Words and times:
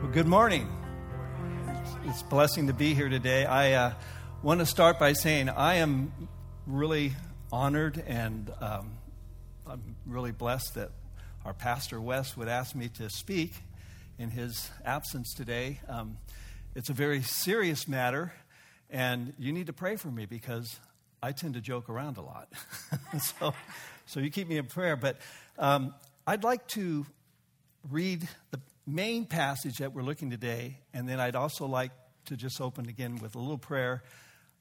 Well, 0.00 0.10
good 0.10 0.26
morning. 0.26 0.66
It's 2.06 2.22
a 2.22 2.24
blessing 2.24 2.68
to 2.68 2.72
be 2.72 2.94
here 2.94 3.10
today. 3.10 3.44
I 3.44 3.72
uh, 3.72 3.92
want 4.42 4.60
to 4.60 4.66
start 4.66 4.98
by 4.98 5.12
saying 5.12 5.50
I 5.50 5.74
am 5.74 6.10
really 6.66 7.12
honored 7.52 8.02
and 8.06 8.50
um, 8.62 8.92
I'm 9.66 9.96
really 10.06 10.32
blessed 10.32 10.76
that 10.76 10.92
our 11.44 11.52
pastor 11.52 12.00
Wes 12.00 12.34
would 12.34 12.48
ask 12.48 12.74
me 12.74 12.88
to 12.94 13.10
speak 13.10 13.52
in 14.18 14.30
his 14.30 14.70
absence 14.86 15.34
today. 15.34 15.80
Um, 15.86 16.16
it's 16.74 16.88
a 16.88 16.94
very 16.94 17.20
serious 17.20 17.86
matter, 17.86 18.32
and 18.88 19.34
you 19.38 19.52
need 19.52 19.66
to 19.66 19.74
pray 19.74 19.96
for 19.96 20.08
me 20.08 20.24
because 20.24 20.80
I 21.22 21.32
tend 21.32 21.54
to 21.54 21.60
joke 21.60 21.90
around 21.90 22.16
a 22.16 22.22
lot. 22.22 22.48
so, 23.20 23.52
so 24.06 24.20
you 24.20 24.30
keep 24.30 24.48
me 24.48 24.56
in 24.56 24.64
prayer. 24.64 24.96
But 24.96 25.18
um, 25.58 25.94
I'd 26.26 26.42
like 26.42 26.66
to 26.68 27.04
read 27.90 28.26
the 28.50 28.60
main 28.86 29.24
passage 29.24 29.78
that 29.78 29.92
we're 29.92 30.02
looking 30.02 30.30
today, 30.30 30.78
and 30.92 31.08
then 31.08 31.20
I'd 31.20 31.36
also 31.36 31.66
like 31.66 31.92
to 32.26 32.36
just 32.36 32.60
open 32.60 32.88
again 32.88 33.18
with 33.18 33.34
a 33.34 33.38
little 33.38 33.58
prayer 33.58 34.02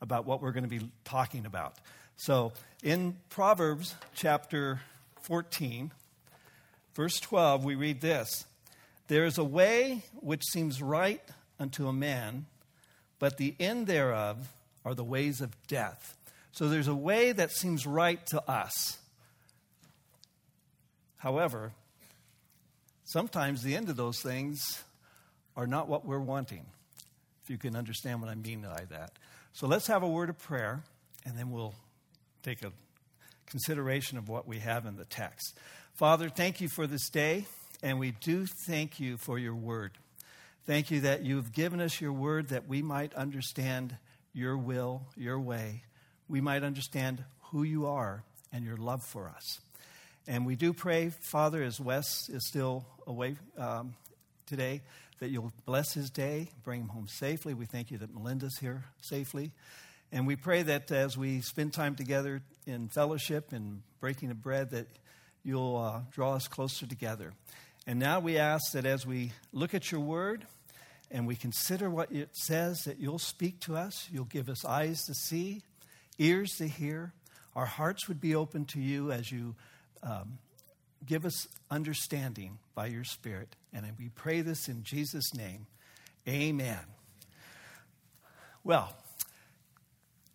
about 0.02 0.26
what 0.26 0.42
we're 0.42 0.52
going 0.52 0.64
to 0.64 0.70
be 0.70 0.90
talking 1.04 1.46
about. 1.46 1.76
So, 2.16 2.54
in 2.84 3.18
Proverbs 3.30 3.96
chapter 4.14 4.82
14, 5.22 5.92
verse 6.94 7.20
12, 7.20 7.64
we 7.64 7.76
read 7.76 8.02
this 8.02 8.46
There 9.08 9.26
is 9.26 9.38
a 9.38 9.44
way 9.44 10.04
which 10.16 10.44
seems 10.52 10.82
right 10.82 11.22
unto 11.60 11.88
a 11.88 11.94
man, 11.94 12.46
but 13.20 13.38
the 13.38 13.56
end 13.60 13.88
thereof 13.88 14.50
are 14.86 14.94
the 14.94 15.04
ways 15.04 15.42
of 15.42 15.56
death. 15.68 16.18
So, 16.52 16.68
there's 16.68 16.88
a 16.88 16.96
way 16.96 17.32
that 17.32 17.52
seems 17.52 17.86
right 17.86 18.26
to 18.28 18.50
us. 18.50 18.98
However, 21.18 21.74
sometimes 23.10 23.64
the 23.64 23.76
end 23.76 23.90
of 23.90 23.98
those 23.98 24.22
things 24.22 24.84
are 25.58 25.68
not 25.68 25.90
what 25.90 26.06
we're 26.06 26.20
wanting, 26.20 26.66
if 27.44 27.50
you 27.50 27.58
can 27.58 27.76
understand 27.76 28.22
what 28.22 28.30
I 28.30 28.36
mean 28.36 28.62
by 28.62 28.86
that. 28.90 29.14
So 29.54 29.68
let's 29.68 29.88
have 29.88 30.04
a 30.04 30.08
word 30.08 30.30
of 30.30 30.38
prayer, 30.38 30.84
and 31.26 31.38
then 31.38 31.52
we'll 31.52 31.74
take 32.44 32.64
a 32.64 32.72
consideration 33.48 34.18
of 34.18 34.30
what 34.30 34.48
we 34.48 34.60
have 34.60 34.86
in 34.86 34.96
the 34.96 35.06
text. 35.06 35.58
Father, 35.96 36.30
thank 36.30 36.62
you 36.62 36.70
for 36.70 36.86
this 36.86 37.10
day, 37.10 37.46
and 37.82 38.00
we 38.00 38.12
do 38.12 38.46
thank 38.68 39.00
you 39.00 39.18
for 39.18 39.40
your 39.40 39.56
word. 39.56 39.92
Thank 40.66 40.92
you 40.92 41.02
that 41.02 41.24
you've 41.24 41.52
given 41.52 41.82
us 41.82 42.00
your 42.00 42.14
word 42.14 42.50
that 42.50 42.68
we 42.68 42.84
might 42.84 43.14
understand 43.16 43.98
your 44.34 44.56
will, 44.56 45.08
your 45.18 45.40
way. 45.40 45.84
We 46.28 46.42
might 46.42 46.64
understand 46.64 47.24
who 47.46 47.64
you 47.64 47.88
are 47.88 48.24
and 48.54 48.64
your 48.64 48.78
love 48.78 49.02
for 49.02 49.28
us. 49.28 49.60
And 50.28 50.46
we 50.46 50.56
do 50.56 50.74
pray, 50.74 51.10
Father, 51.10 51.64
as 51.64 51.80
Wes 51.80 52.30
is 52.30 52.48
still 52.48 52.86
away 53.08 53.36
um, 53.58 53.96
today, 54.46 54.82
that 55.20 55.30
you'll 55.30 55.52
bless 55.66 55.94
his 55.94 56.10
day, 56.10 56.48
bring 56.64 56.82
him 56.82 56.88
home 56.88 57.08
safely. 57.08 57.54
We 57.54 57.66
thank 57.66 57.92
you 57.92 57.98
that 58.00 58.14
Melinda's 58.14 58.58
here 58.58 58.84
safely. 59.02 59.52
And 60.12 60.26
we 60.26 60.36
pray 60.36 60.64
that 60.64 60.92
as 60.92 61.18
we 61.18 61.42
spend 61.42 61.74
time 61.74 61.96
together 61.96 62.42
in 62.66 62.88
fellowship 62.88 63.52
and 63.52 63.82
breaking 64.00 64.32
of 64.32 64.42
bread, 64.42 64.72
that 64.72 64.88
you'll 65.44 65.78
uh, 65.78 66.02
draw 66.12 66.36
us 66.36 66.48
closer 66.48 66.86
together. 66.86 67.34
And 67.86 68.00
now 68.00 68.20
we 68.20 68.38
ask 68.38 68.74
that 68.74 68.86
as 68.86 69.06
we 69.06 69.32
look 69.52 69.74
at 69.74 69.92
your 69.92 70.02
word 70.02 70.46
and 71.12 71.26
we 71.26 71.36
consider 71.36 71.90
what 71.90 72.12
it 72.12 72.30
says, 72.34 72.84
that 72.86 73.00
you'll 73.00 73.20
speak 73.20 73.60
to 73.62 73.76
us, 73.76 74.08
you'll 74.12 74.26
give 74.26 74.50
us 74.50 74.64
eyes 74.64 75.04
to 75.06 75.14
see, 75.14 75.64
ears 76.18 76.52
to 76.58 76.68
hear. 76.68 77.14
Our 77.56 77.66
hearts 77.66 78.08
would 78.08 78.22
be 78.22 78.36
open 78.36 78.66
to 78.66 78.80
you 78.80 79.12
as 79.12 79.32
you 79.32 79.56
um, 80.04 80.40
give 81.06 81.26
us 81.26 81.48
understanding 81.70 82.60
by 82.76 82.88
your 82.88 83.04
Spirit. 83.04 83.56
And 83.74 83.86
we 83.98 84.10
pray 84.10 84.42
this 84.42 84.68
in 84.68 84.84
Jesus' 84.84 85.34
name. 85.34 85.68
Amen. 86.28 86.80
Well, 88.64 88.96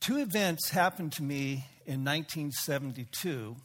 two 0.01 0.19
events 0.19 0.71
happened 0.71 1.13
to 1.13 1.23
me 1.23 1.67
in 1.87 2.05
1972 2.05 3.57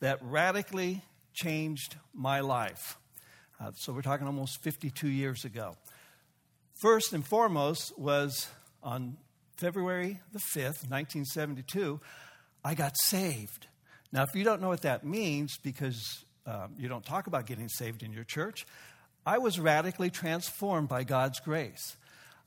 that 0.00 0.18
radically 0.22 1.02
changed 1.32 1.96
my 2.14 2.40
life. 2.40 2.98
Uh, 3.60 3.72
so 3.72 3.92
we're 3.92 4.02
talking 4.02 4.26
almost 4.26 4.62
52 4.62 5.08
years 5.08 5.44
ago. 5.44 5.76
First 6.80 7.12
and 7.12 7.24
foremost 7.24 7.98
was 7.98 8.48
on 8.82 9.16
February 9.56 10.20
the 10.32 10.40
5th, 10.56 10.90
1972, 10.90 12.00
I 12.64 12.74
got 12.74 12.96
saved. 12.98 13.68
Now, 14.12 14.22
if 14.24 14.34
you 14.34 14.44
don't 14.44 14.60
know 14.60 14.68
what 14.68 14.82
that 14.82 15.04
means 15.04 15.56
because 15.62 16.24
um, 16.46 16.74
you 16.78 16.88
don't 16.88 17.04
talk 17.04 17.26
about 17.26 17.46
getting 17.46 17.68
saved 17.68 18.02
in 18.02 18.12
your 18.12 18.24
church, 18.24 18.66
I 19.24 19.38
was 19.38 19.58
radically 19.58 20.10
transformed 20.10 20.88
by 20.88 21.04
God's 21.04 21.40
grace. 21.40 21.96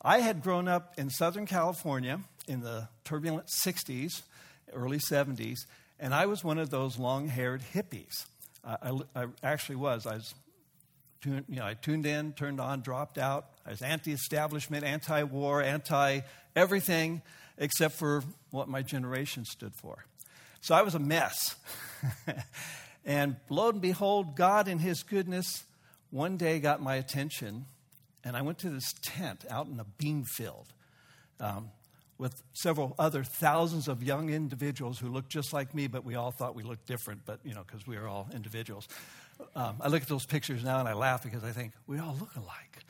I 0.00 0.20
had 0.20 0.42
grown 0.42 0.68
up 0.68 0.94
in 0.98 1.10
Southern 1.10 1.46
California 1.46 2.20
in 2.46 2.60
the 2.60 2.88
turbulent 3.04 3.48
60s, 3.64 4.22
early 4.72 4.98
70s, 4.98 5.58
and 5.98 6.14
I 6.14 6.26
was 6.26 6.44
one 6.44 6.58
of 6.58 6.70
those 6.70 6.98
long 6.98 7.28
haired 7.28 7.62
hippies. 7.74 8.26
I, 8.64 9.00
I, 9.14 9.26
actually 9.42 9.76
was. 9.76 10.06
I 10.06 10.14
was 10.14 10.34
you 11.24 11.42
know, 11.48 11.64
I 11.64 11.74
tuned 11.74 12.06
in, 12.06 12.32
turned 12.34 12.60
on, 12.60 12.82
dropped 12.82 13.18
out. 13.18 13.46
I 13.64 13.70
was 13.70 13.82
anti 13.82 14.12
establishment, 14.12 14.84
anti 14.84 15.22
war, 15.24 15.62
anti 15.62 16.20
everything 16.54 17.22
except 17.58 17.94
for 17.94 18.22
what 18.50 18.68
my 18.68 18.82
generation 18.82 19.44
stood 19.44 19.74
for. 19.74 20.04
So 20.60 20.74
I 20.74 20.82
was 20.82 20.94
a 20.94 20.98
mess. 20.98 21.56
and 23.04 23.36
lo 23.48 23.70
and 23.70 23.80
behold, 23.80 24.36
God 24.36 24.68
in 24.68 24.78
His 24.78 25.02
goodness 25.02 25.64
one 26.10 26.36
day 26.36 26.60
got 26.60 26.80
my 26.80 26.96
attention, 26.96 27.66
and 28.24 28.36
I 28.36 28.42
went 28.42 28.58
to 28.60 28.70
this 28.70 28.94
tent 29.02 29.44
out 29.50 29.66
in 29.66 29.78
a 29.80 29.84
bean 29.84 30.24
field 30.24 30.72
um, 31.40 31.70
with 32.18 32.42
several 32.54 32.94
other 32.98 33.22
thousands 33.22 33.88
of 33.88 34.02
young 34.02 34.30
individuals 34.30 34.98
who 34.98 35.08
looked 35.08 35.28
just 35.28 35.52
like 35.52 35.74
me, 35.74 35.86
but 35.86 36.04
we 36.04 36.14
all 36.14 36.30
thought 36.30 36.54
we 36.54 36.62
looked 36.62 36.86
different, 36.86 37.22
but 37.26 37.40
you 37.44 37.54
know, 37.54 37.62
because 37.66 37.86
we 37.86 37.96
were 37.98 38.08
all 38.08 38.28
individuals. 38.34 38.88
Um, 39.54 39.76
I 39.80 39.88
look 39.88 40.02
at 40.02 40.08
those 40.08 40.24
pictures 40.24 40.64
now 40.64 40.80
and 40.80 40.88
I 40.88 40.94
laugh 40.94 41.22
because 41.22 41.44
I 41.44 41.50
think 41.50 41.72
we 41.86 41.98
all 41.98 42.16
look 42.18 42.34
alike. 42.36 42.84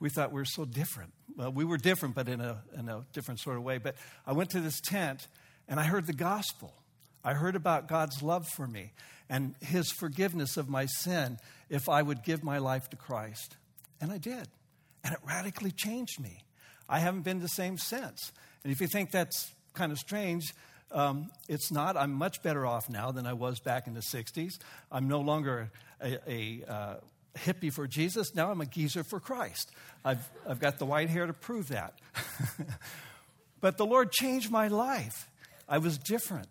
We 0.00 0.10
thought 0.10 0.32
we 0.32 0.40
were 0.40 0.44
so 0.44 0.64
different. 0.64 1.12
Well, 1.36 1.52
we 1.52 1.64
were 1.64 1.78
different, 1.78 2.14
but 2.14 2.28
in 2.28 2.40
a, 2.40 2.62
in 2.76 2.88
a 2.88 3.04
different 3.12 3.40
sort 3.40 3.56
of 3.56 3.62
way. 3.62 3.78
But 3.78 3.94
I 4.26 4.32
went 4.32 4.50
to 4.50 4.60
this 4.60 4.80
tent 4.80 5.28
and 5.68 5.78
I 5.78 5.84
heard 5.84 6.06
the 6.06 6.12
gospel. 6.12 6.74
I 7.24 7.34
heard 7.34 7.56
about 7.56 7.88
God's 7.88 8.22
love 8.22 8.46
for 8.48 8.66
me 8.66 8.92
and 9.28 9.54
his 9.60 9.90
forgiveness 9.90 10.56
of 10.56 10.68
my 10.68 10.86
sin 10.86 11.38
if 11.70 11.88
I 11.88 12.02
would 12.02 12.22
give 12.22 12.44
my 12.44 12.58
life 12.58 12.90
to 12.90 12.96
Christ. 12.96 13.56
And 14.00 14.12
I 14.12 14.18
did. 14.18 14.48
And 15.02 15.14
it 15.14 15.20
radically 15.26 15.70
changed 15.70 16.20
me. 16.20 16.44
I 16.88 16.98
haven't 16.98 17.22
been 17.22 17.40
the 17.40 17.48
same 17.48 17.78
since. 17.78 18.32
And 18.62 18.72
if 18.72 18.80
you 18.80 18.86
think 18.86 19.10
that's 19.10 19.52
kind 19.72 19.92
of 19.92 19.98
strange, 19.98 20.54
um, 20.92 21.30
it's 21.48 21.72
not. 21.72 21.96
I'm 21.96 22.12
much 22.12 22.42
better 22.42 22.66
off 22.66 22.88
now 22.88 23.10
than 23.10 23.26
I 23.26 23.32
was 23.32 23.58
back 23.60 23.86
in 23.86 23.94
the 23.94 24.02
60s. 24.12 24.52
I'm 24.92 25.08
no 25.08 25.20
longer 25.20 25.70
a, 26.00 26.18
a 26.30 26.64
uh, 26.68 26.94
hippie 27.36 27.72
for 27.72 27.86
Jesus. 27.86 28.34
Now 28.34 28.50
I'm 28.50 28.60
a 28.60 28.66
geezer 28.66 29.04
for 29.04 29.20
Christ. 29.20 29.70
I've, 30.04 30.28
I've 30.48 30.60
got 30.60 30.78
the 30.78 30.86
white 30.86 31.10
hair 31.10 31.26
to 31.26 31.32
prove 31.32 31.68
that. 31.68 31.94
but 33.60 33.76
the 33.76 33.86
Lord 33.86 34.12
changed 34.12 34.50
my 34.50 34.68
life. 34.68 35.28
I 35.68 35.78
was 35.78 35.98
different. 35.98 36.50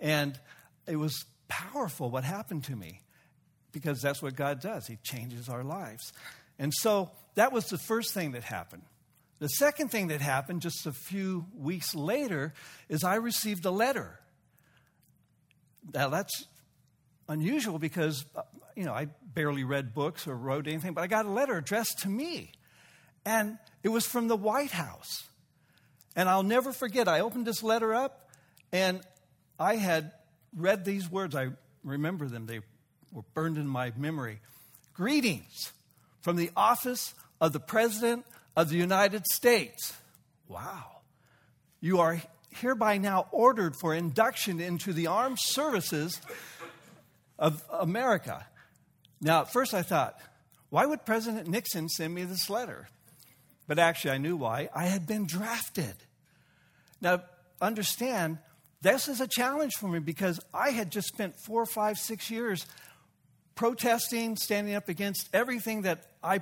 And 0.00 0.38
it 0.86 0.96
was 0.96 1.24
powerful 1.48 2.10
what 2.10 2.24
happened 2.24 2.64
to 2.64 2.76
me 2.76 3.02
because 3.72 4.00
that's 4.00 4.22
what 4.22 4.34
God 4.34 4.60
does. 4.60 4.86
He 4.86 4.96
changes 5.02 5.48
our 5.48 5.62
lives. 5.62 6.12
And 6.58 6.72
so 6.74 7.10
that 7.34 7.52
was 7.52 7.66
the 7.66 7.78
first 7.78 8.12
thing 8.14 8.32
that 8.32 8.44
happened. 8.44 8.82
The 9.38 9.48
second 9.48 9.88
thing 9.88 10.08
that 10.08 10.20
happened 10.20 10.60
just 10.60 10.86
a 10.86 10.92
few 10.92 11.46
weeks 11.56 11.94
later 11.94 12.52
is 12.88 13.04
I 13.04 13.14
received 13.14 13.64
a 13.64 13.70
letter. 13.70 14.20
Now 15.94 16.10
that's 16.10 16.46
unusual 17.28 17.78
because, 17.78 18.24
uh, 18.36 18.42
you 18.76 18.84
know, 18.84 18.92
I 18.92 19.06
barely 19.34 19.64
read 19.64 19.94
books 19.94 20.26
or 20.26 20.36
wrote 20.36 20.66
anything, 20.66 20.92
but 20.92 21.02
I 21.02 21.06
got 21.06 21.24
a 21.24 21.30
letter 21.30 21.56
addressed 21.56 22.00
to 22.00 22.08
me. 22.08 22.52
And 23.24 23.58
it 23.82 23.88
was 23.88 24.04
from 24.04 24.28
the 24.28 24.36
White 24.36 24.72
House. 24.72 25.24
And 26.14 26.28
I'll 26.28 26.42
never 26.42 26.72
forget, 26.72 27.08
I 27.08 27.20
opened 27.20 27.46
this 27.46 27.62
letter 27.62 27.94
up 27.94 28.28
and 28.72 29.00
I 29.60 29.76
had 29.76 30.12
read 30.56 30.84
these 30.86 31.10
words. 31.10 31.36
I 31.36 31.50
remember 31.84 32.26
them, 32.26 32.46
they 32.46 32.60
were 33.12 33.24
burned 33.34 33.58
in 33.58 33.68
my 33.68 33.92
memory. 33.96 34.40
Greetings 34.94 35.72
from 36.22 36.36
the 36.36 36.50
office 36.56 37.14
of 37.40 37.52
the 37.52 37.60
President 37.60 38.24
of 38.56 38.70
the 38.70 38.76
United 38.76 39.26
States. 39.26 39.92
Wow. 40.48 41.02
You 41.80 42.00
are 42.00 42.20
hereby 42.50 42.98
now 42.98 43.26
ordered 43.30 43.74
for 43.80 43.94
induction 43.94 44.60
into 44.60 44.92
the 44.92 45.06
armed 45.06 45.38
services 45.38 46.20
of 47.38 47.62
America. 47.70 48.46
Now, 49.20 49.42
at 49.42 49.52
first 49.52 49.74
I 49.74 49.82
thought, 49.82 50.18
why 50.70 50.86
would 50.86 51.04
President 51.04 51.48
Nixon 51.48 51.88
send 51.88 52.14
me 52.14 52.24
this 52.24 52.48
letter? 52.48 52.88
But 53.66 53.78
actually, 53.78 54.12
I 54.12 54.18
knew 54.18 54.36
why. 54.36 54.68
I 54.74 54.86
had 54.86 55.06
been 55.06 55.26
drafted. 55.26 55.94
Now, 57.00 57.22
understand, 57.60 58.38
this 58.82 59.08
is 59.08 59.20
a 59.20 59.28
challenge 59.28 59.74
for 59.74 59.88
me 59.88 59.98
because 59.98 60.40
I 60.54 60.70
had 60.70 60.90
just 60.90 61.08
spent 61.08 61.34
four, 61.44 61.66
five, 61.66 61.98
six 61.98 62.30
years 62.30 62.66
protesting, 63.54 64.36
standing 64.36 64.74
up 64.74 64.88
against 64.88 65.28
everything 65.34 65.82
that 65.82 66.06
I 66.22 66.40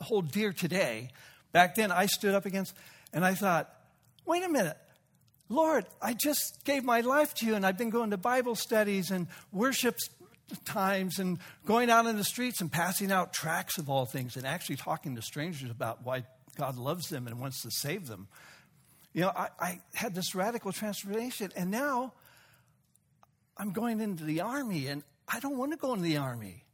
hold 0.00 0.32
dear 0.32 0.52
today, 0.52 1.10
back 1.52 1.76
then 1.76 1.92
I 1.92 2.06
stood 2.06 2.34
up 2.34 2.44
against, 2.44 2.74
and 3.12 3.24
I 3.24 3.34
thought, 3.34 3.72
wait 4.26 4.42
a 4.42 4.48
minute. 4.48 4.76
Lord, 5.48 5.84
I 6.00 6.14
just 6.14 6.64
gave 6.64 6.82
my 6.82 7.02
life 7.02 7.34
to 7.34 7.46
you, 7.46 7.54
and 7.54 7.64
I've 7.64 7.78
been 7.78 7.90
going 7.90 8.10
to 8.10 8.16
Bible 8.16 8.54
studies 8.54 9.10
and 9.10 9.28
worship 9.52 9.96
times 10.64 11.18
and 11.18 11.38
going 11.66 11.90
out 11.90 12.06
in 12.06 12.16
the 12.16 12.24
streets 12.24 12.60
and 12.60 12.70
passing 12.70 13.12
out 13.12 13.32
tracts 13.32 13.78
of 13.78 13.88
all 13.88 14.06
things 14.06 14.36
and 14.36 14.46
actually 14.46 14.76
talking 14.76 15.14
to 15.16 15.22
strangers 15.22 15.70
about 15.70 16.04
why 16.04 16.24
God 16.56 16.76
loves 16.76 17.08
them 17.08 17.26
and 17.26 17.38
wants 17.38 17.62
to 17.62 17.70
save 17.70 18.06
them. 18.06 18.28
You 19.12 19.22
know, 19.22 19.32
I, 19.34 19.48
I 19.58 19.80
had 19.94 20.14
this 20.14 20.34
radical 20.34 20.72
transformation, 20.72 21.52
and 21.54 21.70
now 21.70 22.12
I'm 23.56 23.72
going 23.72 24.00
into 24.00 24.24
the 24.24 24.40
army, 24.40 24.86
and 24.86 25.02
I 25.28 25.40
don't 25.40 25.58
want 25.58 25.72
to 25.72 25.78
go 25.78 25.92
into 25.92 26.04
the 26.04 26.16
army. 26.16 26.64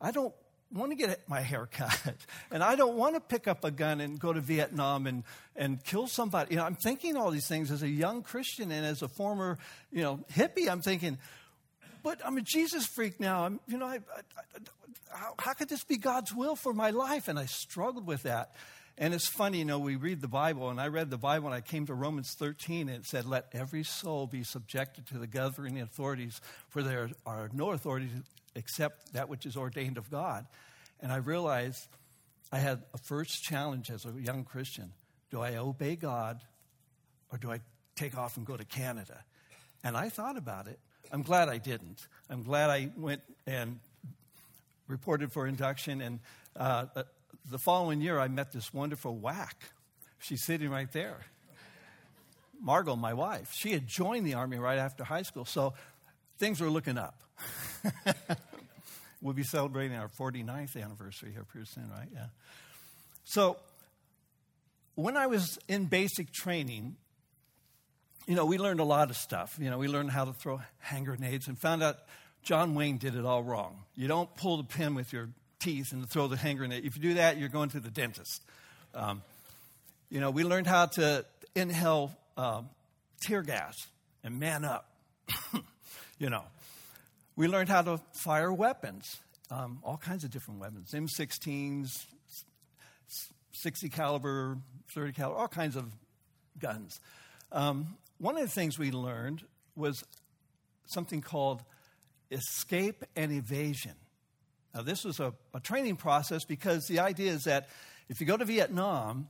I 0.00 0.10
don't 0.10 0.34
want 0.72 0.90
to 0.90 0.96
get 0.96 1.26
my 1.28 1.40
hair 1.40 1.66
cut, 1.70 2.14
and 2.50 2.62
I 2.62 2.76
don't 2.76 2.96
want 2.96 3.14
to 3.14 3.20
pick 3.20 3.48
up 3.48 3.64
a 3.64 3.70
gun 3.70 4.00
and 4.00 4.18
go 4.18 4.32
to 4.32 4.40
Vietnam 4.40 5.06
and, 5.06 5.24
and 5.54 5.82
kill 5.82 6.06
somebody. 6.06 6.54
You 6.54 6.56
know, 6.58 6.64
I'm 6.64 6.74
thinking 6.74 7.16
all 7.16 7.30
these 7.30 7.48
things 7.48 7.70
as 7.70 7.82
a 7.82 7.88
young 7.88 8.22
Christian 8.22 8.70
and 8.70 8.84
as 8.84 9.00
a 9.00 9.08
former, 9.08 9.58
you 9.90 10.02
know, 10.02 10.20
hippie. 10.34 10.68
I'm 10.68 10.82
thinking, 10.82 11.18
but 12.02 12.20
I'm 12.24 12.36
a 12.36 12.42
Jesus 12.42 12.86
freak 12.86 13.18
now. 13.20 13.46
I'm, 13.46 13.60
you 13.66 13.78
know, 13.78 13.86
I, 13.86 13.96
I, 13.96 14.20
I, 14.38 15.18
how, 15.18 15.34
how 15.38 15.52
could 15.54 15.70
this 15.70 15.82
be 15.82 15.96
God's 15.96 16.34
will 16.34 16.56
for 16.56 16.74
my 16.74 16.90
life? 16.90 17.28
And 17.28 17.38
I 17.38 17.46
struggled 17.46 18.06
with 18.06 18.24
that. 18.24 18.52
And 18.98 19.12
it's 19.12 19.28
funny, 19.28 19.58
you 19.58 19.66
know, 19.66 19.78
we 19.78 19.96
read 19.96 20.22
the 20.22 20.28
Bible, 20.28 20.70
and 20.70 20.80
I 20.80 20.88
read 20.88 21.10
the 21.10 21.18
Bible, 21.18 21.48
and 21.48 21.54
I 21.54 21.60
came 21.60 21.84
to 21.86 21.94
Romans 21.94 22.32
13, 22.32 22.88
and 22.88 22.96
it 22.96 23.04
said, 23.04 23.26
Let 23.26 23.46
every 23.52 23.84
soul 23.84 24.26
be 24.26 24.42
subjected 24.42 25.06
to 25.08 25.18
the 25.18 25.26
governing 25.26 25.82
authorities, 25.82 26.40
for 26.68 26.82
there 26.82 27.10
are 27.26 27.50
no 27.52 27.72
authorities 27.72 28.10
except 28.54 29.12
that 29.12 29.28
which 29.28 29.44
is 29.44 29.54
ordained 29.54 29.98
of 29.98 30.10
God. 30.10 30.46
And 31.00 31.12
I 31.12 31.16
realized 31.16 31.86
I 32.50 32.58
had 32.58 32.84
a 32.94 32.98
first 32.98 33.42
challenge 33.42 33.90
as 33.90 34.06
a 34.06 34.12
young 34.12 34.44
Christian 34.44 34.92
do 35.30 35.40
I 35.40 35.56
obey 35.56 35.96
God, 35.96 36.40
or 37.32 37.38
do 37.38 37.50
I 37.50 37.60
take 37.96 38.16
off 38.16 38.36
and 38.36 38.46
go 38.46 38.56
to 38.56 38.64
Canada? 38.64 39.24
And 39.82 39.96
I 39.96 40.08
thought 40.08 40.36
about 40.36 40.68
it. 40.68 40.78
I'm 41.12 41.22
glad 41.22 41.48
I 41.48 41.58
didn't. 41.58 42.06
I'm 42.30 42.44
glad 42.44 42.70
I 42.70 42.90
went 42.96 43.22
and 43.46 43.80
reported 44.86 45.32
for 45.32 45.46
induction, 45.46 46.00
and 46.00 46.20
uh, 46.54 46.86
the 47.50 47.58
following 47.58 48.00
year, 48.00 48.18
I 48.18 48.28
met 48.28 48.52
this 48.52 48.72
wonderful 48.72 49.16
WAC. 49.16 49.52
She's 50.18 50.44
sitting 50.44 50.70
right 50.70 50.90
there. 50.92 51.18
Margot, 52.60 52.96
my 52.96 53.14
wife, 53.14 53.52
she 53.52 53.72
had 53.72 53.86
joined 53.86 54.26
the 54.26 54.34
Army 54.34 54.58
right 54.58 54.78
after 54.78 55.04
high 55.04 55.22
school, 55.22 55.44
so 55.44 55.74
things 56.38 56.60
were 56.60 56.70
looking 56.70 56.98
up. 56.98 57.20
we'll 59.22 59.34
be 59.34 59.42
celebrating 59.42 59.96
our 59.96 60.08
49th 60.08 60.82
anniversary 60.82 61.32
here 61.32 61.44
pretty 61.44 61.66
soon, 61.66 61.90
right? 61.90 62.08
Yeah. 62.12 62.26
So, 63.24 63.58
when 64.94 65.16
I 65.16 65.26
was 65.26 65.58
in 65.68 65.86
basic 65.86 66.32
training, 66.32 66.96
you 68.26 68.34
know, 68.34 68.46
we 68.46 68.58
learned 68.58 68.80
a 68.80 68.84
lot 68.84 69.10
of 69.10 69.16
stuff. 69.16 69.56
You 69.60 69.70
know, 69.70 69.78
we 69.78 69.88
learned 69.88 70.10
how 70.10 70.24
to 70.24 70.32
throw 70.32 70.60
hand 70.78 71.06
grenades 71.06 71.48
and 71.48 71.58
found 71.58 71.82
out 71.82 71.98
John 72.42 72.74
Wayne 72.74 72.96
did 72.96 73.14
it 73.14 73.24
all 73.24 73.42
wrong. 73.42 73.82
You 73.94 74.08
don't 74.08 74.34
pull 74.36 74.56
the 74.56 74.64
pin 74.64 74.94
with 74.94 75.12
your 75.12 75.28
teeth 75.66 75.92
and 75.92 76.08
throw 76.08 76.28
the 76.28 76.36
hand 76.36 76.58
grenade. 76.58 76.84
If 76.84 76.94
you 76.94 77.02
do 77.02 77.14
that, 77.14 77.38
you're 77.38 77.48
going 77.48 77.70
to 77.70 77.80
the 77.80 77.90
dentist. 77.90 78.40
Um, 78.94 79.22
you 80.08 80.20
know, 80.20 80.30
we 80.30 80.44
learned 80.44 80.68
how 80.68 80.86
to 80.86 81.24
inhale 81.56 82.16
um, 82.36 82.68
tear 83.20 83.42
gas 83.42 83.74
and 84.22 84.38
man 84.38 84.64
up. 84.64 84.88
you 86.20 86.30
know, 86.30 86.44
we 87.34 87.48
learned 87.48 87.68
how 87.68 87.82
to 87.82 88.00
fire 88.12 88.52
weapons, 88.52 89.16
um, 89.50 89.80
all 89.82 89.96
kinds 89.96 90.22
of 90.22 90.30
different 90.30 90.60
weapons, 90.60 90.92
M16s, 90.92 92.06
60 93.50 93.88
caliber, 93.88 94.58
30 94.94 95.14
caliber, 95.14 95.36
all 95.36 95.48
kinds 95.48 95.74
of 95.74 95.90
guns. 96.60 97.00
Um, 97.50 97.96
one 98.18 98.36
of 98.36 98.42
the 98.42 98.54
things 98.54 98.78
we 98.78 98.92
learned 98.92 99.42
was 99.74 100.04
something 100.86 101.22
called 101.22 101.60
escape 102.30 103.02
and 103.16 103.32
evasion. 103.32 103.94
Now, 104.76 104.82
this 104.82 105.04
was 105.04 105.20
a, 105.20 105.32
a 105.54 105.60
training 105.60 105.96
process 105.96 106.44
because 106.44 106.86
the 106.86 107.00
idea 107.00 107.32
is 107.32 107.44
that 107.44 107.70
if 108.10 108.20
you 108.20 108.26
go 108.26 108.36
to 108.36 108.44
Vietnam 108.44 109.28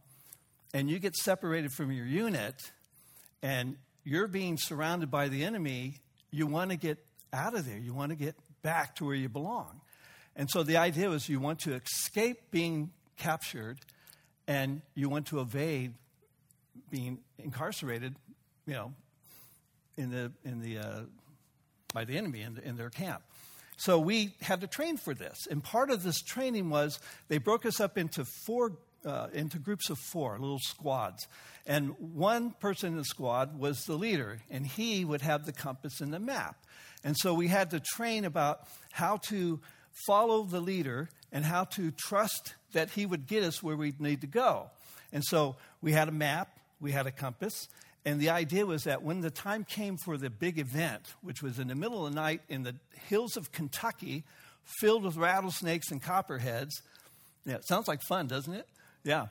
and 0.74 0.90
you 0.90 0.98
get 0.98 1.14
separated 1.14 1.70
from 1.70 1.92
your 1.92 2.04
unit 2.04 2.72
and 3.44 3.76
you're 4.02 4.26
being 4.26 4.58
surrounded 4.58 5.08
by 5.08 5.28
the 5.28 5.44
enemy, 5.44 6.00
you 6.32 6.48
want 6.48 6.72
to 6.72 6.76
get 6.76 6.98
out 7.32 7.54
of 7.54 7.64
there. 7.64 7.78
You 7.78 7.94
want 7.94 8.10
to 8.10 8.16
get 8.16 8.34
back 8.62 8.96
to 8.96 9.04
where 9.04 9.14
you 9.14 9.28
belong. 9.28 9.80
And 10.34 10.50
so 10.50 10.64
the 10.64 10.78
idea 10.78 11.08
was 11.08 11.28
you 11.28 11.38
want 11.38 11.60
to 11.60 11.74
escape 11.74 12.50
being 12.50 12.90
captured 13.16 13.78
and 14.48 14.82
you 14.96 15.08
want 15.08 15.28
to 15.28 15.38
evade 15.38 15.94
being 16.90 17.18
incarcerated, 17.38 18.16
you 18.66 18.74
know, 18.74 18.92
in 19.96 20.10
the, 20.10 20.32
in 20.44 20.60
the, 20.60 20.78
uh, 20.78 21.00
by 21.94 22.04
the 22.04 22.18
enemy 22.18 22.42
in, 22.42 22.56
the, 22.56 22.66
in 22.66 22.76
their 22.76 22.90
camp. 22.90 23.22
So 23.76 23.98
we 23.98 24.34
had 24.40 24.62
to 24.62 24.66
train 24.66 24.96
for 24.96 25.14
this. 25.14 25.46
And 25.50 25.62
part 25.62 25.90
of 25.90 26.02
this 26.02 26.20
training 26.22 26.70
was 26.70 26.98
they 27.28 27.38
broke 27.38 27.66
us 27.66 27.80
up 27.80 27.98
into 27.98 28.24
four, 28.46 28.72
uh, 29.04 29.28
into 29.32 29.58
groups 29.58 29.90
of 29.90 29.98
four, 29.98 30.38
little 30.38 30.60
squads. 30.60 31.26
And 31.66 31.94
one 31.98 32.52
person 32.52 32.92
in 32.92 32.96
the 32.96 33.04
squad 33.04 33.58
was 33.58 33.80
the 33.84 33.94
leader, 33.94 34.40
and 34.50 34.66
he 34.66 35.04
would 35.04 35.22
have 35.22 35.44
the 35.44 35.52
compass 35.52 36.00
and 36.00 36.12
the 36.12 36.20
map. 36.20 36.56
And 37.04 37.16
so 37.18 37.34
we 37.34 37.48
had 37.48 37.70
to 37.70 37.80
train 37.80 38.24
about 38.24 38.60
how 38.92 39.18
to 39.28 39.60
follow 40.06 40.42
the 40.44 40.60
leader 40.60 41.08
and 41.32 41.44
how 41.44 41.64
to 41.64 41.90
trust 41.90 42.54
that 42.72 42.90
he 42.90 43.06
would 43.06 43.26
get 43.26 43.42
us 43.42 43.62
where 43.62 43.76
we 43.76 43.94
need 43.98 44.20
to 44.22 44.26
go. 44.26 44.70
And 45.12 45.24
so 45.24 45.56
we 45.80 45.92
had 45.92 46.08
a 46.08 46.12
map, 46.12 46.58
we 46.80 46.92
had 46.92 47.06
a 47.06 47.10
compass, 47.10 47.68
and 48.06 48.20
the 48.20 48.30
idea 48.30 48.64
was 48.64 48.84
that 48.84 49.02
when 49.02 49.20
the 49.20 49.32
time 49.32 49.64
came 49.64 49.96
for 49.96 50.16
the 50.16 50.30
big 50.30 50.60
event, 50.60 51.02
which 51.22 51.42
was 51.42 51.58
in 51.58 51.66
the 51.66 51.74
middle 51.74 52.06
of 52.06 52.14
the 52.14 52.20
night 52.20 52.40
in 52.48 52.62
the 52.62 52.76
hills 53.08 53.36
of 53.36 53.50
Kentucky, 53.50 54.22
filled 54.78 55.02
with 55.02 55.16
rattlesnakes 55.16 55.90
and 55.90 56.00
copperheads, 56.00 56.82
yeah, 57.44 57.56
it 57.56 57.66
sounds 57.66 57.88
like 57.88 58.00
fun, 58.02 58.28
doesn't 58.28 58.54
it? 58.54 58.68
Yeah. 59.02 59.26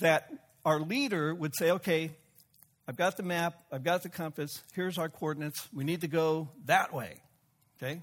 That 0.00 0.32
our 0.64 0.80
leader 0.80 1.32
would 1.32 1.54
say, 1.54 1.70
okay, 1.70 2.10
I've 2.88 2.96
got 2.96 3.16
the 3.16 3.22
map, 3.22 3.54
I've 3.70 3.84
got 3.84 4.02
the 4.02 4.08
compass, 4.08 4.50
here's 4.74 4.98
our 4.98 5.08
coordinates, 5.08 5.68
we 5.72 5.84
need 5.84 6.00
to 6.00 6.08
go 6.08 6.48
that 6.66 6.92
way. 6.92 7.22
Okay? 7.80 8.02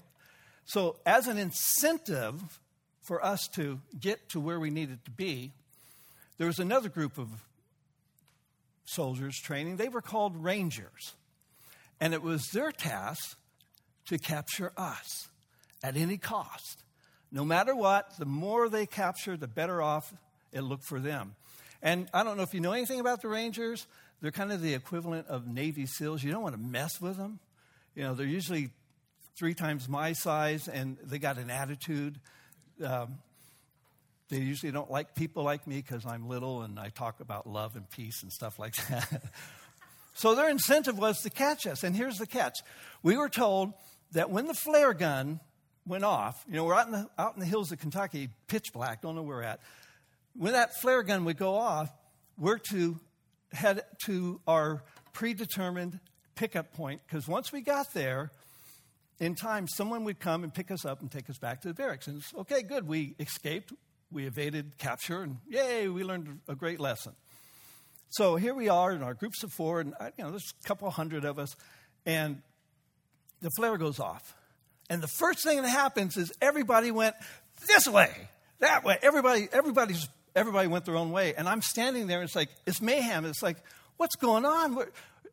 So, 0.64 0.96
as 1.04 1.26
an 1.28 1.36
incentive 1.36 2.58
for 3.02 3.22
us 3.22 3.48
to 3.54 3.80
get 4.00 4.30
to 4.30 4.40
where 4.40 4.58
we 4.58 4.70
needed 4.70 5.04
to 5.04 5.10
be, 5.10 5.52
there 6.38 6.46
was 6.46 6.58
another 6.58 6.88
group 6.88 7.18
of 7.18 7.28
soldiers 8.86 9.38
training. 9.38 9.76
They 9.76 9.88
were 9.88 10.00
called 10.00 10.42
rangers. 10.42 11.14
And 12.00 12.14
it 12.14 12.22
was 12.22 12.48
their 12.48 12.72
task 12.72 13.36
to 14.06 14.18
capture 14.18 14.72
us 14.76 15.28
at 15.82 15.96
any 15.96 16.16
cost. 16.16 16.82
No 17.30 17.44
matter 17.44 17.74
what, 17.74 18.16
the 18.18 18.24
more 18.24 18.68
they 18.68 18.86
captured, 18.86 19.40
the 19.40 19.48
better 19.48 19.82
off 19.82 20.14
it 20.52 20.62
looked 20.62 20.84
for 20.84 21.00
them. 21.00 21.34
And 21.82 22.08
I 22.14 22.24
don't 22.24 22.36
know 22.36 22.42
if 22.42 22.54
you 22.54 22.60
know 22.60 22.72
anything 22.72 23.00
about 23.00 23.20
the 23.20 23.28
Rangers. 23.28 23.86
They're 24.22 24.30
kind 24.30 24.52
of 24.52 24.62
the 24.62 24.74
equivalent 24.74 25.26
of 25.26 25.46
Navy 25.46 25.86
SEALs. 25.86 26.22
You 26.22 26.32
don't 26.32 26.42
want 26.42 26.54
to 26.54 26.60
mess 26.60 27.00
with 27.00 27.16
them. 27.16 27.38
You 27.94 28.04
know, 28.04 28.14
they're 28.14 28.26
usually 28.26 28.70
three 29.36 29.54
times 29.54 29.88
my 29.88 30.12
size, 30.12 30.68
and 30.68 30.96
they 31.02 31.18
got 31.18 31.36
an 31.36 31.50
attitude. 31.50 32.18
Um, 32.82 33.18
they 34.28 34.38
usually 34.38 34.72
don't 34.72 34.90
like 34.90 35.14
people 35.14 35.44
like 35.44 35.66
me 35.66 35.76
because 35.76 36.04
I'm 36.04 36.28
little 36.28 36.62
and 36.62 36.78
I 36.78 36.88
talk 36.88 37.20
about 37.20 37.46
love 37.46 37.76
and 37.76 37.88
peace 37.88 38.22
and 38.22 38.32
stuff 38.32 38.58
like 38.58 38.74
that. 38.88 39.22
so 40.14 40.34
their 40.34 40.50
incentive 40.50 40.98
was 40.98 41.20
to 41.22 41.30
catch 41.30 41.66
us. 41.66 41.84
And 41.84 41.94
here's 41.94 42.18
the 42.18 42.26
catch 42.26 42.58
we 43.02 43.16
were 43.16 43.28
told 43.28 43.72
that 44.12 44.30
when 44.30 44.46
the 44.46 44.54
flare 44.54 44.94
gun 44.94 45.40
went 45.86 46.04
off, 46.04 46.44
you 46.48 46.54
know, 46.54 46.64
we're 46.64 46.74
out 46.74 46.86
in 46.86 46.92
the, 46.92 47.08
out 47.18 47.34
in 47.34 47.40
the 47.40 47.46
hills 47.46 47.70
of 47.70 47.78
Kentucky, 47.78 48.28
pitch 48.48 48.72
black, 48.72 49.02
don't 49.02 49.14
know 49.14 49.22
where 49.22 49.36
we're 49.36 49.42
at. 49.42 49.60
When 50.34 50.52
that 50.54 50.74
flare 50.80 51.02
gun 51.02 51.24
would 51.24 51.38
go 51.38 51.54
off, 51.54 51.90
we're 52.36 52.58
to 52.70 52.98
head 53.52 53.82
to 54.06 54.40
our 54.46 54.82
predetermined 55.12 56.00
pickup 56.34 56.72
point 56.72 57.00
because 57.06 57.28
once 57.28 57.52
we 57.52 57.60
got 57.60 57.94
there, 57.94 58.32
in 59.18 59.34
time, 59.34 59.66
someone 59.66 60.04
would 60.04 60.20
come 60.20 60.44
and 60.44 60.52
pick 60.52 60.70
us 60.70 60.84
up 60.84 61.00
and 61.00 61.10
take 61.10 61.30
us 61.30 61.38
back 61.38 61.62
to 61.62 61.68
the 61.68 61.74
barracks. 61.74 62.06
And 62.06 62.18
it's 62.18 62.34
okay, 62.34 62.62
good. 62.62 62.86
We 62.86 63.14
escaped 63.18 63.72
we 64.16 64.26
evaded 64.26 64.78
capture, 64.78 65.20
and 65.20 65.36
yay, 65.46 65.88
we 65.88 66.02
learned 66.02 66.40
a 66.48 66.54
great 66.54 66.80
lesson. 66.80 67.12
So 68.08 68.36
here 68.36 68.54
we 68.54 68.70
are 68.70 68.90
in 68.90 69.02
our 69.02 69.12
groups 69.12 69.42
of 69.42 69.52
four, 69.52 69.78
and 69.78 69.92
you 70.16 70.24
know, 70.24 70.30
there's 70.30 70.54
a 70.64 70.66
couple 70.66 70.90
hundred 70.90 71.26
of 71.26 71.38
us, 71.38 71.54
and 72.06 72.40
the 73.42 73.50
flare 73.58 73.76
goes 73.76 74.00
off. 74.00 74.34
And 74.88 75.02
the 75.02 75.08
first 75.18 75.44
thing 75.44 75.60
that 75.60 75.68
happens 75.68 76.16
is 76.16 76.32
everybody 76.40 76.90
went 76.90 77.14
this 77.68 77.86
way, 77.86 78.10
that 78.60 78.84
way. 78.84 78.96
Everybody, 79.02 79.48
everybody's, 79.52 80.08
everybody 80.34 80.66
went 80.66 80.86
their 80.86 80.96
own 80.96 81.10
way. 81.10 81.34
And 81.34 81.46
I'm 81.46 81.60
standing 81.60 82.06
there, 82.06 82.20
and 82.20 82.26
it's 82.26 82.36
like, 82.36 82.48
it's 82.64 82.80
mayhem. 82.80 83.26
It's 83.26 83.42
like, 83.42 83.58
what's 83.98 84.16
going 84.16 84.46
on? 84.46 84.76
Where, 84.76 84.88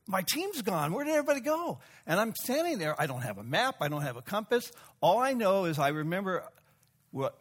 my 0.08 0.24
team's 0.28 0.62
gone. 0.62 0.92
Where 0.92 1.06
did 1.06 1.14
everybody 1.14 1.40
go? 1.40 1.80
And 2.06 2.20
I'm 2.20 2.36
standing 2.36 2.80
there. 2.80 3.00
I 3.00 3.08
don't 3.08 3.22
have 3.22 3.38
a 3.38 3.44
map. 3.44 3.76
I 3.80 3.88
don't 3.88 4.02
have 4.02 4.18
a 4.18 4.22
compass. 4.22 4.70
All 5.00 5.20
I 5.20 5.32
know 5.32 5.64
is 5.64 5.80
I 5.80 5.88
remember 5.88 6.44
what 7.12 7.38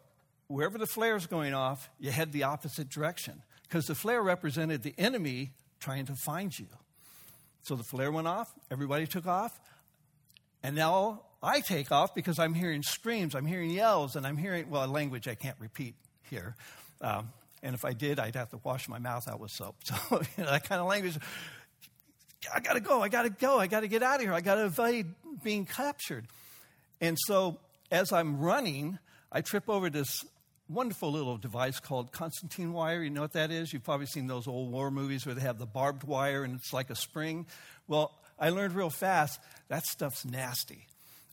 wherever 0.47 0.77
the 0.77 0.87
flare 0.87 1.15
is 1.15 1.27
going 1.27 1.53
off, 1.53 1.89
you 1.99 2.11
head 2.11 2.31
the 2.31 2.43
opposite 2.43 2.89
direction 2.89 3.41
because 3.63 3.85
the 3.85 3.95
flare 3.95 4.21
represented 4.21 4.83
the 4.83 4.93
enemy 4.97 5.51
trying 5.79 6.05
to 6.05 6.15
find 6.15 6.57
you. 6.57 6.67
So 7.63 7.75
the 7.75 7.83
flare 7.83 8.11
went 8.11 8.27
off, 8.27 8.53
everybody 8.69 9.07
took 9.07 9.25
off, 9.25 9.57
and 10.61 10.75
now 10.75 11.21
I 11.41 11.61
take 11.61 11.91
off 11.91 12.13
because 12.13 12.39
I'm 12.39 12.53
hearing 12.53 12.83
screams, 12.83 13.35
I'm 13.35 13.45
hearing 13.45 13.69
yells, 13.69 14.15
and 14.15 14.25
I'm 14.25 14.37
hearing, 14.37 14.69
well, 14.69 14.85
a 14.85 14.87
language 14.87 15.27
I 15.27 15.35
can't 15.35 15.57
repeat 15.59 15.95
here. 16.29 16.55
Um, 17.01 17.29
and 17.61 17.73
if 17.73 17.85
I 17.85 17.93
did, 17.93 18.19
I'd 18.19 18.35
have 18.35 18.49
to 18.49 18.59
wash 18.63 18.87
my 18.87 18.99
mouth 18.99 19.27
out 19.27 19.39
with 19.39 19.51
soap. 19.51 19.75
So, 19.83 20.21
you 20.37 20.43
know, 20.43 20.51
that 20.51 20.67
kind 20.67 20.81
of 20.81 20.87
language. 20.87 21.17
I 22.53 22.59
got 22.59 22.73
to 22.73 22.81
go, 22.81 23.01
I 23.01 23.07
got 23.07 23.23
to 23.23 23.29
go, 23.29 23.57
I 23.57 23.67
got 23.67 23.81
to 23.81 23.87
get 23.87 24.03
out 24.03 24.15
of 24.15 24.21
here, 24.21 24.33
I 24.33 24.41
got 24.41 24.55
to 24.55 24.65
avoid 24.65 25.13
being 25.43 25.65
captured. 25.65 26.27
And 26.99 27.17
so 27.19 27.59
as 27.91 28.11
I'm 28.11 28.39
running, 28.39 28.99
I 29.31 29.41
trip 29.41 29.69
over 29.69 29.89
this 29.89 30.25
wonderful 30.69 31.11
little 31.11 31.37
device 31.37 31.79
called 31.79 32.11
Constantine 32.11 32.73
wire. 32.73 33.03
You 33.03 33.09
know 33.09 33.21
what 33.21 33.33
that 33.33 33.51
is? 33.51 33.73
You've 33.73 33.83
probably 33.83 34.05
seen 34.05 34.27
those 34.27 34.47
old 34.47 34.71
war 34.71 34.91
movies 34.91 35.25
where 35.25 35.35
they 35.35 35.41
have 35.41 35.59
the 35.59 35.65
barbed 35.65 36.03
wire 36.03 36.43
and 36.43 36.55
it's 36.55 36.73
like 36.73 36.89
a 36.89 36.95
spring. 36.95 37.45
Well, 37.87 38.11
I 38.39 38.49
learned 38.49 38.75
real 38.75 38.89
fast 38.89 39.39
that 39.67 39.85
stuff's 39.85 40.25
nasty. 40.25 40.87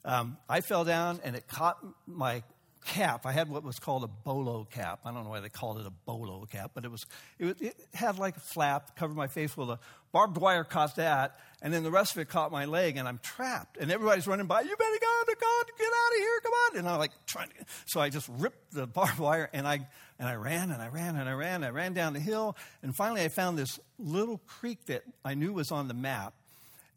Um, 0.05 0.39
I 0.49 0.61
fell 0.61 0.85
down 0.85 1.21
and 1.25 1.37
it 1.37 1.47
caught 1.49 1.79
my 2.07 2.43
cap. 2.85 3.27
I 3.27 3.33
had 3.33 3.49
what 3.49 3.63
was 3.63 3.79
called 3.79 4.05
a 4.05 4.09
bolo 4.09 4.65
cap. 4.65 5.01
I 5.05 5.13
don't 5.13 5.25
know 5.25 5.31
why 5.31 5.41
they 5.41 5.49
called 5.49 5.79
it 5.79 5.87
a 5.87 5.91
bolo 5.91 6.47
cap, 6.47 6.73
but 6.75 6.85
it 6.85 6.91
was 6.91 7.05
it, 7.39 7.61
it 7.61 7.77
had 7.95 8.19
like 8.19 8.37
a 8.37 8.41
flap, 8.41 8.97
covered 8.97 9.17
my 9.17 9.27
face 9.27 9.57
with 9.57 9.69
a 9.71 9.79
barbed 10.13 10.39
wire. 10.39 10.65
Caught 10.65 10.97
that, 10.97 11.39
and 11.63 11.73
then 11.73 11.83
the 11.83 11.91
rest 11.91 12.13
of 12.13 12.19
it 12.19 12.29
caught 12.29 12.51
my 12.53 12.65
leg, 12.65 12.97
and 12.97 13.07
I'm 13.07 13.19
trapped. 13.19 13.77
And 13.77 13.91
everybody's 13.91 14.27
running 14.27 14.47
by. 14.47 14.61
You 14.63 14.77
better 14.77 14.99
go 15.01 15.33
to 15.33 15.37
God, 15.41 15.67
get 15.79 15.87
out 15.87 16.13
of 16.13 16.19
here, 16.19 16.41
come 16.43 16.53
on! 16.53 16.79
And 16.79 16.89
I'm 16.89 16.99
like 16.99 17.13
trying 17.27 17.49
to. 17.49 17.55
So 17.87 18.01
I 18.01 18.09
just 18.09 18.29
ripped 18.39 18.73
the 18.73 18.87
barbed 18.89 19.19
wire, 19.19 19.49
and 19.53 19.67
I 19.67 19.87
and 20.19 20.29
I 20.29 20.35
ran 20.35 20.71
and 20.71 20.83
I 20.83 20.89
ran 20.89 21.17
and 21.17 21.29
I 21.29 21.33
ran. 21.33 21.57
And 21.57 21.65
I 21.65 21.71
ran 21.71 21.93
down 21.93 22.13
the 22.13 22.21
hill, 22.21 22.57
and 22.83 22.95
finally 22.95 23.23
I 23.23 23.29
found 23.29 23.59
this 23.59 23.79
little 23.99 24.39
creek 24.47 24.87
that 24.87 25.03
I 25.25 25.35
knew 25.35 25.53
was 25.53 25.71
on 25.71 25.89
the 25.89 25.95
map, 25.95 26.35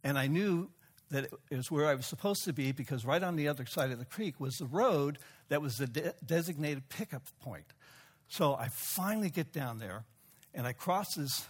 and 0.03 0.17
I 0.17 0.27
knew 0.27 0.69
that 1.13 1.25
it 1.51 1.55
was 1.55 1.69
where 1.69 1.87
I 1.87 1.93
was 1.93 2.07
supposed 2.07 2.43
to 2.45 2.53
be 2.53 2.71
because 2.71 3.05
right 3.05 3.21
on 3.21 3.35
the 3.35 3.47
other 3.47 3.65
side 3.67 3.91
of 3.91 3.99
the 3.99 4.05
creek 4.05 4.39
was 4.39 4.55
the 4.55 4.65
road 4.65 5.19
that 5.53 5.61
was 5.61 5.77
the 5.77 5.85
de- 5.85 6.15
designated 6.25 6.89
pickup 6.89 7.21
point. 7.43 7.65
So 8.27 8.55
I 8.55 8.69
finally 8.69 9.29
get 9.29 9.53
down 9.53 9.77
there 9.77 10.03
and 10.51 10.65
I 10.65 10.73
cross 10.73 11.13
this 11.13 11.45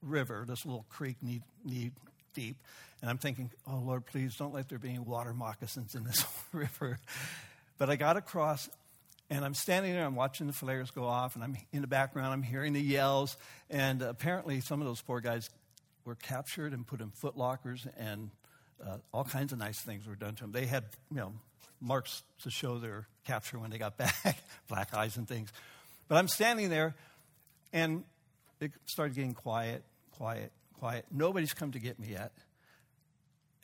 river, 0.00 0.44
this 0.46 0.64
little 0.64 0.86
creek 0.88 1.16
knee, 1.22 1.40
knee 1.64 1.90
deep, 2.34 2.56
and 3.00 3.10
I'm 3.10 3.18
thinking, 3.18 3.50
oh 3.66 3.82
Lord, 3.84 4.06
please 4.06 4.36
don't 4.36 4.54
let 4.54 4.68
there 4.68 4.78
be 4.78 4.90
any 4.90 5.00
water 5.00 5.34
moccasins 5.34 5.96
in 5.96 6.04
this 6.04 6.24
river. 6.52 7.00
But 7.78 7.90
I 7.90 7.96
got 7.96 8.16
across 8.16 8.70
and 9.28 9.44
I'm 9.44 9.54
standing 9.54 9.92
there, 9.92 10.06
I'm 10.06 10.14
watching 10.14 10.46
the 10.46 10.52
flares 10.52 10.92
go 10.92 11.04
off, 11.04 11.34
and 11.34 11.42
I'm 11.42 11.56
in 11.72 11.80
the 11.80 11.88
background, 11.88 12.32
I'm 12.32 12.44
hearing 12.44 12.74
the 12.74 12.80
yells, 12.80 13.36
and 13.70 14.02
apparently 14.02 14.60
some 14.60 14.80
of 14.80 14.86
those 14.86 15.00
poor 15.00 15.20
guys 15.20 15.50
were 16.04 16.14
captured 16.14 16.72
and 16.72 16.86
put 16.86 17.00
in 17.00 17.10
foot 17.10 17.36
lockers 17.36 17.88
and 17.98 18.30
uh, 18.86 18.98
all 19.12 19.24
kinds 19.24 19.52
of 19.52 19.58
nice 19.58 19.80
things 19.80 20.06
were 20.06 20.14
done 20.14 20.36
to 20.36 20.44
them. 20.44 20.52
They 20.52 20.66
had, 20.66 20.84
you 21.10 21.16
know, 21.16 21.32
marks 21.82 22.22
to 22.42 22.50
show 22.50 22.78
their 22.78 23.06
capture 23.26 23.58
when 23.58 23.70
they 23.70 23.78
got 23.78 23.96
back, 23.98 24.38
black 24.68 24.94
eyes 24.94 25.16
and 25.16 25.28
things. 25.28 25.52
But 26.08 26.16
I'm 26.16 26.28
standing 26.28 26.70
there, 26.70 26.94
and 27.72 28.04
it 28.60 28.72
started 28.86 29.14
getting 29.14 29.34
quiet, 29.34 29.82
quiet, 30.12 30.52
quiet. 30.78 31.06
Nobody's 31.10 31.52
come 31.52 31.72
to 31.72 31.78
get 31.78 31.98
me 31.98 32.08
yet. 32.10 32.32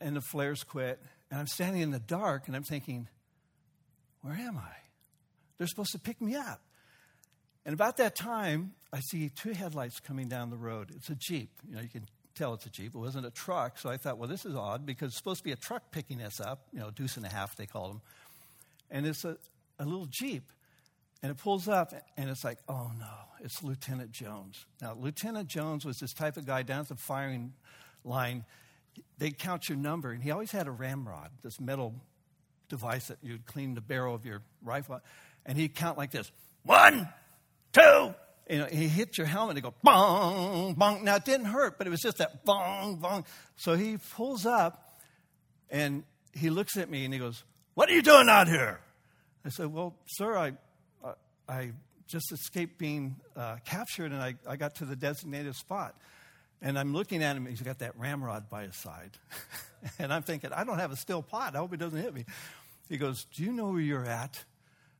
And 0.00 0.14
the 0.14 0.20
flares 0.20 0.62
quit, 0.62 1.00
and 1.30 1.40
I'm 1.40 1.46
standing 1.46 1.82
in 1.82 1.90
the 1.90 1.98
dark, 1.98 2.46
and 2.46 2.54
I'm 2.54 2.62
thinking, 2.62 3.08
where 4.22 4.36
am 4.36 4.56
I? 4.56 4.76
They're 5.58 5.66
supposed 5.66 5.92
to 5.92 5.98
pick 5.98 6.20
me 6.20 6.36
up. 6.36 6.60
And 7.64 7.74
about 7.74 7.96
that 7.98 8.16
time, 8.16 8.72
I 8.92 9.00
see 9.00 9.28
two 9.28 9.52
headlights 9.52 10.00
coming 10.00 10.28
down 10.28 10.50
the 10.50 10.56
road. 10.56 10.90
It's 10.94 11.10
a 11.10 11.16
Jeep. 11.16 11.50
You 11.68 11.76
know, 11.76 11.82
you 11.82 11.88
can 11.88 12.06
tell 12.38 12.54
it's 12.54 12.66
a 12.66 12.70
Jeep. 12.70 12.94
It 12.94 12.98
wasn't 12.98 13.26
a 13.26 13.30
truck. 13.30 13.78
So 13.78 13.90
I 13.90 13.96
thought, 13.96 14.18
well, 14.18 14.28
this 14.28 14.46
is 14.46 14.54
odd 14.54 14.86
because 14.86 15.08
it's 15.08 15.18
supposed 15.18 15.38
to 15.38 15.44
be 15.44 15.52
a 15.52 15.56
truck 15.56 15.90
picking 15.90 16.22
us 16.22 16.40
up, 16.40 16.66
you 16.72 16.78
know, 16.78 16.90
deuce 16.90 17.16
and 17.16 17.26
a 17.26 17.28
half, 17.28 17.56
they 17.56 17.66
call 17.66 17.88
them. 17.88 18.00
And 18.90 19.06
it's 19.06 19.24
a, 19.24 19.36
a 19.78 19.84
little 19.84 20.06
Jeep. 20.08 20.50
And 21.20 21.32
it 21.32 21.36
pulls 21.36 21.66
up, 21.66 21.92
and 22.16 22.30
it's 22.30 22.44
like, 22.44 22.58
oh 22.68 22.92
no, 22.96 23.06
it's 23.40 23.62
Lieutenant 23.64 24.12
Jones. 24.12 24.64
Now, 24.80 24.96
Lieutenant 24.96 25.48
Jones 25.48 25.84
was 25.84 25.98
this 25.98 26.12
type 26.12 26.36
of 26.36 26.46
guy 26.46 26.62
down 26.62 26.82
at 26.82 26.88
the 26.88 26.94
firing 26.94 27.54
line. 28.04 28.44
They'd 29.18 29.36
count 29.36 29.68
your 29.68 29.78
number, 29.78 30.12
and 30.12 30.22
he 30.22 30.30
always 30.30 30.52
had 30.52 30.68
a 30.68 30.70
ramrod, 30.70 31.30
this 31.42 31.58
metal 31.58 31.94
device 32.68 33.08
that 33.08 33.18
you'd 33.20 33.46
clean 33.46 33.74
the 33.74 33.80
barrel 33.80 34.14
of 34.14 34.24
your 34.24 34.42
rifle. 34.62 35.00
And 35.44 35.58
he'd 35.58 35.74
count 35.74 35.98
like 35.98 36.12
this 36.12 36.30
one, 36.62 37.08
two, 37.72 38.14
you 38.48 38.58
know, 38.58 38.66
he 38.66 38.88
hit 38.88 39.18
your 39.18 39.26
helmet 39.26 39.56
and 39.56 39.64
go 39.64 39.74
bong, 39.82 40.74
bong. 40.74 41.04
Now 41.04 41.16
it 41.16 41.24
didn't 41.24 41.46
hurt, 41.46 41.78
but 41.78 41.86
it 41.86 41.90
was 41.90 42.00
just 42.00 42.18
that 42.18 42.44
bong, 42.44 42.96
bong. 42.96 43.24
So 43.56 43.74
he 43.74 43.98
pulls 44.14 44.46
up 44.46 44.98
and 45.70 46.04
he 46.32 46.50
looks 46.50 46.76
at 46.76 46.90
me 46.90 47.04
and 47.04 47.12
he 47.12 47.20
goes, 47.20 47.44
What 47.74 47.90
are 47.90 47.92
you 47.92 48.02
doing 48.02 48.28
out 48.28 48.48
here? 48.48 48.80
I 49.44 49.50
said, 49.50 49.66
Well, 49.66 49.94
sir, 50.06 50.36
I, 50.36 50.52
I, 51.48 51.72
just 52.08 52.32
escaped 52.32 52.78
being 52.78 53.16
uh, 53.36 53.56
captured 53.66 54.12
and 54.12 54.22
I, 54.22 54.34
I 54.48 54.56
got 54.56 54.76
to 54.76 54.86
the 54.86 54.96
designated 54.96 55.54
spot. 55.54 55.94
And 56.62 56.78
I'm 56.78 56.94
looking 56.94 57.22
at 57.22 57.36
him, 57.36 57.44
he's 57.44 57.60
got 57.60 57.80
that 57.80 57.98
ramrod 57.98 58.48
by 58.48 58.62
his 58.62 58.76
side. 58.76 59.10
and 59.98 60.10
I'm 60.10 60.22
thinking, 60.22 60.50
I 60.52 60.64
don't 60.64 60.78
have 60.78 60.90
a 60.90 60.96
steel 60.96 61.22
pot. 61.22 61.54
I 61.54 61.58
hope 61.58 61.74
it 61.74 61.76
doesn't 61.76 62.00
hit 62.00 62.14
me. 62.14 62.24
He 62.88 62.96
goes, 62.96 63.26
Do 63.36 63.44
you 63.44 63.52
know 63.52 63.68
where 63.72 63.80
you're 63.80 64.06
at? 64.06 64.42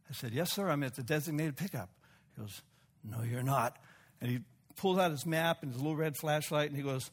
I 0.09 0.13
said, 0.13 0.33
Yes, 0.33 0.53
sir, 0.53 0.69
I'm 0.69 0.83
at 0.83 0.95
the 0.95 1.03
designated 1.03 1.57
pickup. 1.57 1.89
He 2.37 2.43
goes, 2.43 2.61
no, 3.05 3.23
you're 3.23 3.43
not. 3.43 3.77
And 4.21 4.31
he 4.31 4.41
pulls 4.77 4.99
out 4.99 5.11
his 5.11 5.27
map 5.27 5.63
and 5.63 5.73
his 5.73 5.81
little 5.81 5.97
red 5.97 6.17
flashlight 6.17 6.69
and 6.69 6.77
he 6.77 6.83
goes, 6.83 7.11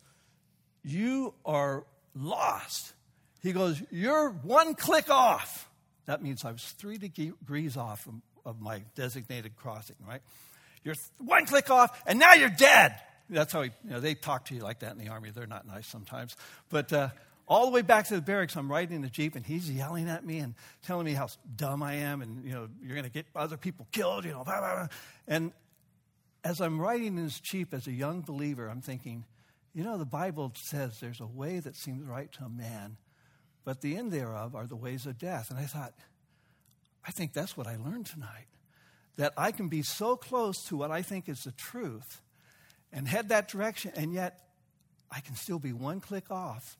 You 0.83 1.33
are 1.45 1.85
lost. 2.15 2.93
He 3.41 3.51
goes, 3.51 3.81
You're 3.91 4.29
one 4.29 4.75
klick 4.75 5.09
off. 5.09 5.69
That 6.05 6.21
means 6.21 6.45
I 6.45 6.51
was 6.51 6.63
three 6.63 6.97
degrees 6.97 7.77
off 7.77 8.07
of 8.45 8.61
my 8.61 8.83
designated 8.95 9.55
crossing, 9.55 9.95
right? 10.07 10.21
You're 10.83 10.95
one 11.17 11.47
klick 11.47 11.69
off, 11.71 11.99
and 12.05 12.19
now 12.19 12.33
you're 12.33 12.49
dead. 12.49 12.95
That's 13.27 13.51
how 13.51 13.63
he, 13.63 13.71
you 13.83 13.89
know, 13.89 13.99
they 13.99 14.13
talk 14.13 14.45
to 14.45 14.55
you 14.55 14.61
like 14.61 14.79
that 14.79 14.91
in 14.91 14.99
the 14.99 15.07
army. 15.09 15.31
They're 15.31 15.47
not 15.47 15.65
nice 15.65 15.87
sometimes. 15.87 16.35
But 16.69 16.93
uh, 16.93 17.09
all 17.47 17.65
the 17.65 17.71
way 17.71 17.81
back 17.81 18.07
to 18.09 18.15
the 18.15 18.21
barracks, 18.21 18.55
I'm 18.55 18.71
riding 18.71 18.95
in 18.95 19.01
the 19.01 19.09
Jeep, 19.09 19.35
and 19.35 19.43
he's 19.43 19.69
yelling 19.69 20.07
at 20.07 20.23
me 20.23 20.37
and 20.37 20.53
telling 20.83 21.05
me 21.05 21.13
how 21.13 21.27
dumb 21.55 21.81
I 21.81 21.95
am, 21.95 22.21
and, 22.21 22.45
you 22.45 22.51
know, 22.51 22.67
you're 22.83 22.93
going 22.93 23.05
to 23.05 23.11
get 23.11 23.25
other 23.35 23.57
people 23.57 23.87
killed, 23.91 24.25
you 24.25 24.31
know, 24.31 24.43
blah, 24.43 24.59
blah, 24.59 24.75
blah. 24.75 24.87
And 25.27 25.51
as 26.45 26.61
I'm 26.61 26.79
riding 26.79 27.15
this 27.15 27.39
Jeep 27.39 27.73
as 27.73 27.87
a 27.87 27.91
young 27.91 28.21
believer, 28.21 28.69
I'm 28.69 28.81
thinking, 28.81 29.25
you 29.73 29.83
know, 29.83 29.97
the 29.97 30.05
Bible 30.05 30.53
says 30.55 30.99
there's 30.99 31.19
a 31.19 31.25
way 31.25 31.59
that 31.59 31.75
seems 31.75 32.07
right 32.07 32.31
to 32.33 32.43
a 32.43 32.49
man, 32.49 32.97
but 33.65 33.81
the 33.81 33.97
end 33.97 34.11
thereof 34.11 34.55
are 34.55 34.67
the 34.67 34.75
ways 34.75 35.07
of 35.07 35.17
death. 35.17 35.49
And 35.49 35.57
I 35.57 35.63
thought, 35.63 35.93
I 37.05 37.09
think 37.09 37.33
that's 37.33 37.57
what 37.57 37.65
I 37.65 37.77
learned 37.77 38.05
tonight. 38.05 38.45
That 39.17 39.33
I 39.37 39.51
can 39.51 39.69
be 39.69 39.81
so 39.81 40.15
close 40.15 40.63
to 40.65 40.77
what 40.77 40.91
I 40.91 41.01
think 41.01 41.27
is 41.27 41.43
the 41.43 41.51
truth 41.51 42.21
and 42.93 43.07
head 43.07 43.29
that 43.29 43.47
direction, 43.47 43.91
and 43.95 44.13
yet 44.13 44.39
I 45.09 45.21
can 45.21 45.35
still 45.35 45.59
be 45.59 45.73
one 45.73 45.99
klick 45.99 46.29
off 46.29 46.77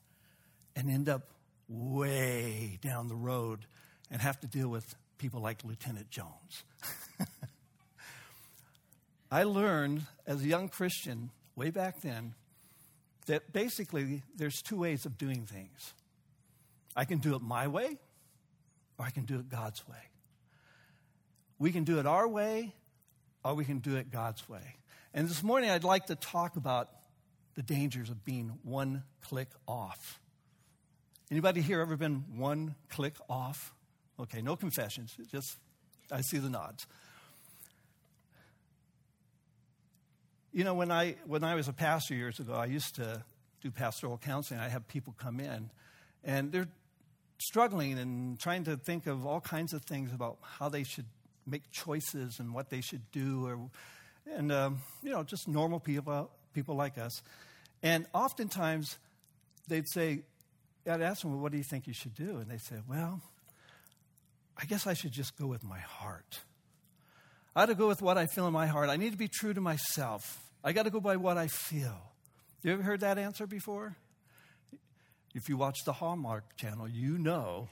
and 0.76 0.92
end 0.92 1.10
up 1.10 1.32
way 1.68 2.78
down 2.82 3.08
the 3.08 3.16
road 3.16 3.66
and 4.12 4.22
have 4.22 4.40
to 4.42 4.48
deal 4.48 4.70
with 4.70 4.94
people 5.18 5.42
like 5.42 5.64
Lieutenant 5.64 6.12
Jones. 6.12 6.64
I 9.36 9.44
learned 9.44 10.04
as 10.26 10.42
a 10.42 10.48
young 10.48 10.70
Christian 10.70 11.30
way 11.58 11.70
back 11.70 12.00
then 12.00 12.36
that 13.26 13.52
basically 13.52 14.24
there's 14.38 14.62
two 14.62 14.78
ways 14.78 15.06
of 15.06 15.18
doing 15.18 15.46
things. 15.46 15.94
I 16.96 17.04
can 17.04 17.18
do 17.18 17.36
it 17.36 17.42
my 17.42 17.68
way, 17.68 17.98
or 18.98 19.06
I 19.06 19.10
can 19.10 19.26
do 19.26 19.38
it 19.38 19.50
God's 19.50 19.86
way. 19.90 19.98
We 21.60 21.74
can 21.74 21.84
do 21.84 22.00
it 22.00 22.06
our 22.06 22.26
way, 22.26 22.76
or 23.44 23.56
we 23.56 23.66
can 23.66 23.80
do 23.80 23.98
it 23.98 24.10
God's 24.10 24.48
way. 24.48 24.78
And 25.14 25.28
this 25.28 25.44
morning 25.44 25.70
I'd 25.70 25.84
like 25.84 26.06
to 26.06 26.16
talk 26.16 26.56
about 26.56 26.88
the 27.56 27.62
dangers 27.62 28.10
of 28.10 28.24
being 28.24 28.58
one 28.64 29.04
klick 29.20 29.50
off. 29.68 30.22
Anybody 31.30 31.60
here 31.60 31.82
ever 31.82 31.98
been 31.98 32.24
one 32.38 32.76
klick 32.88 33.16
off? 33.30 33.74
Okay, 34.18 34.42
no 34.42 34.56
confessions. 34.56 35.14
Just 35.30 35.58
I 36.10 36.22
see 36.22 36.38
the 36.38 36.50
nods. 36.50 36.88
You 40.56 40.64
know, 40.64 40.74
when 40.74 40.90
I, 40.90 41.18
when 41.28 41.44
I 41.44 41.54
was 41.56 41.68
a 41.68 41.74
pastor 41.74 42.16
years 42.16 42.40
ago, 42.40 42.54
I 42.54 42.68
used 42.68 42.96
to 42.96 43.22
do 43.62 43.72
pastoral 43.72 44.18
counseling. 44.18 44.62
I 44.62 44.70
have 44.70 44.88
people 44.88 45.14
come 45.18 45.42
in, 45.42 45.70
and 46.24 46.50
they're 46.50 46.70
struggling 47.40 48.00
and 48.00 48.40
trying 48.40 48.64
to 48.64 48.78
think 48.78 49.06
of 49.06 49.26
all 49.26 49.42
kinds 49.42 49.74
of 49.74 49.84
things 49.84 50.14
about 50.14 50.38
how 50.42 50.70
they 50.70 50.84
should 50.84 51.08
make 51.46 51.70
choices 51.72 52.40
and 52.40 52.54
what 52.54 52.70
they 52.70 52.80
should 52.80 53.02
do, 53.12 53.46
or, 53.46 53.70
and 54.34 54.50
um, 54.54 54.78
you 55.04 55.10
know, 55.10 55.24
just 55.24 55.46
normal 55.46 55.82
people, 55.82 56.32
people 56.54 56.76
like 56.76 56.98
us. 56.98 57.22
And 57.84 58.06
oftentimes, 58.14 58.98
they'd 59.68 59.90
say, 59.90 60.22
I'd 60.90 61.02
ask 61.02 61.22
them, 61.22 61.32
well, 61.32 61.42
"What 61.42 61.52
do 61.52 61.58
you 61.58 61.66
think 61.66 61.86
you 61.86 61.94
should 61.94 62.16
do?" 62.16 62.38
And 62.38 62.50
they 62.50 62.60
say, 62.60 62.78
"Well, 62.88 63.20
I 64.58 64.64
guess 64.64 64.88
I 64.88 64.94
should 64.94 65.12
just 65.12 65.38
go 65.38 65.48
with 65.48 65.66
my 65.66 65.80
heart. 65.80 66.40
I 67.58 67.64
ought 67.64 67.66
to 67.66 67.76
go 67.76 67.90
with 67.90 68.02
what 68.02 68.18
I 68.18 68.26
feel 68.26 68.48
in 68.48 68.54
my 68.54 68.68
heart. 68.68 68.90
I 68.90 68.96
need 68.96 69.12
to 69.12 69.18
be 69.18 69.28
true 69.28 69.54
to 69.54 69.60
myself. 69.60 70.44
I 70.66 70.74
got 70.74 70.84
to 70.84 70.90
go 70.90 71.00
by 71.00 71.16
what 71.16 71.38
I 71.38 71.46
feel. 71.46 71.96
You 72.64 72.74
ever 72.74 72.82
heard 72.82 73.02
that 73.02 73.20
answer 73.20 73.46
before? 73.46 73.96
If 75.36 75.48
you 75.48 75.58
watch 75.58 75.84
the 75.86 75.94
Hallmark 75.94 76.58
channel, 76.58 76.88
you 76.90 77.20
know 77.20 77.70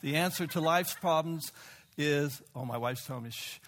the 0.00 0.16
answer 0.16 0.46
to 0.46 0.60
life's 0.60 0.94
problems 0.94 1.52
is 1.98 2.40
oh, 2.56 2.64
my 2.64 2.78
wife's 2.78 3.04
telling 3.04 3.24
me, 3.24 3.30
shh. 3.30 3.58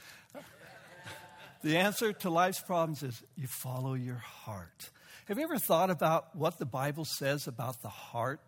The 1.62 1.76
answer 1.76 2.12
to 2.12 2.30
life's 2.30 2.60
problems 2.60 3.02
is 3.02 3.22
you 3.36 3.46
follow 3.46 3.92
your 3.92 4.16
heart. 4.16 4.90
Have 5.26 5.38
you 5.38 5.44
ever 5.44 5.58
thought 5.58 5.90
about 5.90 6.34
what 6.34 6.58
the 6.58 6.66
Bible 6.66 7.04
says 7.04 7.46
about 7.46 7.82
the 7.82 7.88
heart? 7.88 8.40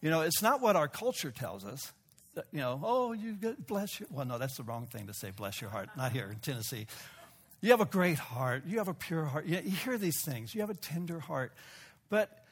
You 0.00 0.08
know, 0.08 0.22
it's 0.22 0.40
not 0.40 0.62
what 0.62 0.74
our 0.74 0.88
culture 0.88 1.30
tells 1.30 1.66
us. 1.66 1.92
You 2.52 2.60
know, 2.60 2.80
oh, 2.82 3.12
you 3.12 3.36
bless 3.66 4.00
your. 4.00 4.08
Well, 4.10 4.24
no, 4.24 4.38
that's 4.38 4.56
the 4.56 4.62
wrong 4.62 4.86
thing 4.86 5.06
to 5.08 5.14
say. 5.14 5.30
Bless 5.30 5.60
your 5.60 5.68
heart. 5.68 5.90
Not 5.96 6.12
here 6.12 6.28
in 6.30 6.38
Tennessee. 6.38 6.86
You 7.60 7.70
have 7.70 7.80
a 7.80 7.86
great 7.86 8.18
heart. 8.18 8.64
You 8.66 8.78
have 8.78 8.88
a 8.88 8.94
pure 8.94 9.24
heart. 9.24 9.46
You, 9.46 9.58
hear 9.58 9.98
these 9.98 10.22
things. 10.24 10.54
You 10.54 10.62
have 10.62 10.70
a 10.70 10.74
tender 10.74 11.20
heart. 11.20 11.52
But 12.08 12.44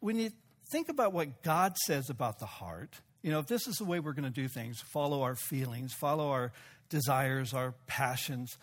when 0.00 0.18
you 0.18 0.30
think 0.70 0.88
about 0.88 1.12
what 1.12 1.42
God 1.42 1.76
says 1.78 2.10
about 2.10 2.38
the 2.38 2.46
heart, 2.46 3.00
you 3.22 3.30
know, 3.30 3.38
if 3.38 3.46
this 3.46 3.66
is 3.66 3.76
the 3.76 3.84
way 3.84 4.00
we're 4.00 4.12
going 4.12 4.24
to 4.24 4.30
do 4.30 4.48
things, 4.48 4.80
follow 4.92 5.22
our 5.22 5.36
feelings, 5.36 5.94
follow 5.94 6.30
our 6.30 6.52
desires, 6.90 7.54
our 7.54 7.72
passions, 7.86 8.58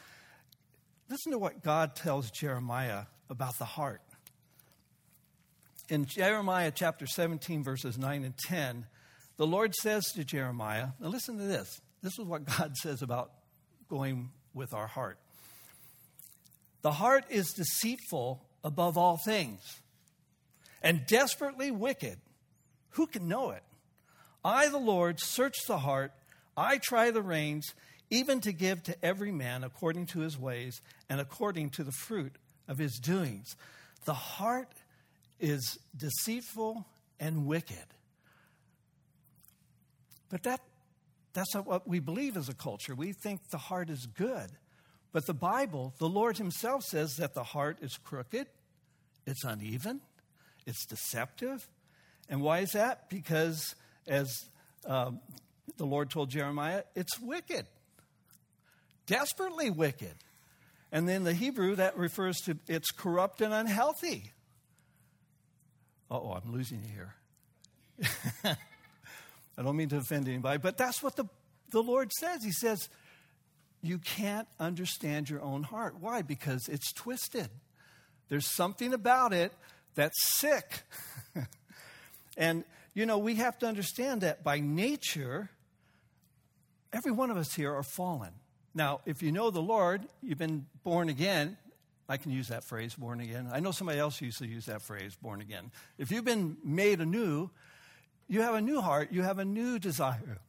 listen 1.10 1.32
to 1.32 1.40
what 1.40 1.64
God 1.64 1.96
tells 1.96 2.30
Jeremiah 2.30 3.04
about 3.30 3.58
the 3.58 3.66
heart. 3.66 4.02
In 5.88 6.06
Jeremiah 6.06 6.72
chapter 6.74 7.08
17, 7.08 7.64
verses 7.64 7.98
9 7.98 8.24
and 8.24 8.38
10, 8.38 8.86
the 9.38 9.48
Lord 9.48 9.74
says 9.74 10.04
to 10.16 10.24
Jeremiah, 10.24 10.90
now 11.00 11.08
listen 11.08 11.38
to 11.38 11.46
this. 11.46 11.82
This 12.04 12.20
is 12.20 12.26
what 12.26 12.46
God 12.58 12.76
says 12.76 13.02
about 13.02 13.32
going 13.90 14.30
with 14.54 14.74
our 14.74 14.88
heart. 14.88 15.18
The 16.82 16.92
heart 16.92 17.26
is 17.30 17.54
deceitful 17.54 18.42
above 18.64 18.98
all 18.98 19.18
things 19.18 19.62
and 20.82 21.06
desperately 21.06 21.72
wicked. 21.72 22.18
Who 22.92 23.08
can 23.08 23.28
know 23.28 23.52
it? 23.52 23.64
I, 24.44 24.70
the 24.70 24.78
Lord, 24.78 25.20
search 25.20 25.56
the 25.68 25.80
heart, 25.80 26.14
I 26.56 26.78
try 26.78 27.12
the 27.12 27.22
reins, 27.22 27.74
even 28.10 28.42
to 28.42 28.52
give 28.52 28.84
to 28.84 29.06
every 29.06 29.32
man 29.32 29.64
according 29.64 30.08
to 30.08 30.20
his 30.20 30.38
ways 30.38 30.82
and 31.10 31.20
according 31.20 31.72
to 31.72 31.84
the 31.84 31.92
fruit 31.92 32.36
of 32.68 32.78
his 32.78 32.98
doings. 32.98 33.56
The 34.06 34.14
heart 34.14 34.72
is 35.40 35.78
deceitful 35.96 36.86
and 37.20 37.46
wicked. 37.46 37.86
But 40.30 40.44
that, 40.44 40.62
that's 41.34 41.54
not 41.54 41.68
what 41.68 41.88
we 41.88 42.00
believe 42.00 42.38
as 42.38 42.50
a 42.50 42.54
culture. 42.54 42.96
We 42.96 43.14
think 43.14 43.50
the 43.50 43.58
heart 43.58 43.90
is 43.90 44.06
good. 44.06 44.50
But 45.12 45.26
the 45.26 45.34
Bible, 45.34 45.94
the 45.98 46.10
Lord 46.10 46.38
Himself 46.38 46.84
says 46.84 47.16
that 47.18 47.34
the 47.34 47.44
heart 47.44 47.78
is 47.82 47.98
crooked, 47.98 48.48
it's 49.26 49.44
uneven, 49.44 50.02
it's 50.66 50.86
deceptive. 50.86 51.68
And 52.30 52.42
why 52.42 52.60
is 52.60 52.72
that? 52.72 53.10
Because 53.10 53.76
as 54.08 54.32
um, 54.86 55.20
the 55.78 55.86
Lord 55.86 56.12
told 56.12 56.30
Jeremiah, 56.30 56.84
it's 56.96 57.20
wicked, 57.20 57.66
desperately 59.08 59.72
wicked. 59.72 60.14
And 60.92 61.08
then 61.08 61.24
the 61.24 61.34
Hebrew, 61.34 61.76
that 61.76 61.98
refers 61.98 62.38
to 62.46 62.58
it's 62.68 62.92
corrupt 62.92 63.42
and 63.42 63.54
unhealthy. 63.54 64.32
oh, 66.10 66.32
I'm 66.32 66.52
losing 66.52 66.82
you 66.84 66.90
here. 66.90 67.16
I 69.58 69.62
don't 69.62 69.76
mean 69.76 69.90
to 69.90 69.98
offend 69.98 70.28
anybody, 70.28 70.58
but 70.58 70.78
that's 70.78 71.04
what 71.04 71.16
the, 71.16 71.26
the 71.72 71.84
Lord 71.84 72.12
says. 72.14 72.44
He 72.44 72.52
says, 72.52 72.90
You 73.82 73.98
can't 73.98 74.48
understand 74.60 75.30
your 75.30 75.42
own 75.42 75.64
heart. 75.64 75.96
Why? 76.00 76.22
Because 76.22 76.68
it's 76.68 76.92
twisted. 76.92 77.50
There's 78.28 78.48
something 78.48 78.94
about 78.94 79.34
it 79.34 79.54
that's 79.96 80.16
sick. 80.38 80.84
and 82.38 82.64
you 82.94 83.06
know, 83.06 83.18
we 83.18 83.36
have 83.36 83.58
to 83.60 83.66
understand 83.66 84.22
that 84.22 84.44
by 84.44 84.60
nature, 84.60 85.50
every 86.92 87.12
one 87.12 87.32
of 87.32 87.38
us 87.38 87.54
here 87.54 87.74
are 87.74 87.84
fallen. 87.84 88.32
Now, 88.74 89.02
if 89.06 89.24
you 89.24 89.32
know 89.32 89.52
the 89.52 89.62
Lord, 89.62 90.02
you've 90.22 90.38
been 90.38 90.66
born 90.84 91.10
again. 91.10 91.58
I 92.08 92.18
can 92.18 92.32
use 92.32 92.48
that 92.48 92.64
phrase, 92.64 92.96
born 92.96 93.20
again. 93.20 93.50
I 93.52 93.60
know 93.60 93.72
somebody 93.72 94.00
else 94.00 94.20
used 94.22 94.40
to 94.40 94.48
use 94.48 94.66
that 94.66 94.82
phrase, 94.82 95.16
born 95.16 95.42
again. 95.42 95.72
If 95.98 96.12
you've 96.12 96.26
been 96.26 96.58
made 96.64 97.02
anew, 97.02 97.52
you 98.28 98.42
have 98.42 98.56
a 98.56 98.62
new 98.62 98.82
heart, 98.82 99.12
you 99.12 99.22
have 99.24 99.40
a 99.40 99.46
new 99.46 99.80
desire. 99.80 100.40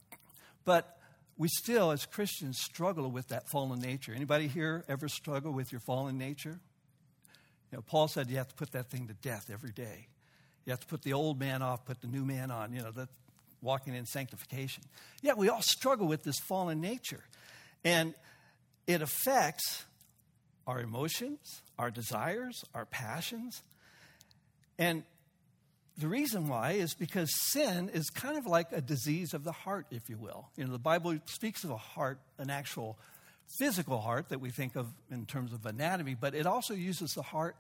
But 0.65 0.99
we 1.41 1.49
still, 1.49 1.91
as 1.91 2.05
Christians, 2.05 2.59
struggle 2.61 3.11
with 3.11 3.29
that 3.29 3.49
fallen 3.51 3.81
nature. 3.81 4.13
Anybody 4.15 4.47
here 4.47 4.85
ever 4.91 5.09
struggle 5.09 5.53
with 5.53 5.73
your 5.73 5.81
fallen 5.81 6.19
nature? 6.19 6.61
You 7.73 7.79
know, 7.79 7.81
Paul 7.81 8.09
said 8.09 8.29
you 8.29 8.37
have 8.37 8.49
to 8.49 8.55
put 8.55 8.73
that 8.73 8.91
thing 8.91 9.07
to 9.07 9.15
death 9.15 9.49
every 9.51 9.71
day. 9.71 10.09
You 10.67 10.73
have 10.73 10.81
to 10.81 10.87
put 10.87 11.01
the 11.01 11.15
old 11.15 11.41
man 11.41 11.63
off, 11.63 11.87
put 11.87 12.03
the 12.03 12.09
new 12.09 12.27
man 12.27 12.51
on, 12.51 12.75
you 12.75 12.83
know, 12.83 12.91
that 12.91 13.09
walking 13.63 13.95
in 13.95 14.05
sanctification. 14.05 14.85
Yeah, 15.23 15.33
we 15.33 15.49
all 15.49 15.63
struggle 15.63 16.07
with 16.07 16.25
this 16.25 16.39
fallen 16.47 16.83
nature. 16.83 17.25
And 17.85 18.13
it 18.87 19.01
affects 19.01 19.87
our 20.67 20.79
emotions, 20.79 21.63
our 21.79 21.91
desires, 21.91 22.63
our 22.75 22.85
passions. 22.85 23.63
And 24.79 25.05
the 25.99 26.09
reason 26.09 26.49
why 26.49 26.73
is 26.73 26.95
because 26.95 27.31
sin 27.53 27.91
is 27.93 28.09
kind 28.11 28.39
of 28.39 28.47
like 28.47 28.73
a 28.73 28.81
disease 28.81 29.35
of 29.35 29.45
the 29.45 29.53
heart, 29.53 29.87
if 29.91 30.09
you 30.09 30.17
will. 30.17 30.49
You 30.57 30.65
know, 30.65 30.73
the 30.73 30.79
Bible 30.79 31.19
speaks 31.27 31.65
of 31.65 31.71
a 31.71 31.77
heart, 31.77 32.19
an 32.39 32.51
actual 32.51 32.99
physical 33.59 34.01
heart 34.01 34.29
that 34.29 34.41
we 34.41 34.51
think 34.51 34.77
of 34.77 34.87
in 35.11 35.27
terms 35.27 35.53
of 35.53 35.67
anatomy, 35.67 36.15
but 36.15 36.35
it 36.35 36.47
also 36.47 36.75
uses 36.75 37.13
the 37.13 37.23
heart 37.23 37.57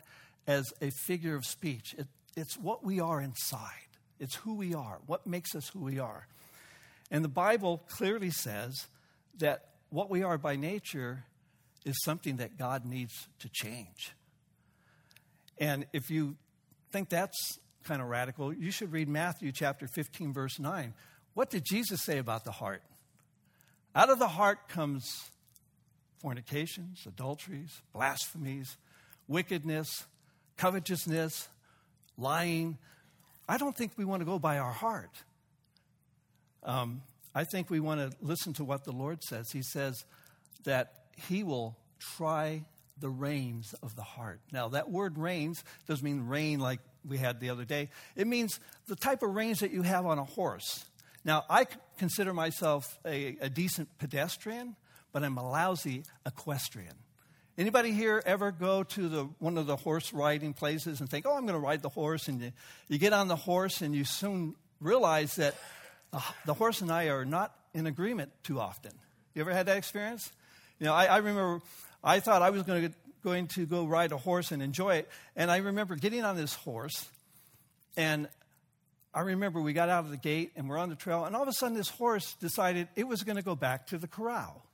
as 0.46 0.72
a 0.80 0.90
figure 0.90 1.34
of 1.34 1.44
speech. 1.44 1.94
It, 1.98 2.06
it's 2.36 2.56
what 2.56 2.84
we 2.84 3.00
are 3.00 3.20
inside, 3.20 3.88
it's 4.18 4.36
who 4.36 4.54
we 4.54 4.74
are, 4.74 5.00
what 5.06 5.26
makes 5.26 5.54
us 5.54 5.68
who 5.68 5.80
we 5.80 5.98
are. 5.98 6.26
And 7.10 7.24
the 7.24 7.28
Bible 7.28 7.82
clearly 7.88 8.30
says 8.30 8.86
that 9.38 9.66
what 9.90 10.08
we 10.08 10.22
are 10.22 10.38
by 10.38 10.56
nature 10.56 11.24
is 11.84 11.96
something 12.04 12.36
that 12.36 12.56
God 12.56 12.84
needs 12.84 13.28
to 13.40 13.48
change. 13.48 14.12
And 15.58 15.86
if 15.92 16.10
you 16.10 16.36
think 16.92 17.08
that's 17.08 17.58
kind 17.84 18.02
of 18.02 18.08
radical, 18.08 18.52
you 18.52 18.70
should 18.70 18.92
read 18.92 19.08
Matthew 19.08 19.52
chapter 19.52 19.86
15, 19.86 20.32
verse 20.32 20.58
9. 20.58 20.94
What 21.34 21.50
did 21.50 21.64
Jesus 21.64 22.02
say 22.02 22.18
about 22.18 22.44
the 22.44 22.50
heart? 22.50 22.82
Out 23.94 24.10
of 24.10 24.18
the 24.18 24.28
heart 24.28 24.68
comes 24.68 25.30
fornications, 26.20 27.04
adulteries, 27.06 27.80
blasphemies, 27.92 28.76
wickedness, 29.26 30.04
covetousness, 30.56 31.48
lying. 32.18 32.78
I 33.48 33.56
don't 33.56 33.76
think 33.76 33.92
we 33.96 34.04
want 34.04 34.20
to 34.20 34.26
go 34.26 34.38
by 34.38 34.58
our 34.58 34.72
heart. 34.72 35.10
Um, 36.62 37.02
I 37.34 37.44
think 37.44 37.70
we 37.70 37.80
want 37.80 38.00
to 38.00 38.16
listen 38.20 38.52
to 38.54 38.64
what 38.64 38.84
the 38.84 38.92
Lord 38.92 39.22
says. 39.24 39.50
He 39.50 39.62
says 39.62 40.04
that 40.64 40.92
He 41.28 41.42
will 41.42 41.76
try 41.98 42.64
the 42.98 43.08
reins 43.08 43.74
of 43.82 43.96
the 43.96 44.02
heart. 44.02 44.40
Now, 44.52 44.68
that 44.68 44.90
word 44.90 45.16
reins 45.16 45.64
doesn't 45.88 46.04
mean 46.04 46.26
rein 46.26 46.60
like 46.60 46.80
we 47.08 47.18
had 47.18 47.40
the 47.40 47.50
other 47.50 47.64
day, 47.64 47.88
it 48.16 48.26
means 48.26 48.60
the 48.86 48.96
type 48.96 49.22
of 49.22 49.34
reins 49.34 49.60
that 49.60 49.70
you 49.70 49.82
have 49.82 50.06
on 50.06 50.18
a 50.18 50.24
horse. 50.24 50.84
Now, 51.24 51.44
I 51.50 51.66
consider 51.98 52.32
myself 52.32 52.98
a, 53.04 53.36
a 53.40 53.50
decent 53.50 53.98
pedestrian, 53.98 54.76
but 55.12 55.22
I'm 55.22 55.36
a 55.36 55.48
lousy 55.48 56.04
equestrian. 56.24 56.94
Anybody 57.58 57.92
here 57.92 58.22
ever 58.24 58.52
go 58.52 58.84
to 58.84 59.08
the, 59.08 59.24
one 59.38 59.58
of 59.58 59.66
the 59.66 59.76
horse 59.76 60.12
riding 60.12 60.54
places 60.54 61.00
and 61.00 61.10
think, 61.10 61.26
oh, 61.26 61.36
I'm 61.36 61.42
going 61.42 61.54
to 61.54 61.58
ride 61.58 61.82
the 61.82 61.90
horse? 61.90 62.28
And 62.28 62.40
you, 62.40 62.52
you 62.88 62.98
get 62.98 63.12
on 63.12 63.28
the 63.28 63.36
horse 63.36 63.82
and 63.82 63.94
you 63.94 64.04
soon 64.04 64.54
realize 64.80 65.36
that 65.36 65.54
uh, 66.12 66.20
the 66.46 66.54
horse 66.54 66.80
and 66.80 66.90
I 66.90 67.08
are 67.08 67.24
not 67.24 67.54
in 67.74 67.86
agreement 67.86 68.32
too 68.42 68.58
often. 68.58 68.92
You 69.34 69.42
ever 69.42 69.52
had 69.52 69.66
that 69.66 69.76
experience? 69.76 70.32
You 70.78 70.86
know, 70.86 70.94
I, 70.94 71.04
I 71.04 71.16
remember 71.18 71.60
I 72.02 72.20
thought 72.20 72.40
I 72.40 72.50
was 72.50 72.62
going 72.62 72.88
to, 72.88 72.94
going 73.22 73.46
to 73.48 73.66
go 73.66 73.84
ride 73.84 74.12
a 74.12 74.16
horse 74.16 74.52
and 74.52 74.62
enjoy 74.62 74.96
it. 74.96 75.08
And 75.36 75.50
I 75.50 75.58
remember 75.58 75.96
getting 75.96 76.24
on 76.24 76.36
this 76.36 76.54
horse, 76.54 77.08
and 77.96 78.28
I 79.12 79.20
remember 79.20 79.60
we 79.60 79.72
got 79.72 79.88
out 79.88 80.04
of 80.04 80.10
the 80.10 80.16
gate 80.16 80.52
and 80.56 80.68
we're 80.68 80.78
on 80.78 80.88
the 80.88 80.96
trail, 80.96 81.24
and 81.24 81.34
all 81.34 81.42
of 81.42 81.48
a 81.48 81.52
sudden 81.52 81.76
this 81.76 81.88
horse 81.88 82.34
decided 82.40 82.88
it 82.96 83.06
was 83.06 83.22
going 83.22 83.36
to 83.36 83.42
go 83.42 83.54
back 83.54 83.88
to 83.88 83.98
the 83.98 84.08
corral. 84.08 84.64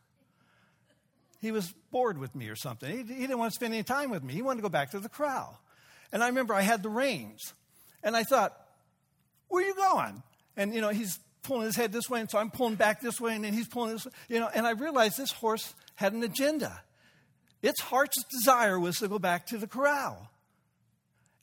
He 1.40 1.52
was 1.52 1.72
bored 1.90 2.18
with 2.18 2.34
me 2.34 2.48
or 2.48 2.56
something. 2.56 2.90
He, 2.90 3.14
he 3.14 3.20
didn't 3.20 3.38
want 3.38 3.52
to 3.52 3.54
spend 3.54 3.74
any 3.74 3.82
time 3.82 4.10
with 4.10 4.22
me. 4.22 4.32
He 4.32 4.42
wanted 4.42 4.58
to 4.58 4.62
go 4.62 4.68
back 4.68 4.90
to 4.92 5.00
the 5.00 5.08
corral. 5.08 5.60
And 6.12 6.22
I 6.22 6.28
remember 6.28 6.54
I 6.54 6.62
had 6.62 6.82
the 6.82 6.88
reins. 6.88 7.52
And 8.02 8.16
I 8.16 8.24
thought, 8.24 8.56
where 9.48 9.64
are 9.64 9.66
you 9.66 9.74
going? 9.74 10.22
And, 10.56 10.74
you 10.74 10.80
know, 10.80 10.88
he's 10.90 11.18
pulling 11.42 11.66
his 11.66 11.76
head 11.76 11.92
this 11.92 12.10
way, 12.10 12.20
and 12.20 12.30
so 12.30 12.38
I'm 12.38 12.50
pulling 12.50 12.74
back 12.74 13.00
this 13.00 13.20
way, 13.20 13.34
and 13.34 13.44
then 13.44 13.52
he's 13.52 13.68
pulling 13.68 13.92
this 13.92 14.04
way. 14.04 14.12
You 14.28 14.40
know, 14.40 14.48
and 14.52 14.66
I 14.66 14.72
realized 14.72 15.16
this 15.16 15.32
horse 15.32 15.74
had 15.94 16.12
an 16.12 16.22
agenda. 16.22 16.80
Its 17.66 17.80
heart's 17.80 18.22
desire 18.30 18.78
was 18.78 18.98
to 18.98 19.08
go 19.08 19.18
back 19.18 19.46
to 19.46 19.58
the 19.58 19.66
corral. 19.66 20.30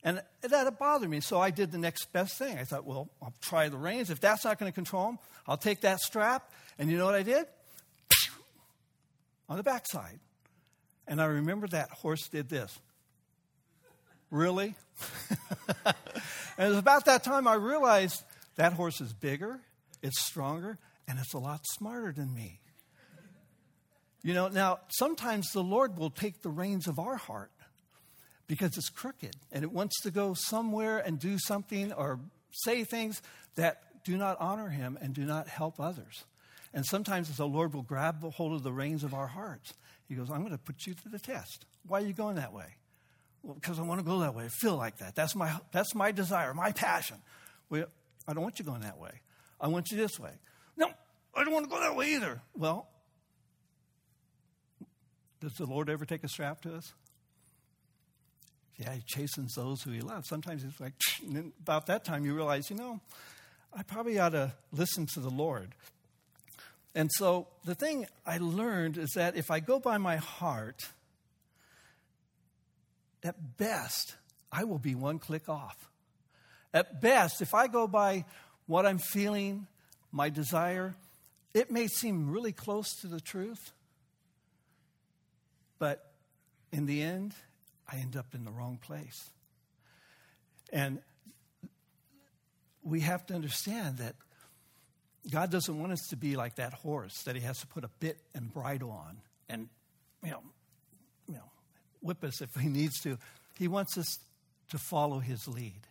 And 0.02 0.22
that 0.40 0.78
bothered 0.78 1.10
me. 1.10 1.20
So 1.20 1.38
I 1.38 1.50
did 1.50 1.70
the 1.70 1.76
next 1.76 2.12
best 2.14 2.38
thing. 2.38 2.58
I 2.58 2.64
thought, 2.64 2.86
well, 2.86 3.10
I'll 3.22 3.34
try 3.42 3.68
the 3.68 3.76
reins. 3.76 4.08
If 4.08 4.20
that's 4.20 4.42
not 4.42 4.58
going 4.58 4.72
to 4.72 4.74
control 4.74 5.10
him, 5.10 5.18
I'll 5.46 5.58
take 5.58 5.82
that 5.82 6.00
strap. 6.00 6.50
And 6.78 6.90
you 6.90 6.96
know 6.96 7.04
what 7.04 7.14
I 7.14 7.22
did? 7.22 7.44
on 9.50 9.58
the 9.58 9.62
backside. 9.62 10.18
And 11.06 11.20
I 11.20 11.26
remember 11.26 11.66
that 11.68 11.90
horse 11.90 12.26
did 12.28 12.48
this. 12.48 12.78
Really? 14.30 14.74
and 15.84 16.66
it 16.66 16.68
was 16.68 16.78
about 16.78 17.04
that 17.04 17.22
time 17.22 17.46
I 17.46 17.54
realized 17.54 18.24
that 18.56 18.72
horse 18.72 19.02
is 19.02 19.12
bigger, 19.12 19.60
it's 20.02 20.20
stronger, 20.22 20.78
and 21.06 21.18
it's 21.18 21.34
a 21.34 21.38
lot 21.38 21.60
smarter 21.66 22.12
than 22.12 22.34
me. 22.34 22.60
You 24.24 24.32
know, 24.32 24.48
now 24.48 24.80
sometimes 24.88 25.52
the 25.52 25.62
Lord 25.62 25.98
will 25.98 26.08
take 26.08 26.40
the 26.40 26.48
reins 26.48 26.88
of 26.88 26.98
our 26.98 27.16
heart 27.16 27.50
because 28.46 28.76
it's 28.78 28.88
crooked 28.88 29.36
and 29.52 29.62
it 29.62 29.70
wants 29.70 30.00
to 30.00 30.10
go 30.10 30.32
somewhere 30.34 30.98
and 30.98 31.18
do 31.18 31.38
something 31.38 31.92
or 31.92 32.18
say 32.50 32.84
things 32.84 33.20
that 33.56 33.82
do 34.02 34.16
not 34.16 34.38
honor 34.40 34.70
Him 34.70 34.98
and 35.00 35.12
do 35.14 35.26
not 35.26 35.46
help 35.46 35.78
others. 35.78 36.24
And 36.72 36.86
sometimes 36.86 37.36
the 37.36 37.46
Lord 37.46 37.74
will 37.74 37.82
grab 37.82 38.22
hold 38.32 38.54
of 38.54 38.62
the 38.62 38.72
reins 38.72 39.04
of 39.04 39.12
our 39.12 39.26
hearts. 39.26 39.74
He 40.08 40.14
goes, 40.14 40.30
I'm 40.30 40.40
going 40.40 40.52
to 40.52 40.58
put 40.58 40.86
you 40.86 40.94
to 40.94 41.08
the 41.10 41.18
test. 41.18 41.66
Why 41.86 42.00
are 42.00 42.06
you 42.06 42.14
going 42.14 42.36
that 42.36 42.54
way? 42.54 42.76
Well, 43.42 43.54
because 43.54 43.78
I 43.78 43.82
want 43.82 44.00
to 44.00 44.06
go 44.06 44.20
that 44.20 44.34
way. 44.34 44.44
I 44.44 44.48
feel 44.48 44.76
like 44.76 44.98
that. 44.98 45.14
That's 45.14 45.36
my, 45.36 45.54
that's 45.70 45.94
my 45.94 46.12
desire, 46.12 46.54
my 46.54 46.72
passion. 46.72 47.18
Well, 47.68 47.86
I 48.26 48.32
don't 48.32 48.42
want 48.42 48.58
you 48.58 48.64
going 48.64 48.80
that 48.80 48.98
way. 48.98 49.20
I 49.60 49.68
want 49.68 49.90
you 49.90 49.98
this 49.98 50.18
way. 50.18 50.32
No, 50.78 50.88
I 51.34 51.44
don't 51.44 51.52
want 51.52 51.66
to 51.66 51.70
go 51.70 51.78
that 51.80 51.94
way 51.94 52.14
either. 52.14 52.40
Well, 52.56 52.88
does 55.44 55.54
the 55.54 55.66
Lord 55.66 55.88
ever 55.88 56.04
take 56.04 56.24
a 56.24 56.28
strap 56.28 56.62
to 56.62 56.74
us? 56.74 56.92
Yeah, 58.76 58.92
he 58.92 59.02
chastens 59.06 59.54
those 59.54 59.82
who 59.82 59.92
he 59.92 60.00
loves. 60.00 60.28
Sometimes 60.28 60.64
it's 60.64 60.80
like, 60.80 60.94
about 61.60 61.86
that 61.86 62.04
time 62.04 62.24
you 62.24 62.34
realize, 62.34 62.70
you 62.70 62.76
know, 62.76 63.00
I 63.72 63.82
probably 63.82 64.18
ought 64.18 64.30
to 64.30 64.52
listen 64.72 65.06
to 65.14 65.20
the 65.20 65.30
Lord. 65.30 65.74
And 66.94 67.10
so 67.12 67.46
the 67.64 67.74
thing 67.74 68.06
I 68.26 68.38
learned 68.38 68.98
is 68.98 69.10
that 69.14 69.36
if 69.36 69.50
I 69.50 69.60
go 69.60 69.78
by 69.78 69.98
my 69.98 70.16
heart, 70.16 70.80
at 73.22 73.56
best, 73.56 74.16
I 74.50 74.64
will 74.64 74.78
be 74.78 74.94
one 74.94 75.18
klick 75.18 75.48
off. 75.48 75.76
At 76.72 77.00
best, 77.00 77.42
if 77.42 77.54
I 77.54 77.68
go 77.68 77.86
by 77.86 78.24
what 78.66 78.86
I'm 78.86 78.98
feeling, 78.98 79.66
my 80.10 80.30
desire, 80.30 80.94
it 81.52 81.70
may 81.70 81.86
seem 81.86 82.30
really 82.30 82.52
close 82.52 82.92
to 83.00 83.06
the 83.06 83.20
truth, 83.20 83.72
but 85.78 86.12
in 86.74 86.86
the 86.86 87.02
end, 87.02 87.34
I 87.90 87.98
end 87.98 88.16
up 88.16 88.34
in 88.34 88.44
the 88.44 88.50
wrong 88.50 88.80
place. 88.84 89.30
And 90.72 90.98
we 92.82 93.00
have 93.00 93.24
to 93.26 93.34
understand 93.34 93.98
that 93.98 94.16
God 95.30 95.52
doesn't 95.52 95.78
want 95.78 95.92
us 95.92 96.04
to 96.10 96.16
be 96.16 96.34
like 96.34 96.56
that 96.56 96.72
horse 96.72 97.22
that 97.22 97.36
he 97.36 97.42
has 97.42 97.60
to 97.60 97.66
put 97.68 97.84
a 97.84 97.90
bit 98.00 98.18
and 98.34 98.52
bridle 98.52 98.90
on 98.90 99.18
and, 99.48 99.68
you 100.24 100.32
know, 100.32 100.42
you 101.28 101.34
know, 101.34 101.50
whip 102.00 102.24
us 102.24 102.42
if 102.42 102.52
he 102.56 102.68
needs 102.68 103.00
to. 103.02 103.18
He 103.56 103.68
wants 103.68 103.96
us 103.96 104.18
to 104.70 104.78
follow 104.78 105.20
his 105.20 105.46
lead. 105.46 105.86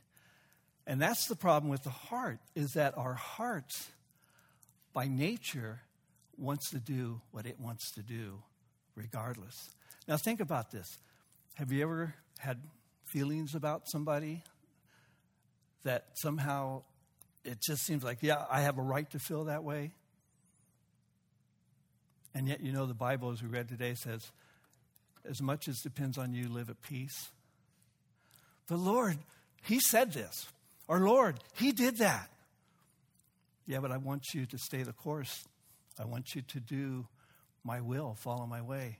And 0.86 1.02
that's 1.02 1.28
the 1.28 1.36
problem 1.38 1.69
with 1.69 1.84
the 1.84 1.91
heart 1.91 2.39
is 2.56 2.72
that 2.72 2.98
our 2.98 3.13
hearts 3.13 3.88
by 4.93 5.08
nature 5.08 5.80
wants 6.38 6.72
to 6.72 6.80
do 6.80 7.22
what 7.32 7.46
it 7.46 7.58
wants 7.58 7.89
to 7.93 8.02
do 8.02 8.43
regardless. 8.96 9.69
Now 10.07 10.17
think 10.17 10.39
about 10.39 10.71
this. 10.71 10.97
Have 11.55 11.71
you 11.71 11.83
ever 11.83 12.15
had 12.39 12.59
feelings 13.05 13.55
about 13.55 13.83
somebody 13.89 14.43
that 15.83 16.05
somehow 16.15 16.81
it 17.43 17.59
just 17.61 17.83
seems 17.83 18.03
like, 18.03 18.19
yeah, 18.21 18.45
I 18.49 18.61
have 18.61 18.77
a 18.77 18.81
right 18.81 19.09
to 19.11 19.19
feel 19.19 19.45
that 19.45 19.63
way. 19.63 19.91
And 22.33 22.47
yet, 22.47 22.61
you 22.61 22.71
know, 22.71 22.85
the 22.85 22.93
Bible, 22.93 23.31
as 23.31 23.43
we 23.43 23.49
read 23.49 23.67
today, 23.67 23.93
says, 23.95 24.31
as 25.29 25.41
much 25.41 25.67
as 25.67 25.79
depends 25.81 26.17
on 26.17 26.33
you, 26.33 26.49
live 26.49 26.69
at 26.69 26.81
peace. 26.81 27.29
The 28.67 28.77
Lord, 28.77 29.17
He 29.61 29.79
said 29.79 30.13
this. 30.13 30.47
Our 30.89 31.01
Lord, 31.01 31.39
He 31.53 31.71
did 31.71 31.97
that. 31.97 32.29
Yeah, 33.67 33.79
but 33.79 33.91
I 33.91 33.97
want 33.97 34.23
you 34.33 34.45
to 34.45 34.57
stay 34.57 34.83
the 34.83 34.93
course. 34.93 35.45
I 35.99 36.05
want 36.05 36.33
you 36.33 36.41
to 36.41 36.59
do 36.59 37.07
my 37.63 37.81
will, 37.81 38.15
follow 38.15 38.45
my 38.45 38.61
way. 38.61 38.97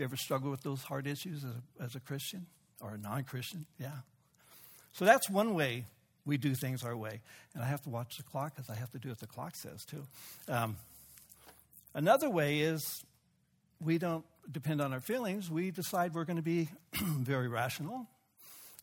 You 0.00 0.04
ever 0.04 0.16
struggle 0.16 0.50
with 0.50 0.62
those 0.62 0.82
hard 0.82 1.06
issues 1.06 1.44
as 1.44 1.50
a, 1.50 1.84
as 1.84 1.94
a 1.94 2.00
Christian 2.00 2.46
or 2.80 2.94
a 2.94 2.98
non 2.98 3.22
Christian? 3.22 3.66
Yeah. 3.78 3.98
So 4.92 5.04
that's 5.04 5.28
one 5.28 5.54
way 5.54 5.84
we 6.24 6.38
do 6.38 6.54
things 6.54 6.82
our 6.82 6.96
way. 6.96 7.20
And 7.54 7.62
I 7.62 7.66
have 7.66 7.82
to 7.82 7.90
watch 7.90 8.16
the 8.16 8.22
clock 8.22 8.56
because 8.56 8.70
I 8.70 8.76
have 8.76 8.90
to 8.92 8.98
do 8.98 9.10
what 9.10 9.18
the 9.18 9.26
clock 9.26 9.54
says, 9.56 9.84
too. 9.84 10.06
Um, 10.48 10.76
another 11.92 12.30
way 12.30 12.60
is 12.60 13.04
we 13.78 13.98
don't 13.98 14.24
depend 14.50 14.80
on 14.80 14.94
our 14.94 15.00
feelings. 15.00 15.50
We 15.50 15.70
decide 15.70 16.14
we're 16.14 16.24
going 16.24 16.38
to 16.38 16.42
be 16.42 16.70
very 16.94 17.48
rational 17.48 18.06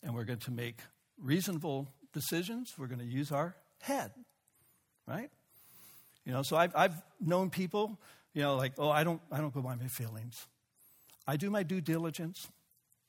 and 0.04 0.14
we're 0.14 0.24
going 0.24 0.40
to 0.40 0.52
make 0.52 0.82
reasonable 1.20 1.88
decisions. 2.14 2.76
We're 2.78 2.86
going 2.86 3.00
to 3.00 3.06
use 3.06 3.32
our 3.32 3.56
head, 3.82 4.12
right? 5.08 5.32
You 6.26 6.34
know, 6.34 6.44
so 6.44 6.58
I've, 6.58 6.76
I've 6.76 7.02
known 7.20 7.50
people, 7.50 7.98
you 8.36 8.44
know, 8.44 8.56
like, 8.56 8.74
oh, 8.78 8.92
I 8.92 9.04
don't, 9.04 9.22
I 9.32 9.38
don't 9.40 9.52
go 9.52 9.62
by 9.62 9.74
my 9.74 9.88
feelings. 9.88 10.46
I 11.28 11.38
do 11.38 11.50
my 11.50 11.64
due 11.64 11.82
diligence. 11.82 12.48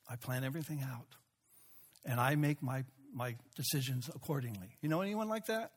I 0.09 0.17
plan 0.17 0.45
everything 0.45 0.83
out. 0.83 1.07
And 2.05 2.21
I 2.21 2.35
make 2.35 2.63
my 2.63 2.85
my 3.15 3.37
decisions 3.57 4.09
accordingly. 4.15 4.77
You 4.83 4.89
know 4.89 5.01
anyone 5.01 5.29
like 5.29 5.47
that? 5.47 5.73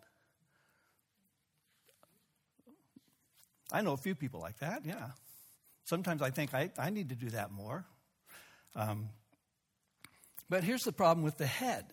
I 3.72 3.82
know 3.82 3.94
a 3.94 3.98
few 3.98 4.16
people 4.16 4.42
like 4.42 4.60
that, 4.60 4.86
yeah. 4.86 5.12
Sometimes 5.86 6.22
I 6.22 6.30
think 6.30 6.54
I, 6.54 6.70
I 6.78 6.90
need 6.90 7.10
to 7.10 7.16
do 7.16 7.30
that 7.30 7.52
more. 7.52 7.86
Um, 8.76 9.10
but 10.50 10.64
here's 10.64 10.82
the 10.82 10.92
problem 10.92 11.24
with 11.24 11.38
the 11.38 11.48
head. 11.48 11.86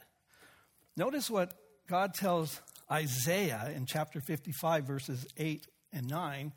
Notice 0.96 1.30
what 1.30 1.54
God 1.88 2.14
tells 2.14 2.60
Isaiah 2.90 3.72
in 3.74 3.86
chapter 3.86 4.20
55, 4.20 4.84
verses 4.84 5.26
8 5.36 5.66
and 5.92 6.08
9. 6.08 6.52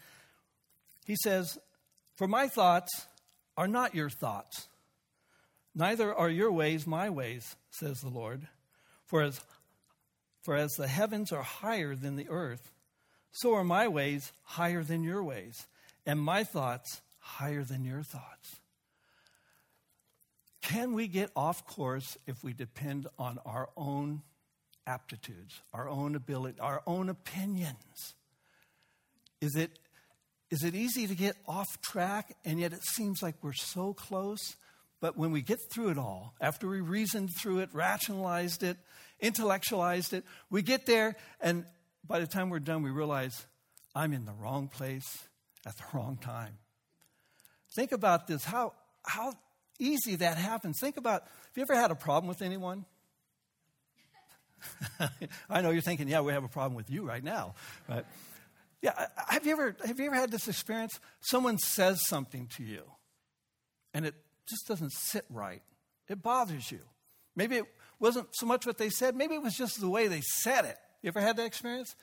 He 1.05 1.15
says, 1.23 1.57
For 2.17 2.27
my 2.27 2.47
thoughts 2.47 2.89
are 3.57 3.67
not 3.67 3.95
your 3.95 4.09
thoughts, 4.09 4.67
neither 5.75 6.13
are 6.13 6.29
your 6.29 6.51
ways 6.51 6.87
my 6.87 7.09
ways, 7.09 7.55
says 7.69 8.01
the 8.01 8.09
Lord. 8.09 8.47
For 9.05 9.21
as, 9.21 9.41
for 10.41 10.55
as 10.55 10.71
the 10.73 10.87
heavens 10.87 11.31
are 11.31 11.43
higher 11.43 11.95
than 11.95 12.15
the 12.15 12.29
earth, 12.29 12.71
so 13.31 13.53
are 13.53 13.63
my 13.63 13.87
ways 13.87 14.31
higher 14.43 14.83
than 14.83 15.03
your 15.03 15.23
ways, 15.23 15.67
and 16.05 16.19
my 16.19 16.43
thoughts 16.43 17.01
higher 17.19 17.63
than 17.63 17.83
your 17.85 18.03
thoughts. 18.03 18.59
Can 20.61 20.93
we 20.93 21.07
get 21.07 21.31
off 21.35 21.65
course 21.65 22.17
if 22.27 22.43
we 22.43 22.53
depend 22.53 23.07
on 23.17 23.39
our 23.45 23.69
own 23.75 24.21
aptitudes, 24.85 25.59
our 25.73 25.89
own 25.89 26.15
ability, 26.15 26.59
our 26.59 26.81
own 26.85 27.09
opinions? 27.09 28.13
Is 29.41 29.55
it, 29.55 29.79
is 30.51 30.63
it 30.63 30.75
easy 30.75 31.07
to 31.07 31.15
get 31.15 31.37
off 31.47 31.81
track 31.81 32.35
and 32.43 32.59
yet 32.59 32.73
it 32.73 32.83
seems 32.83 33.23
like 33.23 33.35
we're 33.41 33.53
so 33.53 33.93
close? 33.93 34.57
But 34.99 35.17
when 35.17 35.31
we 35.31 35.41
get 35.41 35.59
through 35.71 35.89
it 35.89 35.97
all, 35.97 36.35
after 36.39 36.67
we 36.67 36.81
reasoned 36.81 37.29
through 37.35 37.59
it, 37.59 37.69
rationalized 37.73 38.61
it, 38.61 38.77
intellectualized 39.19 40.13
it, 40.13 40.25
we 40.49 40.61
get 40.61 40.85
there, 40.85 41.15
and 41.39 41.65
by 42.05 42.19
the 42.19 42.27
time 42.27 42.49
we're 42.49 42.59
done, 42.59 42.83
we 42.83 42.91
realize 42.91 43.45
I'm 43.95 44.13
in 44.13 44.25
the 44.25 44.33
wrong 44.33 44.67
place 44.67 45.23
at 45.65 45.75
the 45.77 45.83
wrong 45.93 46.17
time. 46.21 46.57
Think 47.73 47.93
about 47.93 48.27
this 48.27 48.43
how, 48.43 48.73
how 49.03 49.33
easy 49.79 50.17
that 50.17 50.37
happens. 50.37 50.77
Think 50.79 50.97
about 50.97 51.23
have 51.23 51.57
you 51.57 51.63
ever 51.63 51.75
had 51.75 51.91
a 51.91 51.95
problem 51.95 52.27
with 52.27 52.41
anyone? 52.41 52.85
I 55.49 55.61
know 55.61 55.71
you're 55.71 55.81
thinking, 55.81 56.07
yeah, 56.07 56.21
we 56.21 56.33
have 56.33 56.43
a 56.43 56.49
problem 56.49 56.75
with 56.75 56.89
you 56.89 57.03
right 57.03 57.23
now. 57.23 57.55
But 57.87 58.05
yeah, 58.81 59.07
have 59.27 59.45
you 59.45 59.51
ever 59.51 59.75
have 59.85 59.99
you 59.99 60.07
ever 60.07 60.15
had 60.15 60.31
this 60.31 60.47
experience? 60.47 60.99
Someone 61.19 61.57
says 61.57 62.07
something 62.07 62.47
to 62.57 62.63
you, 62.63 62.83
and 63.93 64.05
it 64.05 64.15
just 64.49 64.67
doesn't 64.67 64.91
sit 64.91 65.25
right. 65.29 65.61
It 66.07 66.21
bothers 66.21 66.71
you. 66.71 66.81
Maybe 67.35 67.57
it 67.57 67.65
wasn't 67.99 68.27
so 68.33 68.45
much 68.45 68.65
what 68.65 68.77
they 68.77 68.89
said, 68.89 69.15
maybe 69.15 69.35
it 69.35 69.41
was 69.41 69.55
just 69.55 69.79
the 69.79 69.89
way 69.89 70.07
they 70.07 70.21
said 70.21 70.65
it. 70.65 70.77
You 71.01 71.09
ever 71.09 71.21
had 71.21 71.37
that 71.37 71.45
experience? 71.45 71.95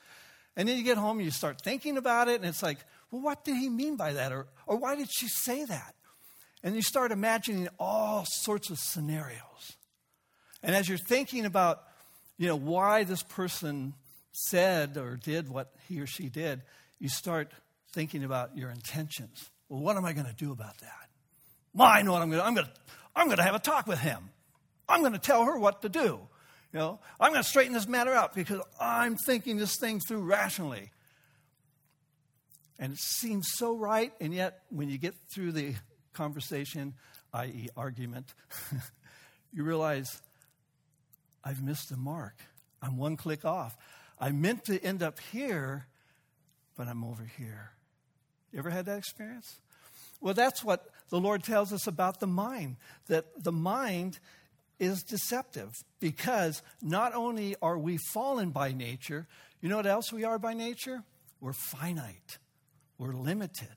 And 0.56 0.68
then 0.68 0.76
you 0.76 0.84
get 0.84 0.96
home 0.96 1.18
and 1.18 1.24
you 1.24 1.30
start 1.30 1.60
thinking 1.60 1.96
about 1.96 2.28
it, 2.28 2.36
and 2.36 2.44
it's 2.44 2.62
like, 2.62 2.78
well, 3.10 3.22
what 3.22 3.44
did 3.44 3.56
he 3.56 3.68
mean 3.68 3.96
by 3.96 4.12
that? 4.14 4.32
Or, 4.32 4.46
or 4.66 4.76
why 4.76 4.96
did 4.96 5.08
she 5.10 5.28
say 5.28 5.64
that? 5.64 5.94
And 6.62 6.74
you 6.74 6.82
start 6.82 7.12
imagining 7.12 7.68
all 7.78 8.24
sorts 8.26 8.70
of 8.70 8.78
scenarios. 8.78 9.76
And 10.62 10.74
as 10.74 10.88
you're 10.88 10.98
thinking 10.98 11.44
about, 11.44 11.84
you 12.36 12.48
know, 12.48 12.56
why 12.56 13.04
this 13.04 13.22
person 13.22 13.94
said 14.46 14.96
or 14.96 15.16
did 15.16 15.48
what 15.48 15.72
he 15.88 16.00
or 16.00 16.06
she 16.06 16.28
did, 16.28 16.62
you 16.98 17.08
start 17.08 17.52
thinking 17.92 18.24
about 18.24 18.56
your 18.56 18.70
intentions. 18.70 19.50
Well, 19.68 19.80
what 19.80 19.96
am 19.96 20.04
I 20.04 20.12
going 20.12 20.26
to 20.26 20.34
do 20.34 20.52
about 20.52 20.78
that? 20.78 21.08
Well, 21.74 21.88
I 21.88 22.02
know 22.02 22.12
what 22.12 22.22
I'm 22.22 22.30
going 22.30 22.40
to. 22.40 22.46
I'm 22.46 22.54
going 22.54 22.66
to. 22.66 22.72
I'm 23.14 23.26
going 23.26 23.38
to 23.38 23.42
have 23.42 23.54
a 23.54 23.60
talk 23.60 23.86
with 23.86 23.98
him. 23.98 24.30
I'm 24.88 25.00
going 25.00 25.12
to 25.12 25.18
tell 25.18 25.44
her 25.44 25.58
what 25.58 25.82
to 25.82 25.88
do. 25.88 26.20
You 26.72 26.78
know, 26.78 27.00
I'm 27.18 27.32
going 27.32 27.42
to 27.42 27.48
straighten 27.48 27.72
this 27.72 27.88
matter 27.88 28.12
out 28.12 28.34
because 28.34 28.60
I'm 28.80 29.16
thinking 29.16 29.56
this 29.56 29.76
thing 29.80 30.00
through 30.00 30.22
rationally. 30.22 30.90
And 32.78 32.92
it 32.92 32.98
seems 32.98 33.48
so 33.54 33.76
right, 33.76 34.12
and 34.20 34.32
yet 34.32 34.60
when 34.70 34.88
you 34.88 34.98
get 34.98 35.14
through 35.34 35.52
the 35.52 35.74
conversation, 36.12 36.94
i.e., 37.32 37.68
argument, 37.76 38.32
you 39.52 39.64
realize 39.64 40.22
I've 41.42 41.62
missed 41.62 41.88
the 41.88 41.96
mark. 41.96 42.36
I'm 42.80 42.96
one 42.96 43.16
klick 43.16 43.44
off. 43.44 43.76
I 44.20 44.30
meant 44.32 44.64
to 44.66 44.82
end 44.82 45.02
up 45.02 45.20
here, 45.32 45.86
but 46.76 46.88
I'm 46.88 47.04
over 47.04 47.24
here. 47.38 47.72
You 48.52 48.58
ever 48.58 48.70
had 48.70 48.86
that 48.86 48.98
experience? 48.98 49.60
Well, 50.20 50.34
that's 50.34 50.64
what 50.64 50.88
the 51.10 51.20
Lord 51.20 51.44
tells 51.44 51.72
us 51.72 51.86
about 51.86 52.20
the 52.20 52.26
mind, 52.26 52.76
that 53.06 53.44
the 53.44 53.52
mind 53.52 54.18
is 54.78 55.02
deceptive 55.02 55.70
because 56.00 56.62
not 56.82 57.14
only 57.14 57.56
are 57.60 57.78
we 57.78 57.98
fallen 58.12 58.50
by 58.50 58.72
nature, 58.72 59.26
you 59.60 59.68
know 59.68 59.76
what 59.76 59.86
else 59.86 60.12
we 60.12 60.24
are 60.24 60.38
by 60.38 60.54
nature? 60.54 61.02
We're 61.40 61.52
finite, 61.52 62.38
we're 62.98 63.14
limited. 63.14 63.68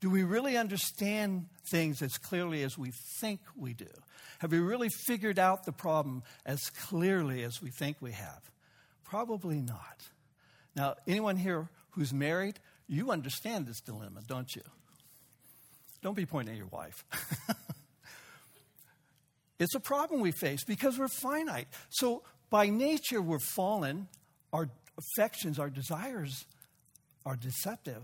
Do 0.00 0.10
we 0.10 0.22
really 0.22 0.56
understand 0.56 1.46
things 1.70 2.02
as 2.02 2.18
clearly 2.18 2.62
as 2.62 2.76
we 2.76 2.92
think 3.20 3.40
we 3.56 3.72
do? 3.72 3.88
Have 4.40 4.52
we 4.52 4.58
really 4.58 4.90
figured 5.06 5.38
out 5.38 5.64
the 5.64 5.72
problem 5.72 6.22
as 6.44 6.60
clearly 6.68 7.42
as 7.42 7.62
we 7.62 7.70
think 7.70 7.96
we 8.00 8.12
have? 8.12 8.42
Probably 9.08 9.60
not. 9.60 10.08
Now, 10.74 10.96
anyone 11.06 11.36
here 11.36 11.68
who's 11.90 12.12
married, 12.12 12.58
you 12.88 13.10
understand 13.10 13.66
this 13.66 13.80
dilemma, 13.80 14.20
don't 14.26 14.54
you? 14.54 14.62
Don't 16.02 16.16
be 16.16 16.26
pointing 16.26 16.54
at 16.54 16.58
your 16.58 16.68
wife. 16.68 17.04
it's 19.58 19.74
a 19.74 19.80
problem 19.80 20.20
we 20.20 20.32
face 20.32 20.64
because 20.64 20.98
we're 20.98 21.08
finite. 21.08 21.68
So, 21.88 22.22
by 22.50 22.68
nature, 22.68 23.22
we're 23.22 23.38
fallen. 23.38 24.08
Our 24.52 24.68
affections, 24.98 25.58
our 25.58 25.70
desires 25.70 26.44
are 27.24 27.36
deceptive. 27.36 28.02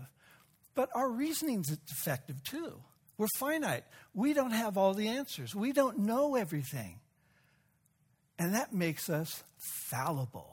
But 0.75 0.89
our 0.95 1.09
reasoning's 1.09 1.75
defective 1.77 2.43
too. 2.43 2.81
We're 3.17 3.27
finite. 3.37 3.83
We 4.13 4.33
don't 4.33 4.51
have 4.51 4.77
all 4.77 4.93
the 4.93 5.07
answers. 5.07 5.53
We 5.53 5.71
don't 5.71 5.99
know 5.99 6.35
everything. 6.35 6.99
And 8.39 8.55
that 8.55 8.73
makes 8.73 9.09
us 9.09 9.43
fallible. 9.89 10.52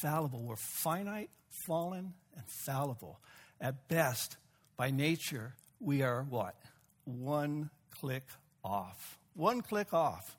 Fallible. 0.00 0.42
We're 0.42 0.56
finite, 0.56 1.30
fallen, 1.66 2.14
and 2.36 2.44
fallible. 2.66 3.20
At 3.60 3.88
best, 3.88 4.36
by 4.76 4.90
nature, 4.90 5.54
we 5.80 6.02
are 6.02 6.22
what? 6.22 6.56
One 7.04 7.70
klick 8.00 8.24
off. 8.64 9.18
One 9.34 9.60
klick 9.60 9.92
off. 9.92 10.36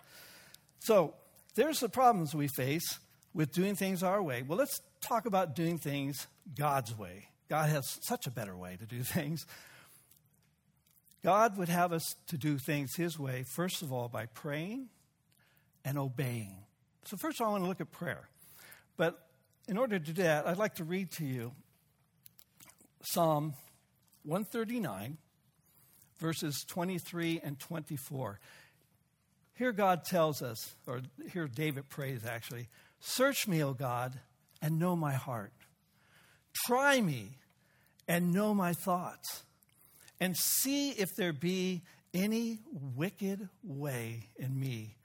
So 0.80 1.14
there's 1.56 1.80
the 1.80 1.90
problems 1.90 2.34
we 2.34 2.48
face 2.48 3.00
with 3.34 3.52
doing 3.52 3.76
things 3.76 4.04
our 4.04 4.22
way. 4.22 4.44
Well, 4.44 4.58
let's 4.58 4.82
talk 5.02 5.26
about 5.26 5.56
doing 5.56 5.78
things 5.78 6.28
God's 6.58 6.98
way. 6.98 7.28
God 7.50 7.70
has 7.70 7.86
such 8.08 8.28
a 8.28 8.32
better 8.32 8.56
way 8.56 8.78
to 8.80 8.86
do 8.86 9.04
things. 9.04 9.46
God 11.24 11.58
would 11.58 11.70
have 11.70 11.94
us 11.94 12.04
to 12.28 12.38
do 12.38 12.58
things 12.58 12.96
His 12.96 13.18
way, 13.18 13.46
first 13.56 13.82
of 13.82 13.94
all, 13.94 14.10
by 14.10 14.26
praying 14.26 14.90
and 15.86 15.98
obeying. 15.98 16.58
So, 17.06 17.18
first 17.18 17.40
of 17.40 17.46
all, 17.46 17.50
I 17.50 17.52
want 17.54 17.64
to 17.64 17.68
look 17.70 17.82
at 17.82 17.92
prayer. 17.92 18.28
But 18.98 19.20
in 19.68 19.78
order 19.78 20.00
to 20.00 20.14
do 20.14 20.24
that, 20.24 20.48
I'd 20.48 20.58
like 20.58 20.76
to 20.76 20.84
read 20.84 21.12
to 21.14 21.26
you 21.26 21.52
Psalm 23.02 23.54
139, 24.24 25.18
verses 26.20 26.66
23 26.68 27.42
and 27.44 27.60
24. 27.60 28.40
Here, 29.56 29.72
God 29.72 30.04
tells 30.04 30.42
us, 30.42 30.76
or 30.88 31.02
here, 31.32 31.48
David 31.48 31.90
prays 31.90 32.26
actually 32.26 32.68
Search 33.00 33.48
me, 33.48 33.62
O 33.62 33.74
God, 33.74 34.18
and 34.62 34.80
know 34.80 34.96
my 34.96 35.14
heart. 35.14 35.52
Try 36.66 37.02
me 37.02 37.38
and 38.08 38.32
know 38.34 38.54
my 38.54 38.74
thoughts, 38.74 39.44
and 40.20 40.38
see 40.38 40.92
if 40.92 41.16
there 41.16 41.34
be 41.34 41.82
any 42.14 42.60
wicked 42.96 43.50
way 43.64 44.30
in 44.38 44.58
me, 44.58 44.96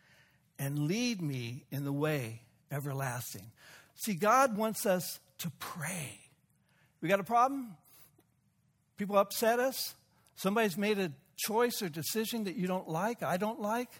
and 0.59 0.87
lead 0.87 1.21
me 1.21 1.65
in 1.71 1.85
the 1.85 1.93
way 1.93 2.43
everlasting. 2.71 3.51
See, 3.99 4.15
God 4.15 4.57
wants 4.57 4.87
us 4.87 5.19
to 5.39 5.51
pray. 5.59 6.21
We 7.01 7.09
got 7.09 7.21
a 7.21 7.25
problem? 7.25 7.77
People 8.97 9.19
upset 9.19 9.59
us? 9.59 9.95
Somebody's 10.37 10.79
made 10.79 10.99
a 10.99 11.13
choice 11.37 11.83
or 11.83 11.89
decision 11.89 12.45
that 12.45 12.55
you 12.55 12.69
don't 12.69 12.89
like, 12.89 13.23
I 13.25 13.37
don't 13.37 13.61
like. 13.61 13.91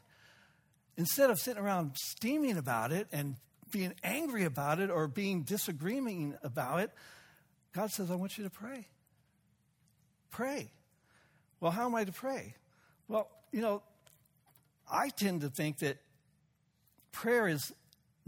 Instead 0.97 1.31
of 1.31 1.39
sitting 1.39 1.63
around 1.63 1.97
steaming 1.97 2.57
about 2.57 2.93
it 2.93 3.09
and 3.13 3.37
being 3.73 3.93
angry 4.05 4.45
about 4.45 4.79
it 4.79 4.89
or 4.89 5.09
being 5.09 5.43
disagreeing 5.43 6.37
about 6.45 6.81
it, 6.81 6.91
God 7.73 7.91
says, 7.91 8.11
I 8.11 8.15
want 8.15 8.39
you 8.39 8.45
to 8.45 8.51
pray. 8.51 8.87
Pray. 10.31 10.71
Well, 11.61 11.73
how 11.73 11.87
am 11.87 11.95
I 11.97 12.05
to 12.05 12.13
pray? 12.13 12.55
Well, 13.09 13.29
you 13.53 13.61
know, 13.61 13.83
I 14.91 15.09
tend 15.09 15.41
to 15.41 15.49
think 15.49 15.79
that 15.79 15.99
prayer 17.11 17.49
is 17.49 17.73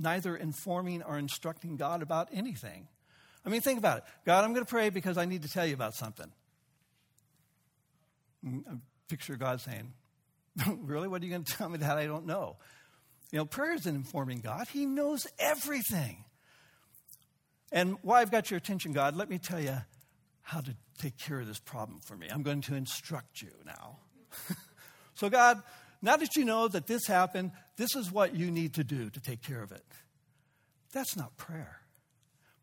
neither 0.01 0.37
informing 0.37 1.03
or 1.03 1.19
instructing 1.19 1.77
God 1.77 2.03
about 2.03 2.29
anything. 2.33 2.89
I 3.45 3.49
mean, 3.49 3.61
think 3.61 3.79
about 3.79 3.99
it. 3.99 4.05
God, 4.25 4.45
I'm 4.45 4.53
going 4.53 4.65
to 4.65 4.71
pray 4.71 4.91
because 4.91 5.17
I 5.17 5.25
need 5.25 5.43
to 5.43 5.49
tell 5.49 5.67
you 5.67 5.75
about 5.75 5.95
something. 5.95 6.31
Mm, 8.45 8.81
picture 9.09 9.37
God 9.37 9.61
saying, 9.61 9.93
Really? 10.83 11.09
What 11.09 11.23
are 11.23 11.25
you 11.25 11.31
going 11.31 11.45
to 11.45 11.57
tell 11.57 11.69
me 11.69 11.79
that 11.79 11.97
I 11.97 12.07
don't 12.07 12.27
know? 12.27 12.57
You 13.33 13.39
know, 13.39 13.45
prayer 13.45 13.75
isn't 13.75 13.95
informing 13.95 14.41
God, 14.41 14.69
He 14.73 14.87
knows 14.87 15.27
everything. 15.39 16.25
And 17.73 17.97
why 18.03 18.21
I've 18.21 18.33
got 18.33 18.51
your 18.51 18.59
attention, 18.59 18.93
God, 18.93 19.15
let 19.15 19.31
me 19.31 19.39
tell 19.39 19.61
you 19.61 19.77
how 20.43 20.61
to 20.61 20.75
take 20.99 21.17
care 21.17 21.39
of 21.39 21.47
this 21.47 21.61
problem 21.61 22.01
for 22.01 22.17
me. 22.17 22.27
I'm 22.29 22.43
going 22.43 22.63
to 22.63 22.75
instruct 22.75 23.41
you 23.43 23.51
now. 23.65 23.99
so, 25.15 25.31
God, 25.31 25.63
now 26.03 26.17
that 26.17 26.37
you 26.37 26.45
know 26.45 26.69
that 26.69 26.87
this 26.87 27.07
happened, 27.07 27.53
this 27.77 27.95
is 27.95 28.11
what 28.11 28.35
you 28.35 28.51
need 28.51 28.75
to 28.75 28.85
do 28.85 29.11
to 29.11 29.21
take 29.21 29.43
care 29.43 29.63
of 29.63 29.73
it. 29.73 29.85
That's 30.93 31.17
not 31.17 31.37
prayer. 31.37 31.81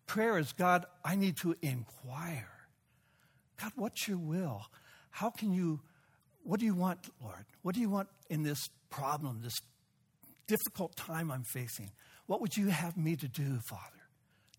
Prayer 0.05 0.37
is, 0.37 0.53
God, 0.53 0.85
I 1.03 1.15
need 1.15 1.37
to 1.37 1.55
inquire. 1.61 2.49
God, 3.61 3.71
what's 3.75 4.07
your 4.07 4.17
will? 4.17 4.63
How 5.09 5.29
can 5.29 5.51
you, 5.53 5.81
what 6.43 6.59
do 6.59 6.65
you 6.65 6.75
want, 6.75 6.99
Lord? 7.21 7.45
What 7.61 7.75
do 7.75 7.81
you 7.81 7.89
want 7.89 8.07
in 8.29 8.43
this 8.43 8.69
problem, 8.89 9.41
this 9.41 9.57
difficult 10.47 10.95
time 10.95 11.31
I'm 11.31 11.43
facing? 11.43 11.91
What 12.25 12.41
would 12.41 12.55
you 12.55 12.67
have 12.67 12.97
me 12.97 13.15
to 13.15 13.27
do, 13.27 13.59
Father? 13.69 13.97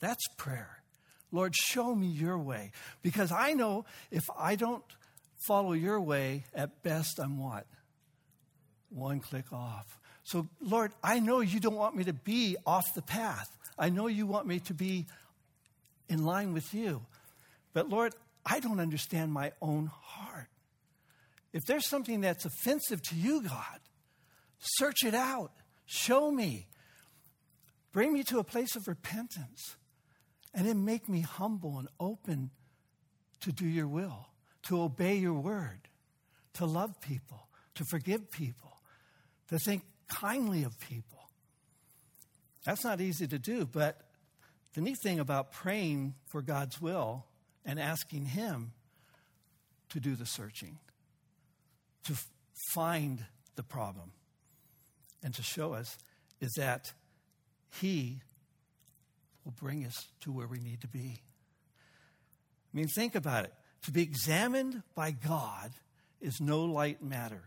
That's 0.00 0.26
prayer. 0.36 0.82
Lord, 1.30 1.54
show 1.54 1.94
me 1.94 2.06
your 2.06 2.38
way. 2.38 2.72
Because 3.02 3.32
I 3.32 3.52
know 3.52 3.84
if 4.10 4.24
I 4.38 4.56
don't 4.56 4.84
follow 5.46 5.72
your 5.72 6.00
way, 6.00 6.44
at 6.54 6.82
best 6.82 7.18
I'm 7.22 7.38
what? 7.38 7.66
One 8.90 9.20
klick 9.20 9.52
off. 9.52 9.98
So, 10.24 10.48
Lord, 10.60 10.92
I 11.02 11.20
know 11.20 11.40
you 11.40 11.60
don't 11.60 11.74
want 11.74 11.96
me 11.96 12.04
to 12.04 12.12
be 12.12 12.56
off 12.66 12.94
the 12.94 13.02
path. 13.02 13.48
I 13.78 13.88
know 13.88 14.06
you 14.06 14.26
want 14.26 14.46
me 14.46 14.60
to 14.60 14.74
be 14.74 15.06
in 16.08 16.24
line 16.24 16.52
with 16.52 16.74
you. 16.74 17.02
But, 17.72 17.88
Lord, 17.88 18.14
I 18.44 18.60
don't 18.60 18.80
understand 18.80 19.32
my 19.32 19.52
own 19.60 19.90
heart. 19.92 20.48
If 21.52 21.64
there's 21.64 21.88
something 21.88 22.20
that's 22.20 22.44
offensive 22.44 23.02
to 23.04 23.14
you, 23.14 23.42
God, 23.42 23.80
search 24.58 25.04
it 25.04 25.14
out. 25.14 25.52
Show 25.86 26.30
me. 26.30 26.66
Bring 27.92 28.12
me 28.12 28.22
to 28.24 28.38
a 28.38 28.44
place 28.44 28.76
of 28.76 28.86
repentance. 28.86 29.76
And 30.54 30.66
then 30.66 30.84
make 30.84 31.08
me 31.08 31.20
humble 31.20 31.78
and 31.78 31.88
open 31.98 32.50
to 33.40 33.52
do 33.52 33.66
your 33.66 33.88
will, 33.88 34.28
to 34.64 34.82
obey 34.82 35.16
your 35.16 35.34
word, 35.34 35.88
to 36.54 36.66
love 36.66 37.00
people, 37.00 37.48
to 37.76 37.84
forgive 37.84 38.30
people, 38.30 38.67
to 39.48 39.58
think 39.58 39.82
kindly 40.08 40.64
of 40.64 40.78
people. 40.80 41.18
That's 42.64 42.84
not 42.84 43.00
easy 43.00 43.26
to 43.26 43.38
do, 43.38 43.66
but 43.66 44.00
the 44.74 44.80
neat 44.80 44.98
thing 45.02 45.20
about 45.20 45.52
praying 45.52 46.14
for 46.26 46.42
God's 46.42 46.80
will 46.80 47.24
and 47.64 47.80
asking 47.80 48.26
Him 48.26 48.72
to 49.90 50.00
do 50.00 50.14
the 50.14 50.26
searching, 50.26 50.78
to 52.04 52.14
find 52.72 53.24
the 53.56 53.62
problem, 53.62 54.12
and 55.22 55.34
to 55.34 55.42
show 55.42 55.72
us 55.72 55.96
is 56.40 56.52
that 56.56 56.92
He 57.80 58.20
will 59.44 59.54
bring 59.58 59.84
us 59.86 60.06
to 60.20 60.32
where 60.32 60.46
we 60.46 60.58
need 60.58 60.80
to 60.82 60.88
be. 60.88 61.22
I 62.72 62.76
mean, 62.76 62.88
think 62.88 63.14
about 63.14 63.44
it. 63.44 63.54
To 63.84 63.90
be 63.90 64.02
examined 64.02 64.82
by 64.94 65.12
God 65.12 65.70
is 66.20 66.40
no 66.40 66.64
light 66.64 67.02
matter. 67.02 67.44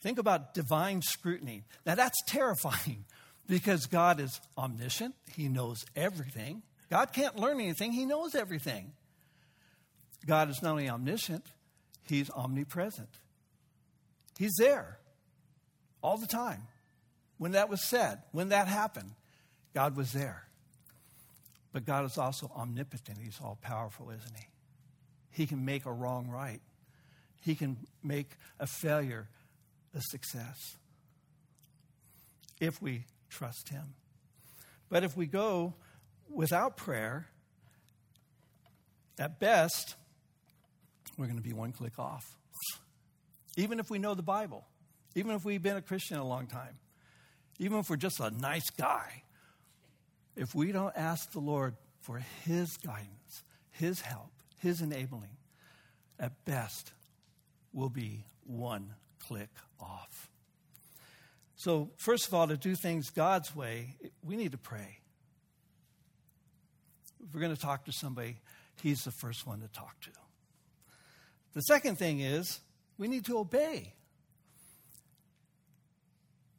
Think 0.00 0.18
about 0.18 0.54
divine 0.54 1.02
scrutiny. 1.02 1.64
Now, 1.84 1.94
that's 1.94 2.20
terrifying 2.26 3.04
because 3.48 3.86
God 3.86 4.20
is 4.20 4.40
omniscient, 4.56 5.14
He 5.34 5.48
knows 5.48 5.84
everything. 5.96 6.62
God 6.90 7.12
can't 7.12 7.36
learn 7.36 7.60
anything, 7.60 7.92
He 7.92 8.06
knows 8.06 8.34
everything. 8.34 8.92
God 10.26 10.50
is 10.50 10.62
not 10.62 10.72
only 10.72 10.88
omniscient, 10.88 11.46
He's 12.08 12.30
omnipresent. 12.30 13.10
He's 14.38 14.54
there 14.58 14.98
all 16.02 16.16
the 16.16 16.26
time. 16.26 16.62
When 17.38 17.52
that 17.52 17.68
was 17.68 17.82
said, 17.82 18.22
when 18.32 18.48
that 18.48 18.68
happened, 18.68 19.12
God 19.74 19.96
was 19.96 20.12
there. 20.12 20.44
But 21.72 21.84
God 21.84 22.04
is 22.04 22.18
also 22.18 22.50
omnipotent. 22.56 23.18
He's 23.22 23.38
all 23.42 23.58
powerful, 23.60 24.10
isn't 24.10 24.36
He? 24.36 24.46
He 25.30 25.46
can 25.46 25.64
make 25.64 25.86
a 25.86 25.92
wrong 25.92 26.28
right. 26.28 26.60
He 27.40 27.54
can 27.54 27.76
make 28.02 28.30
a 28.58 28.66
failure 28.66 29.28
a 29.94 30.00
success 30.00 30.76
if 32.60 32.80
we 32.82 33.04
trust 33.30 33.68
Him. 33.68 33.94
But 34.88 35.04
if 35.04 35.16
we 35.16 35.26
go 35.26 35.74
without 36.28 36.76
prayer, 36.76 37.26
at 39.18 39.40
best, 39.40 39.96
we're 41.16 41.26
going 41.26 41.36
to 41.36 41.42
be 41.42 41.52
one 41.52 41.72
klick 41.72 41.98
off. 41.98 42.24
Even 43.56 43.80
if 43.80 43.90
we 43.90 43.98
know 43.98 44.14
the 44.14 44.22
Bible, 44.22 44.64
even 45.14 45.32
if 45.32 45.44
we've 45.44 45.62
been 45.62 45.76
a 45.76 45.82
Christian 45.82 46.18
a 46.18 46.26
long 46.26 46.46
time, 46.46 46.78
even 47.58 47.78
if 47.78 47.90
we're 47.90 47.96
just 47.96 48.20
a 48.20 48.30
nice 48.30 48.70
guy, 48.70 49.24
if 50.36 50.54
we 50.54 50.70
don't 50.70 50.96
ask 50.96 51.32
the 51.32 51.40
Lord 51.40 51.74
for 52.00 52.22
His 52.44 52.76
guidance, 52.76 53.42
His 53.72 54.00
help, 54.00 54.30
His 54.58 54.80
enabling, 54.80 55.36
at 56.20 56.44
best, 56.44 56.92
we'll 57.72 57.88
be 57.88 58.24
one 58.46 58.94
klick 59.28 59.50
off. 59.78 60.30
So, 61.56 61.90
first 61.96 62.26
of 62.28 62.34
all, 62.34 62.48
to 62.48 62.56
do 62.56 62.74
things 62.74 63.10
God's 63.10 63.54
way, 63.54 63.96
we 64.22 64.36
need 64.36 64.52
to 64.52 64.58
pray. 64.58 64.98
If 67.20 67.34
we're 67.34 67.40
going 67.40 67.54
to 67.54 67.60
talk 67.60 67.84
to 67.86 67.92
somebody, 67.92 68.36
He's 68.82 69.02
the 69.02 69.10
first 69.10 69.46
one 69.46 69.60
to 69.60 69.68
talk 69.68 70.00
to. 70.02 70.10
The 71.54 71.62
second 71.62 71.98
thing 71.98 72.20
is 72.20 72.60
we 72.96 73.08
need 73.08 73.24
to 73.26 73.38
obey. 73.38 73.92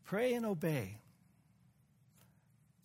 Pray 0.04 0.34
and 0.34 0.46
obey. 0.46 0.98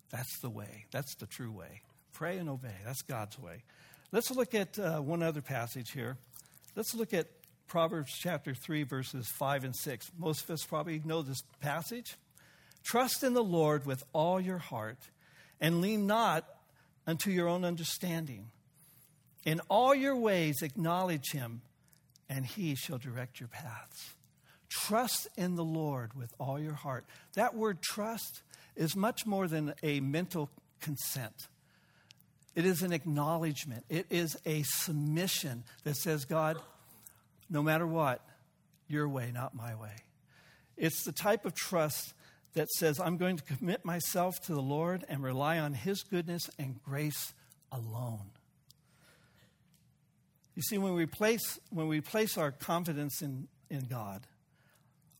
That's 0.09 0.39
the 0.39 0.49
way. 0.49 0.85
That's 0.91 1.15
the 1.15 1.25
true 1.25 1.51
way. 1.51 1.81
Pray 2.13 2.37
and 2.37 2.47
obey. 2.47 2.75
That's 2.85 3.01
God's 3.01 3.37
way. 3.37 3.63
Let's 4.11 4.31
look 4.31 4.55
at 4.55 4.79
uh, 4.79 4.99
one 4.99 5.21
other 5.21 5.41
passage 5.41 5.91
here. 5.91 6.17
Let's 6.75 6.95
look 6.95 7.13
at 7.13 7.27
Proverbs 7.67 8.11
chapter 8.17 8.53
3, 8.53 8.83
verses 8.83 9.27
5 9.39 9.63
and 9.63 9.75
6. 9.75 10.11
Most 10.17 10.43
of 10.43 10.51
us 10.51 10.63
probably 10.63 11.01
know 11.03 11.21
this 11.21 11.41
passage. 11.59 12.15
Trust 12.83 13.23
in 13.23 13.33
the 13.33 13.43
Lord 13.43 13.85
with 13.85 14.03
all 14.13 14.39
your 14.39 14.59
heart 14.59 14.99
and 15.59 15.81
lean 15.81 16.05
not 16.05 16.45
unto 17.07 17.31
your 17.31 17.47
own 17.47 17.65
understanding. 17.65 18.51
In 19.45 19.61
all 19.69 19.93
your 19.93 20.15
ways, 20.15 20.61
acknowledge 20.61 21.31
him, 21.31 21.61
and 22.29 22.45
he 22.45 22.75
shall 22.75 22.97
direct 22.97 23.39
your 23.39 23.49
paths. 23.49 24.15
Trust 24.69 25.27
in 25.37 25.55
the 25.55 25.63
Lord 25.63 26.13
with 26.15 26.33
all 26.39 26.59
your 26.59 26.73
heart. 26.73 27.05
That 27.35 27.55
word 27.55 27.81
trust 27.81 28.41
is 28.75 28.95
much 28.95 29.25
more 29.25 29.47
than 29.47 29.73
a 29.83 29.99
mental 29.99 30.49
consent. 30.81 31.47
It 32.55 32.65
is 32.65 32.81
an 32.81 32.93
acknowledgement. 32.93 33.85
It 33.89 34.07
is 34.09 34.37
a 34.45 34.63
submission 34.63 35.63
that 35.83 35.97
says, 35.97 36.25
God, 36.25 36.57
no 37.55 37.63
matter 37.63 37.87
what, 37.87 38.19
your 38.89 39.07
way, 39.07 39.31
not 39.33 39.55
my 39.55 39.75
way. 39.75 39.95
It's 40.75 41.05
the 41.05 41.13
type 41.13 41.45
of 41.45 41.55
trust 41.55 42.13
that 42.53 42.69
says, 42.69 42.99
I'm 42.99 43.15
going 43.15 43.37
to 43.37 43.43
commit 43.43 43.85
myself 43.85 44.41
to 44.47 44.53
the 44.53 44.61
Lord 44.61 45.05
and 45.07 45.23
rely 45.23 45.57
on 45.57 45.73
His 45.73 46.03
goodness 46.03 46.49
and 46.59 46.83
grace 46.83 47.33
alone. 47.71 48.31
You 50.53 50.63
see, 50.63 50.77
when 50.77 50.95
we 50.95 51.05
place, 51.05 51.57
when 51.69 51.87
we 51.87 52.01
place 52.01 52.37
our 52.37 52.51
confidence 52.51 53.21
in, 53.21 53.47
in 53.69 53.85
God, 53.85 54.27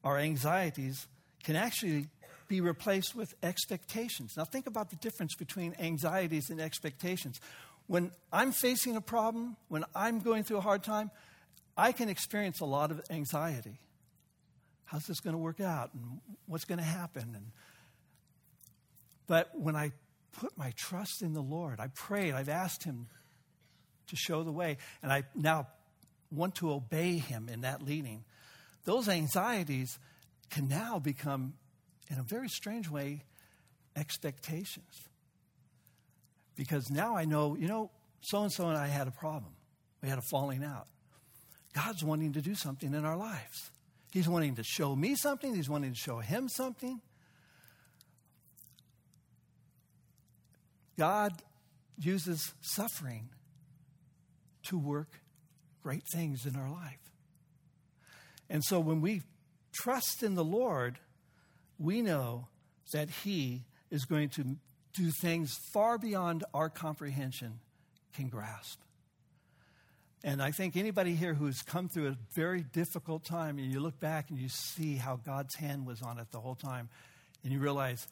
our 0.04 0.18
anxieties 0.18 1.08
can 1.42 1.56
actually 1.56 2.08
be 2.50 2.60
replaced 2.60 3.16
with 3.16 3.34
expectations. 3.44 4.34
Now, 4.36 4.44
think 4.44 4.68
about 4.68 4.90
the 4.90 4.98
difference 4.98 5.36
between 5.36 5.74
anxieties 5.80 6.50
and 6.50 6.60
expectations. 6.60 7.40
When 7.88 8.12
I'm 8.34 8.52
facing 8.52 8.98
a 8.98 9.02
problem, 9.02 9.56
when 9.70 9.86
I'm 9.96 10.20
going 10.20 10.44
through 10.44 10.58
a 10.58 10.62
hard 10.62 10.84
time, 10.84 11.12
I 11.78 11.92
can 11.92 12.10
experience 12.10 12.60
a 12.62 12.66
lot 12.66 12.92
of 12.92 13.02
anxiety. 13.10 13.80
How's 14.86 15.08
this 15.08 15.20
going 15.20 15.34
to 15.34 15.40
work 15.40 15.60
out? 15.60 15.94
And 15.94 16.22
what's 16.46 16.66
going 16.66 16.78
to 16.78 16.86
happen? 16.86 17.34
And, 17.36 17.52
but 19.28 19.50
when 19.54 19.76
I 19.76 19.92
put 20.32 20.58
my 20.58 20.72
trust 20.76 21.22
in 21.22 21.34
the 21.34 21.42
Lord, 21.42 21.80
I 21.80 21.88
prayed, 21.88 22.34
I've 22.34 22.50
asked 22.50 22.84
Him 22.84 23.08
to 24.08 24.16
show 24.16 24.44
the 24.44 24.52
way, 24.52 24.78
and 25.02 25.12
I 25.12 25.24
now 25.34 25.68
want 26.32 26.56
to 26.56 26.72
obey 26.72 27.18
Him 27.18 27.50
in 27.52 27.62
that 27.62 27.82
leading. 27.82 28.24
Those 28.86 29.10
anxieties 29.10 29.98
can 30.50 30.68
now 30.68 31.00
become, 31.00 31.54
in 32.10 32.20
a 32.20 32.24
very 32.24 32.50
strange 32.50 32.90
way, 32.90 33.24
expectations. 33.96 35.10
Because 36.56 36.90
now 36.90 37.18
I 37.18 37.26
know, 37.26 37.56
you 37.56 37.68
know, 37.68 37.92
so 38.22 38.44
and 38.44 38.52
so 38.52 38.68
and 38.70 38.78
I 38.78 38.88
had 38.88 39.08
a 39.08 39.12
problem. 39.12 39.54
We 40.02 40.10
had 40.10 40.18
a 40.18 40.22
falling 40.22 40.64
out. 40.64 40.88
God's 41.76 42.04
wanting 42.04 42.34
to 42.34 42.42
do 42.42 42.56
something 42.56 42.94
in 42.94 43.04
our 43.04 43.18
lives. 43.18 43.70
He's 44.12 44.30
wanting 44.30 44.56
to 44.56 44.64
show 44.64 44.96
me 44.96 45.16
something, 45.16 45.54
He's 45.54 45.70
wanting 45.70 45.92
to 45.92 46.00
show 46.00 46.20
him 46.20 46.48
something. 46.48 47.02
God 50.98 51.34
uses 52.00 52.54
suffering 52.62 53.28
to 54.64 54.78
work 54.78 55.20
great 55.84 56.04
things 56.14 56.46
in 56.46 56.56
our 56.56 56.70
life. 56.70 57.12
And 58.50 58.64
so 58.64 58.80
when 58.80 59.02
we 59.02 59.24
trust 59.74 60.24
in 60.24 60.36
the 60.36 60.46
Lord, 60.46 60.98
we 61.78 62.02
know 62.02 62.48
that 62.94 63.10
He 63.10 63.64
is 63.92 64.06
going 64.06 64.30
to 64.30 64.56
do 64.94 65.12
things 65.22 65.54
far 65.74 65.98
beyond 65.98 66.46
our 66.54 66.70
comprehension 66.70 67.60
can 68.14 68.30
grasp. 68.30 68.80
And 70.26 70.42
I 70.42 70.50
think 70.50 70.76
anybody 70.76 71.14
here 71.14 71.36
who's 71.36 71.62
come 71.62 71.88
through 71.88 72.08
a 72.08 72.18
very 72.34 72.64
difficult 72.64 73.24
time 73.24 73.60
and 73.60 73.72
you 73.72 73.80
look 73.80 74.00
back 74.00 74.32
and 74.32 74.40
you 74.40 74.50
see 74.50 74.96
how 74.96 75.18
God's 75.18 75.54
hand 75.54 75.86
was 75.86 76.02
on 76.02 76.18
it 76.18 76.32
the 76.32 76.40
whole 76.40 76.56
time 76.56 76.90
and 77.44 77.54
you 77.54 77.60
realize, 77.60 78.08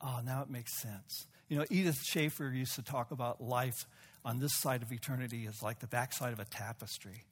oh, 0.00 0.18
now 0.24 0.42
it 0.42 0.50
makes 0.50 0.82
sense. 0.82 1.28
You 1.48 1.58
know, 1.58 1.64
Edith 1.70 2.02
Schaeffer 2.02 2.50
used 2.52 2.74
to 2.74 2.82
talk 2.82 3.12
about 3.12 3.40
life 3.40 3.86
on 4.24 4.40
this 4.40 4.52
side 4.58 4.82
of 4.82 4.90
eternity 4.90 5.46
as 5.48 5.62
like 5.62 5.78
the 5.78 5.86
backside 5.86 6.32
of 6.32 6.40
a 6.40 6.44
tapestry. 6.44 7.22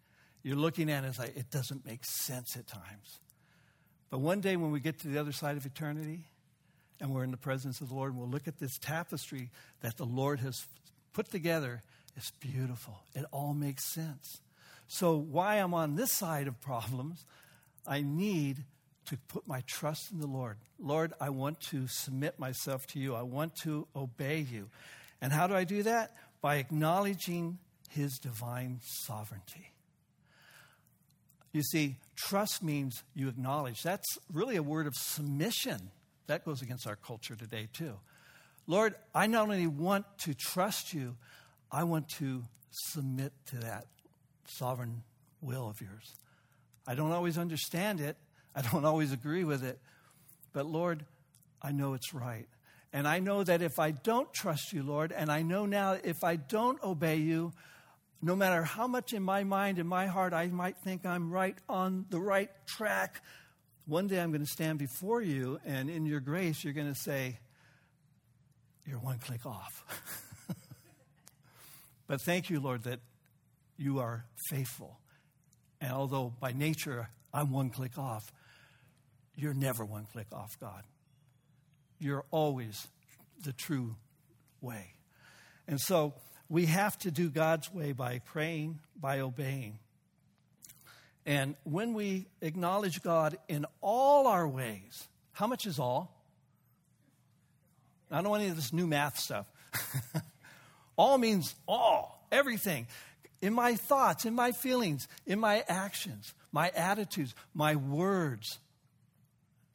You're 0.45 0.55
looking 0.55 0.89
at 0.89 1.03
it 1.03 1.09
as 1.09 1.19
like, 1.19 1.37
it 1.37 1.51
doesn't 1.51 1.85
make 1.85 2.05
sense 2.05 2.57
at 2.57 2.69
times. 2.69 3.19
But 4.09 4.21
one 4.21 4.41
day 4.41 4.55
when 4.55 4.71
we 4.71 4.79
get 4.79 5.01
to 5.01 5.09
the 5.09 5.19
other 5.19 5.33
side 5.33 5.57
of 5.57 5.67
eternity 5.67 6.27
and 7.01 7.13
we're 7.13 7.25
in 7.25 7.33
the 7.33 7.37
presence 7.37 7.81
of 7.81 7.89
the 7.89 7.95
Lord, 7.97 8.17
we'll 8.17 8.29
look 8.29 8.47
at 8.47 8.61
this 8.61 8.79
tapestry 8.79 9.51
that 9.81 9.97
the 9.97 10.07
Lord 10.07 10.39
has 10.39 10.65
put 11.13 11.29
together 11.33 11.83
it's 12.17 12.31
beautiful. 12.41 12.99
It 13.15 13.25
all 13.31 13.55
makes 13.55 13.93
sense. 13.93 14.41
So, 14.89 15.17
why 15.17 15.57
I'm 15.57 15.75
on 15.75 15.97
this 15.97 16.13
side 16.13 16.47
of 16.47 16.61
problems, 16.61 17.25
I 17.87 18.03
need 18.03 18.65
to 19.07 19.17
put 19.29 19.47
my 19.47 19.63
trust 19.67 20.11
in 20.13 20.21
the 20.21 20.27
Lord. 20.27 20.57
Lord, 20.79 21.13
I 21.21 21.31
want 21.31 21.61
to 21.71 21.87
submit 21.89 22.39
myself 22.39 22.87
to 22.89 22.99
you. 22.99 23.15
I 23.15 23.23
want 23.23 23.55
to 23.63 23.87
obey 23.95 24.41
you. 24.41 24.69
And 25.21 25.33
how 25.33 25.47
do 25.47 25.55
I 25.55 25.65
do 25.65 25.83
that? 25.85 26.13
By 26.41 26.57
acknowledging 26.57 27.59
his 27.91 28.19
divine 28.19 28.81
sovereignty. 28.83 29.73
You 31.53 31.63
see, 31.63 31.97
trust 32.17 32.63
means 32.63 33.03
you 33.15 33.29
acknowledge. 33.29 33.83
That's 33.83 34.19
really 34.33 34.57
a 34.57 34.63
word 34.63 34.87
of 34.87 34.95
submission. 34.95 35.91
That 36.27 36.45
goes 36.45 36.61
against 36.61 36.87
our 36.87 36.97
culture 36.97 37.35
today, 37.35 37.69
too. 37.73 37.95
Lord, 38.67 38.95
I 39.15 39.27
not 39.27 39.45
only 39.45 39.67
want 39.67 40.05
to 40.25 40.35
trust 40.35 40.93
you, 40.93 41.17
I 41.71 41.85
want 41.85 42.09
to 42.11 42.45
submit 42.71 43.33
to 43.47 43.57
that 43.57 43.87
sovereign 44.47 45.03
will 45.41 45.69
of 45.69 45.81
yours. 45.81 46.15
I 46.87 46.95
don't 46.95 47.13
always 47.13 47.39
understand 47.39 48.01
it, 48.01 48.17
I 48.55 48.63
don't 48.63 48.85
always 48.87 49.13
agree 49.13 49.45
with 49.45 49.65
it, 49.65 49.79
but 50.53 50.67
Lord, 50.67 51.05
I 51.61 51.73
know 51.73 51.95
it's 51.95 52.15
right. 52.15 52.47
And 52.93 53.07
I 53.07 53.19
know 53.19 53.43
that 53.43 53.61
if 53.61 53.79
I 53.79 53.91
don't 53.91 54.33
trust 54.33 54.73
you, 54.73 54.83
Lord, 54.83 55.13
and 55.13 55.31
I 55.31 55.43
know 55.43 55.67
now 55.67 55.99
if 56.03 56.25
I 56.25 56.37
don't 56.37 56.83
obey 56.83 57.17
you, 57.17 57.53
no 58.23 58.35
matter 58.35 58.63
how 58.63 58.87
much 58.87 59.13
in 59.13 59.23
my 59.23 59.45
mind 59.45 59.79
and 59.79 59.89
my 59.89 60.07
heart 60.07 60.33
I 60.33 60.47
might 60.47 60.79
think 60.79 61.05
I'm 61.05 61.31
right 61.31 61.57
on 61.69 62.07
the 62.09 62.21
right 62.21 62.51
track, 62.67 63.21
one 63.87 64.07
day 64.07 64.21
I'm 64.21 64.31
going 64.31 64.45
to 64.45 64.51
stand 64.51 64.79
before 64.79 65.21
you, 65.21 65.61
and 65.65 65.91
in 65.91 66.07
your 66.07 66.21
grace, 66.21 66.65
you're 66.65 66.73
going 66.73 66.93
to 66.93 66.99
say, 66.99 67.39
You're 68.87 68.99
one 68.99 69.19
klick 69.19 69.45
off. 69.45 70.23
But 72.07 72.21
thank 72.21 72.51
you, 72.51 72.61
Lord, 72.61 72.85
that 72.85 73.01
you 73.77 73.99
are 73.99 74.25
faithful. 74.49 74.99
And 75.81 75.93
although 75.93 76.33
by 76.41 76.53
nature 76.53 77.09
I'm 77.33 77.51
one 77.51 77.71
klick 77.71 77.99
off, 77.99 78.33
you're 79.35 79.55
never 79.55 79.85
one 79.85 80.07
klick 80.13 80.29
off, 80.33 80.59
God. 80.61 80.83
You're 81.99 82.25
always 82.31 82.87
the 83.43 83.53
true 83.53 83.97
way. 84.61 84.95
And 85.69 85.81
so 85.81 86.15
we 86.49 86.67
have 86.67 86.97
to 86.99 87.11
do 87.11 87.29
God's 87.29 87.73
way 87.73 87.93
by 87.93 88.21
praying, 88.21 88.81
by 88.99 89.21
obeying. 89.21 89.79
And 91.27 91.57
when 91.65 91.93
we 91.93 92.27
acknowledge 92.41 93.03
God 93.03 93.37
in 93.49 93.67
all 93.81 94.29
our 94.29 94.47
ways, 94.47 95.09
how 95.33 95.47
much 95.47 95.67
is 95.67 95.79
all? 95.79 96.15
I 98.11 98.23
don't 98.23 98.31
want 98.31 98.43
any 98.43 98.51
of 98.51 98.57
this 98.57 98.73
new 98.73 98.87
math 98.87 99.19
stuff. 99.19 99.51
All 100.97 101.19
means 101.19 101.55
all, 101.67 102.27
everything. 102.33 102.87
in 103.43 103.53
my 103.53 103.75
thoughts, 103.75 104.25
in 104.25 104.35
my 104.35 104.53
feelings, 104.53 105.09
in 105.27 105.39
my 105.39 105.63
actions, 105.69 106.33
my 106.53 106.71
attitudes, 106.71 107.35
my 107.55 107.77
words, 107.77 108.59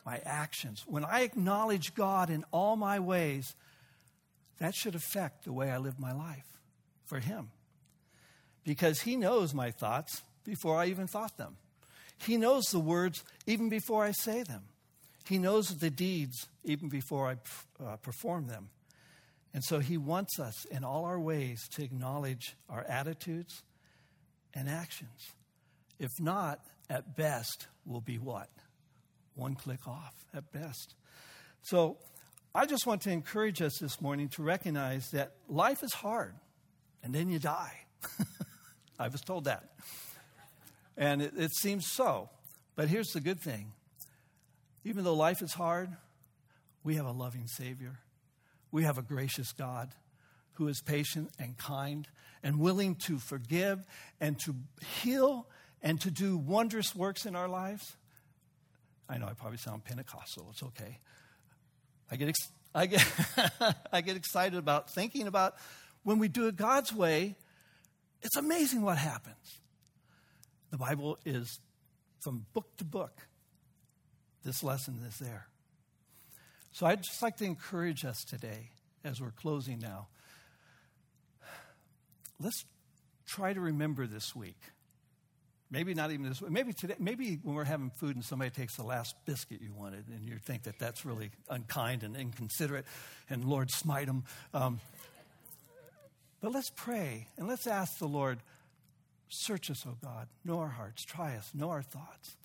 my 0.06 0.20
actions. 0.26 0.84
When 0.88 1.06
I 1.06 1.22
acknowledge 1.22 1.94
God 1.94 2.30
in 2.30 2.44
all 2.52 2.76
my 2.76 3.00
ways, 3.00 3.56
that 4.58 4.74
should 4.74 4.96
affect 4.96 5.46
the 5.46 5.54
way 5.54 5.70
I 5.70 5.78
live 5.78 6.00
my 6.00 6.12
life 6.12 6.60
for 7.06 7.20
Him. 7.20 7.52
Because 8.64 9.02
He 9.02 9.16
knows 9.16 9.54
my 9.54 9.72
thoughts 9.72 10.24
before 10.44 10.78
I 10.78 10.88
even 10.88 11.08
thought 11.08 11.38
them. 11.38 11.58
He 12.18 12.38
knows 12.38 12.66
the 12.66 12.80
words 12.80 13.24
even 13.48 13.70
before 13.70 14.04
I 14.04 14.12
say 14.12 14.44
them. 14.44 14.64
He 15.28 15.38
knows 15.38 15.68
the 15.78 15.90
deeds 15.90 16.48
even 16.64 16.90
before 16.90 17.30
I 17.30 17.84
uh, 17.84 17.96
perform 17.98 18.48
them. 18.48 18.70
And 19.54 19.64
so 19.64 19.80
He 19.80 19.98
wants 19.98 20.40
us 20.40 20.66
in 20.66 20.84
all 20.84 21.06
our 21.06 21.20
ways 21.20 21.68
to 21.74 21.84
acknowledge 21.84 22.56
our 22.70 22.84
attitudes 22.84 23.64
and 24.54 24.70
actions. 24.70 25.32
If 26.00 26.12
not, 26.20 26.60
at 26.90 27.16
best, 27.16 27.68
we'll 27.86 28.02
be 28.02 28.18
what? 28.18 28.50
One 29.36 29.56
klick 29.56 29.88
off, 29.88 30.14
at 30.34 30.52
best. 30.52 30.96
So 31.62 31.98
I 32.54 32.66
just 32.66 32.86
want 32.86 33.02
to 33.04 33.12
encourage 33.12 33.62
us 33.62 33.78
this 33.80 34.02
morning 34.02 34.30
to 34.30 34.44
recognize 34.44 35.10
that 35.12 35.34
life 35.48 35.84
is 35.84 35.94
hard, 35.94 36.34
and 37.04 37.14
then 37.14 37.30
you 37.30 37.40
die. 37.40 37.78
I 39.00 39.08
was 39.08 39.22
told 39.22 39.46
that. 39.46 39.70
And 40.98 41.22
it, 41.22 41.34
it 41.38 41.52
seems 41.54 41.88
so. 41.88 42.30
But 42.76 42.88
here's 42.88 43.10
the 43.10 43.22
good 43.22 43.40
thing 43.40 43.74
even 44.84 45.04
though 45.04 45.14
life 45.14 45.42
is 45.42 45.54
hard, 45.54 45.90
we 46.84 46.96
have 46.96 47.06
a 47.06 47.12
loving 47.12 47.48
Savior. 47.48 48.00
We 48.72 48.84
have 48.84 48.98
a 48.98 49.02
gracious 49.02 49.52
God 49.52 49.94
who 50.54 50.68
is 50.68 50.82
patient 50.82 51.32
and 51.40 51.58
kind 51.58 52.08
and 52.44 52.60
willing 52.60 52.96
to 52.96 53.18
forgive 53.18 53.86
and 54.20 54.40
to 54.46 54.56
heal 55.02 55.48
and 55.82 56.00
to 56.02 56.12
do 56.12 56.38
wondrous 56.38 56.96
works 56.96 57.26
in 57.26 57.36
our 57.36 57.48
lives. 57.48 57.96
I 59.10 59.18
know 59.18 59.28
I 59.28 59.34
probably 59.34 59.58
sound 59.58 59.84
Pentecostal. 59.84 60.48
It's 60.52 60.64
okay. 60.64 61.00
I 62.10 62.16
get, 62.16 62.30
ex- 62.30 62.52
I 62.74 62.86
get, 62.86 63.06
I 63.92 64.02
get 64.02 64.16
excited 64.16 64.58
about 64.58 64.90
thinking 64.90 65.28
about 65.28 65.56
when 66.04 66.20
we 66.20 66.28
do 66.28 66.48
it 66.48 66.56
God's 66.56 66.94
way, 66.94 67.36
it's 68.22 68.36
amazing 68.38 68.82
what 68.82 68.98
happens. 68.98 69.60
The 70.72 70.78
Bible 70.78 71.18
is 71.26 71.60
from 72.20 72.46
book 72.54 72.78
to 72.78 72.86
book. 72.86 73.28
This 74.44 74.64
lesson 74.64 75.00
is 75.08 75.18
there. 75.18 75.48
So 76.72 76.86
I'd 76.86 77.04
just 77.04 77.22
like 77.22 77.38
to 77.38 77.46
encourage 77.46 78.06
us 78.06 78.24
today 78.24 78.70
as 79.04 79.20
we're 79.22 79.32
closing 79.32 79.80
now. 79.80 80.08
Let's 82.40 82.66
try 83.28 83.54
to 83.54 83.60
remember 83.60 84.08
this 84.08 84.36
week. 84.36 84.58
Maybe 85.70 85.94
not 85.94 86.12
even 86.12 86.28
this 86.28 86.42
week. 86.42 86.52
Maybe 86.52 86.74
today. 86.74 86.96
Maybe 87.00 87.40
when 87.44 87.56
we're 87.56 87.64
having 87.64 87.92
food 87.92 88.16
and 88.16 88.26
somebody 88.26 88.52
takes 88.52 88.76
the 88.76 88.84
last 88.84 89.16
biscuit 89.26 89.62
you 89.62 89.74
wanted, 89.74 90.06
and 90.08 90.28
you 90.28 90.38
think 90.38 90.64
that 90.64 90.80
that's 90.80 91.06
really 91.06 91.32
unkind 91.50 92.04
and 92.04 92.16
inconsiderate, 92.16 92.86
and 93.30 93.46
Lord 93.46 93.70
smite 93.72 94.08
them. 94.08 94.26
Um, 94.54 94.82
but 96.42 96.52
let's 96.52 96.72
pray 96.76 97.28
and 97.38 97.48
let's 97.48 97.68
ask 97.68 98.00
the 98.00 98.08
Lord, 98.08 98.40
search 99.30 99.70
us, 99.70 99.86
O 99.88 99.96
God, 100.04 100.28
know 100.44 100.60
our 100.60 100.70
hearts, 100.70 101.06
try 101.06 101.38
us, 101.38 101.50
know 101.54 101.70
our 101.70 101.84
thoughts. 101.84 102.36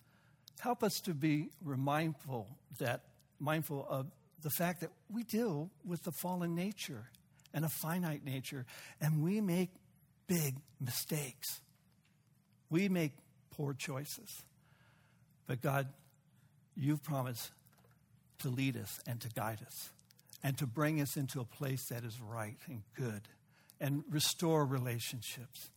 Help 0.59 0.83
us 0.83 0.99
to 1.01 1.13
be 1.13 1.49
mindful 1.61 2.47
that 2.79 3.01
mindful 3.39 3.85
of 3.89 4.07
the 4.43 4.49
fact 4.49 4.81
that 4.81 4.91
we 5.11 5.23
deal 5.23 5.69
with 5.85 6.03
the 6.03 6.11
fallen 6.11 6.55
nature 6.55 7.09
and 7.53 7.65
a 7.65 7.69
finite 7.69 8.23
nature, 8.23 8.65
and 9.01 9.23
we 9.23 9.41
make 9.41 9.69
big 10.27 10.55
mistakes. 10.79 11.61
We 12.69 12.89
make 12.89 13.13
poor 13.51 13.73
choices. 13.73 14.43
But 15.47 15.61
God, 15.61 15.87
you've 16.75 17.01
promised 17.03 17.51
to 18.39 18.49
lead 18.49 18.77
us 18.77 18.99
and 19.07 19.19
to 19.21 19.29
guide 19.29 19.59
us 19.65 19.89
and 20.43 20.57
to 20.57 20.67
bring 20.67 21.01
us 21.01 21.17
into 21.17 21.39
a 21.39 21.45
place 21.45 21.87
that 21.89 22.03
is 22.03 22.19
right 22.21 22.57
and 22.67 22.83
good 22.95 23.21
and 23.79 24.03
restore 24.09 24.65
relationships. 24.65 25.69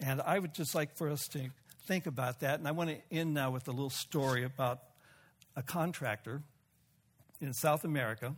And 0.00 0.22
I 0.22 0.38
would 0.38 0.54
just 0.54 0.74
like 0.74 0.96
for 0.96 1.10
us 1.10 1.20
to 1.32 1.50
think 1.86 2.06
about 2.06 2.40
that. 2.40 2.58
And 2.58 2.66
I 2.66 2.70
want 2.70 2.90
to 2.90 3.16
end 3.16 3.34
now 3.34 3.50
with 3.50 3.68
a 3.68 3.70
little 3.70 3.90
story 3.90 4.44
about 4.44 4.80
a 5.56 5.62
contractor 5.62 6.42
in 7.44 7.52
South 7.52 7.84
America 7.84 8.34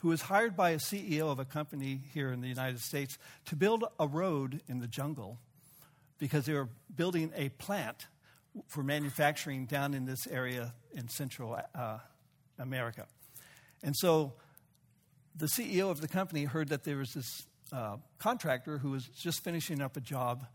who 0.00 0.08
was 0.08 0.22
hired 0.22 0.56
by 0.56 0.70
a 0.70 0.78
CEO 0.78 1.30
of 1.30 1.38
a 1.38 1.44
company 1.44 2.00
here 2.12 2.32
in 2.32 2.40
the 2.40 2.48
United 2.48 2.80
States 2.80 3.18
to 3.44 3.54
build 3.54 3.84
a 3.98 4.06
road 4.06 4.60
in 4.66 4.78
the 4.78 4.86
jungle 4.86 5.38
because 6.18 6.46
they 6.46 6.54
were 6.54 6.68
building 6.94 7.32
a 7.36 7.50
plant 7.50 8.06
for 8.66 8.82
manufacturing 8.82 9.66
down 9.66 9.94
in 9.94 10.06
this 10.06 10.26
area 10.26 10.74
in 10.92 11.08
Central 11.08 11.58
uh, 11.74 11.98
America. 12.58 13.06
And 13.82 13.94
so 13.96 14.32
the 15.36 15.46
CEO 15.46 15.90
of 15.90 16.00
the 16.00 16.08
company 16.08 16.44
heard 16.44 16.68
that 16.68 16.84
there 16.84 16.96
was 16.96 17.12
this 17.12 17.46
uh, 17.72 17.96
contractor 18.18 18.78
who 18.78 18.90
was 18.90 19.04
just 19.06 19.44
finishing 19.44 19.80
up 19.80 19.96
a 19.96 20.00
job 20.00 20.46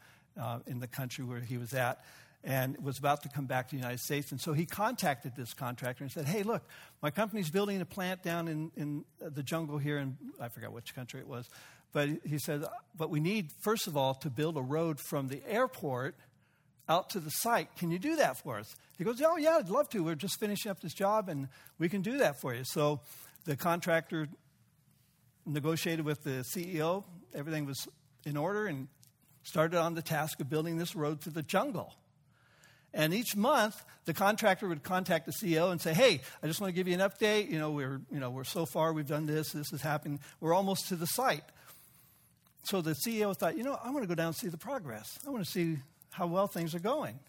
uh, 0.42 0.60
in 0.68 0.80
the 0.80 0.88
country 0.88 1.24
where 1.24 1.40
he 1.40 1.58
was 1.58 1.74
at 1.74 2.04
and 2.46 2.78
was 2.78 3.00
about 3.00 3.24
to 3.24 3.30
come 3.30 3.48
back 3.48 3.70
to 3.70 3.76
the 3.76 3.82
United 3.82 4.00
States. 4.00 4.32
And 4.32 4.40
so 4.40 4.54
he 4.54 4.68
contacted 4.68 5.36
this 5.36 5.54
contractor 5.56 6.04
and 6.04 6.12
said, 6.12 6.28
Hey, 6.28 6.44
look, 6.44 6.64
my 7.02 7.10
company's 7.10 7.50
building 7.50 7.82
a 7.82 7.86
plant 7.86 8.22
down 8.22 8.48
in, 8.48 8.72
in 8.78 9.04
the 9.20 9.42
jungle 9.42 9.80
here 9.80 9.98
in, 9.98 10.16
I 10.40 10.50
forgot 10.50 10.72
which 10.72 10.94
country 10.94 11.20
it 11.20 11.28
was. 11.28 11.50
But 11.92 12.10
he 12.24 12.38
said, 12.38 12.64
But 12.96 13.10
we 13.10 13.20
need, 13.20 13.50
first 13.64 13.88
of 13.88 13.98
all, 13.98 14.14
to 14.16 14.30
build 14.30 14.58
a 14.58 14.62
road 14.62 15.00
from 15.00 15.28
the 15.28 15.42
airport 15.48 16.16
out 16.88 17.10
to 17.10 17.20
the 17.20 17.32
site. 17.32 17.76
Can 17.78 17.90
you 17.90 17.98
do 17.98 18.18
that 18.18 18.38
for 18.38 18.60
us? 18.60 18.76
He 19.00 19.04
goes, 19.04 19.20
Oh, 19.24 19.38
yeah, 19.38 19.58
I'd 19.58 19.70
love 19.70 19.90
to. 19.90 20.04
We're 20.04 20.14
just 20.14 20.40
finishing 20.40 20.70
up 20.70 20.80
this 20.82 20.94
job 20.94 21.30
and 21.30 21.48
we 21.80 21.90
can 21.90 22.04
do 22.04 22.20
that 22.20 22.40
for 22.40 22.54
you. 22.54 22.64
So 22.64 23.02
the 23.46 23.56
contractor 23.56 24.30
negotiated 25.48 26.06
with 26.06 26.24
the 26.24 26.46
CEO. 26.56 27.06
Everything 27.34 27.66
was 27.66 27.88
in 28.24 28.38
order 28.38 28.68
and 28.68 28.88
started 29.42 29.80
on 29.80 29.96
the 29.96 30.04
task 30.04 30.40
of 30.42 30.50
building 30.50 30.78
this 30.78 30.96
road 30.96 31.22
through 31.22 31.34
the 31.34 31.44
jungle. 31.44 31.96
And 32.96 33.14
each 33.14 33.36
month, 33.36 33.84
the 34.06 34.14
contractor 34.14 34.70
would 34.70 34.82
contact 34.82 35.26
the 35.26 35.34
CEO 35.34 35.70
and 35.70 35.82
say, 35.82 35.94
"Hey, 35.94 36.22
I 36.42 36.48
just 36.48 36.62
want 36.62 36.70
to 36.70 36.76
give 36.76 36.88
you 36.88 36.94
an 36.94 37.02
update. 37.02 37.52
You 37.52 37.60
know, 37.60 37.72
we're 37.72 38.00
you 38.10 38.22
know 38.22 38.30
we're 38.30 38.46
so 38.46 38.66
far, 38.66 38.94
we've 38.94 39.06
done 39.06 39.26
this, 39.26 39.52
this 39.52 39.70
has 39.72 39.82
happened. 39.82 40.20
We're 40.40 40.54
almost 40.54 40.88
to 40.88 40.96
the 40.96 41.06
site." 41.06 41.44
So 42.64 42.82
the 42.82 42.96
CEO 42.96 43.36
thought, 43.36 43.58
"You 43.58 43.64
know, 43.64 43.78
I 43.84 43.92
want 43.92 44.04
to 44.04 44.08
go 44.08 44.16
down 44.16 44.28
and 44.28 44.36
see 44.36 44.48
the 44.48 44.58
progress. 44.58 45.20
I 45.28 45.30
want 45.30 45.44
to 45.44 45.52
see 45.52 45.78
how 46.12 46.28
well 46.28 46.48
things 46.48 46.74
are 46.74 46.80
going." 46.80 47.20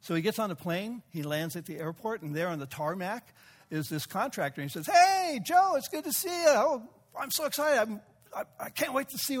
So 0.00 0.16
he 0.16 0.22
gets 0.22 0.40
on 0.40 0.48
the 0.48 0.56
plane. 0.56 1.02
He 1.10 1.22
lands 1.22 1.54
at 1.54 1.66
the 1.66 1.78
airport, 1.78 2.22
and 2.22 2.34
there 2.34 2.48
on 2.48 2.58
the 2.58 2.66
tarmac 2.66 3.32
is 3.70 3.88
this 3.88 4.06
contractor. 4.06 4.60
And 4.60 4.68
he 4.68 4.74
says, 4.74 4.86
"Hey, 4.92 5.38
Joe, 5.46 5.74
it's 5.76 5.88
good 5.88 6.02
to 6.02 6.12
see 6.12 6.28
you. 6.28 6.48
Oh, 6.48 6.82
I'm 7.18 7.30
so 7.30 7.44
excited. 7.44 7.78
I'm, 7.78 8.00
I, 8.36 8.42
I 8.58 8.70
can't 8.70 8.92
wait 8.92 9.08
to 9.10 9.18
see 9.18 9.38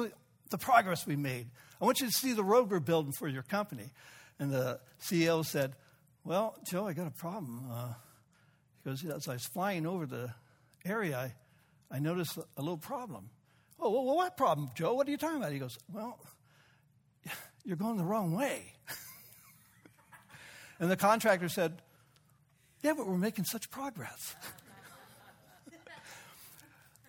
the 0.50 0.58
progress 0.58 1.08
we 1.08 1.16
made. 1.16 1.48
I 1.80 1.84
want 1.84 1.98
you 1.98 2.06
to 2.06 2.12
see 2.12 2.34
the 2.34 2.44
road 2.44 2.70
we're 2.70 2.78
building 2.78 3.12
for 3.18 3.26
your 3.26 3.42
company." 3.42 3.90
And 4.38 4.52
the 4.52 4.80
CEO 5.00 5.44
said, 5.44 5.74
Well, 6.24 6.56
Joe, 6.64 6.86
I 6.86 6.92
got 6.92 7.06
a 7.06 7.10
problem. 7.10 7.64
Uh, 7.70 7.94
he 8.82 8.90
goes, 8.90 9.04
As 9.04 9.28
I 9.28 9.34
was 9.34 9.46
flying 9.46 9.86
over 9.86 10.06
the 10.06 10.32
area, 10.84 11.16
I, 11.90 11.96
I 11.96 11.98
noticed 11.98 12.38
a 12.38 12.60
little 12.60 12.78
problem. 12.78 13.30
Oh, 13.78 13.90
well, 13.90 14.16
what 14.16 14.36
problem, 14.36 14.70
Joe? 14.74 14.94
What 14.94 15.06
are 15.06 15.10
you 15.10 15.16
talking 15.16 15.38
about? 15.38 15.52
He 15.52 15.58
goes, 15.58 15.78
Well, 15.92 16.18
you're 17.64 17.76
going 17.76 17.96
the 17.96 18.04
wrong 18.04 18.36
way. 18.36 18.74
and 20.80 20.90
the 20.90 20.96
contractor 20.96 21.48
said, 21.48 21.80
Yeah, 22.82 22.94
but 22.96 23.06
we're 23.06 23.18
making 23.18 23.44
such 23.44 23.70
progress. 23.70 24.36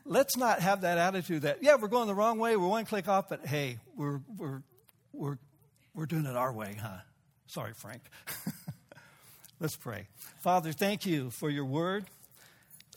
Let's 0.06 0.38
not 0.38 0.62
have 0.62 0.82
that 0.82 0.98
attitude 0.98 1.42
that, 1.42 1.62
yeah, 1.62 1.76
we're 1.76 1.90
going 1.90 2.08
the 2.08 2.16
wrong 2.16 2.40
way, 2.40 2.56
we're 2.56 2.70
one 2.70 2.86
klick 2.86 3.10
off, 3.10 3.28
but 3.28 3.46
hey, 3.46 3.80
we're, 3.98 4.22
we're, 4.38 4.62
we're, 5.12 5.38
we're 5.94 6.06
doing 6.06 6.26
it 6.26 6.38
our 6.38 6.54
way, 6.54 6.78
huh? 6.82 7.00
Sorry, 7.48 7.74
Frank. 7.74 8.02
Let's 9.60 9.76
pray. 9.76 10.08
Father, 10.40 10.72
thank 10.72 11.06
you 11.06 11.32
for 11.32 11.50
your 11.50 11.66
word. 11.66 12.06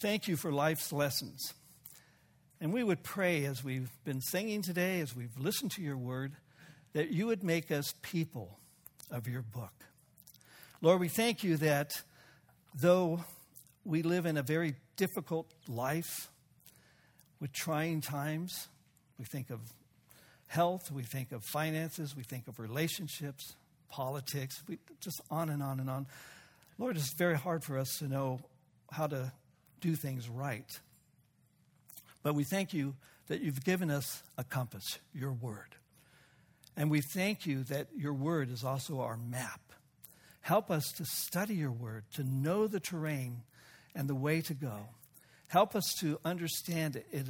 Thank 0.00 0.28
you 0.28 0.36
for 0.36 0.52
life's 0.52 0.92
lessons. 0.92 1.54
And 2.60 2.72
we 2.72 2.82
would 2.82 3.02
pray 3.02 3.44
as 3.46 3.64
we've 3.64 3.90
been 4.04 4.20
singing 4.20 4.60
today, 4.60 5.00
as 5.00 5.16
we've 5.16 5.38
listened 5.38 5.70
to 5.72 5.82
your 5.82 5.96
word, 5.96 6.32
that 6.92 7.10
you 7.10 7.28
would 7.28 7.42
make 7.42 7.70
us 7.70 7.94
people 8.02 8.58
of 9.10 9.28
your 9.28 9.42
book. 9.42 9.72
Lord, 10.82 11.00
we 11.00 11.08
thank 11.08 11.44
you 11.44 11.56
that 11.58 12.02
though 12.74 13.24
we 13.84 14.02
live 14.02 14.26
in 14.26 14.36
a 14.36 14.42
very 14.42 14.74
difficult 14.96 15.46
life 15.68 16.28
with 17.40 17.52
trying 17.52 18.00
times, 18.00 18.68
we 19.18 19.24
think 19.24 19.48
of 19.50 19.60
health, 20.48 20.90
we 20.90 21.02
think 21.02 21.32
of 21.32 21.44
finances, 21.44 22.16
we 22.16 22.24
think 22.24 22.48
of 22.48 22.58
relationships, 22.58 23.54
politics, 23.90 24.62
we, 24.68 24.78
just 25.00 25.20
on 25.30 25.50
and 25.50 25.62
on 25.62 25.80
and 25.80 25.90
on. 25.90 26.06
Lord, 26.78 26.96
it's 26.96 27.12
very 27.12 27.36
hard 27.36 27.62
for 27.62 27.76
us 27.78 27.98
to 27.98 28.08
know 28.08 28.40
how 28.90 29.06
to 29.06 29.32
do 29.80 29.94
things 29.94 30.28
right. 30.28 30.78
But 32.22 32.34
we 32.34 32.44
thank 32.44 32.72
you 32.72 32.94
that 33.28 33.40
you've 33.40 33.64
given 33.64 33.90
us 33.90 34.22
a 34.36 34.44
compass, 34.44 34.98
your 35.14 35.32
word. 35.32 35.76
And 36.76 36.90
we 36.90 37.00
thank 37.00 37.46
you 37.46 37.64
that 37.64 37.88
your 37.96 38.14
word 38.14 38.50
is 38.50 38.64
also 38.64 39.00
our 39.00 39.16
map. 39.16 39.60
Help 40.40 40.70
us 40.70 40.92
to 40.92 41.04
study 41.04 41.54
your 41.54 41.70
word, 41.70 42.04
to 42.14 42.24
know 42.24 42.66
the 42.66 42.80
terrain 42.80 43.42
and 43.94 44.08
the 44.08 44.14
way 44.14 44.40
to 44.40 44.54
go. 44.54 44.88
Help 45.48 45.74
us 45.74 45.94
to 46.00 46.18
understand 46.24 46.96
it 46.96 47.26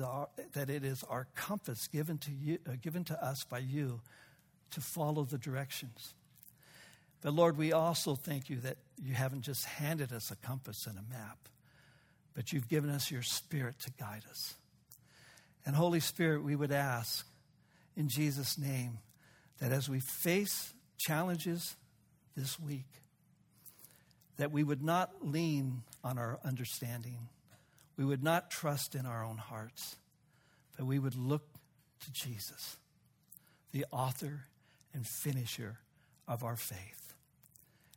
that 0.53 0.69
it 0.69 0.85
is 0.85 1.03
our 1.05 1.27
compass 1.35 1.87
given 1.89 2.19
to, 2.19 2.31
you, 2.31 2.59
uh, 2.69 2.73
given 2.81 3.03
to 3.05 3.25
us 3.25 3.45
by 3.45 3.59
you 3.59 4.01
to 4.71 4.81
follow 4.81 5.25
the 5.25 5.39
directions. 5.39 6.15
But 7.23 7.35
Lord, 7.35 7.59
we 7.59 7.73
also 7.73 8.15
thank 8.15 8.49
you 8.49 8.57
that 8.61 8.79
you 9.03 9.15
haven't 9.15 9.43
just 9.43 9.65
handed 9.65 10.13
us 10.13 10.31
a 10.31 10.37
compass 10.37 10.87
and 10.87 10.99
a 10.99 11.03
map, 11.11 11.49
but 12.35 12.53
you've 12.53 12.69
given 12.69 12.91
us 12.91 13.11
your 13.11 13.23
spirit 13.23 13.79
to 13.81 13.91
guide 13.99 14.23
us. 14.29 14.55
And 15.67 15.77
Holy 15.77 16.01
Spirit, 16.01 16.43
we 16.43 16.57
would 16.57 16.73
ask 16.73 17.27
in 17.97 18.09
Jesus' 18.09 18.57
name 18.57 18.99
that 19.59 19.73
as 19.73 19.89
we 19.89 20.01
face 20.01 20.73
challenges 20.97 21.77
this 22.37 22.59
week, 22.59 22.87
that 24.39 24.51
we 24.51 24.65
would 24.65 24.83
not 24.83 25.11
lean 25.21 25.83
on 26.03 26.17
our 26.17 26.41
understanding. 26.45 27.29
We 27.99 28.07
would 28.07 28.23
not 28.23 28.51
trust 28.51 28.95
in 28.95 29.05
our 29.05 29.23
own 29.23 29.37
hearts, 29.37 29.97
but 30.77 30.87
we 30.87 30.99
would 30.99 31.15
look 31.15 31.43
to 32.05 32.13
Jesus, 32.13 32.79
the 33.73 33.85
author 33.93 34.47
and 34.95 35.07
finisher 35.07 35.79
of 36.27 36.43
our 36.43 36.57
faith. 36.57 37.00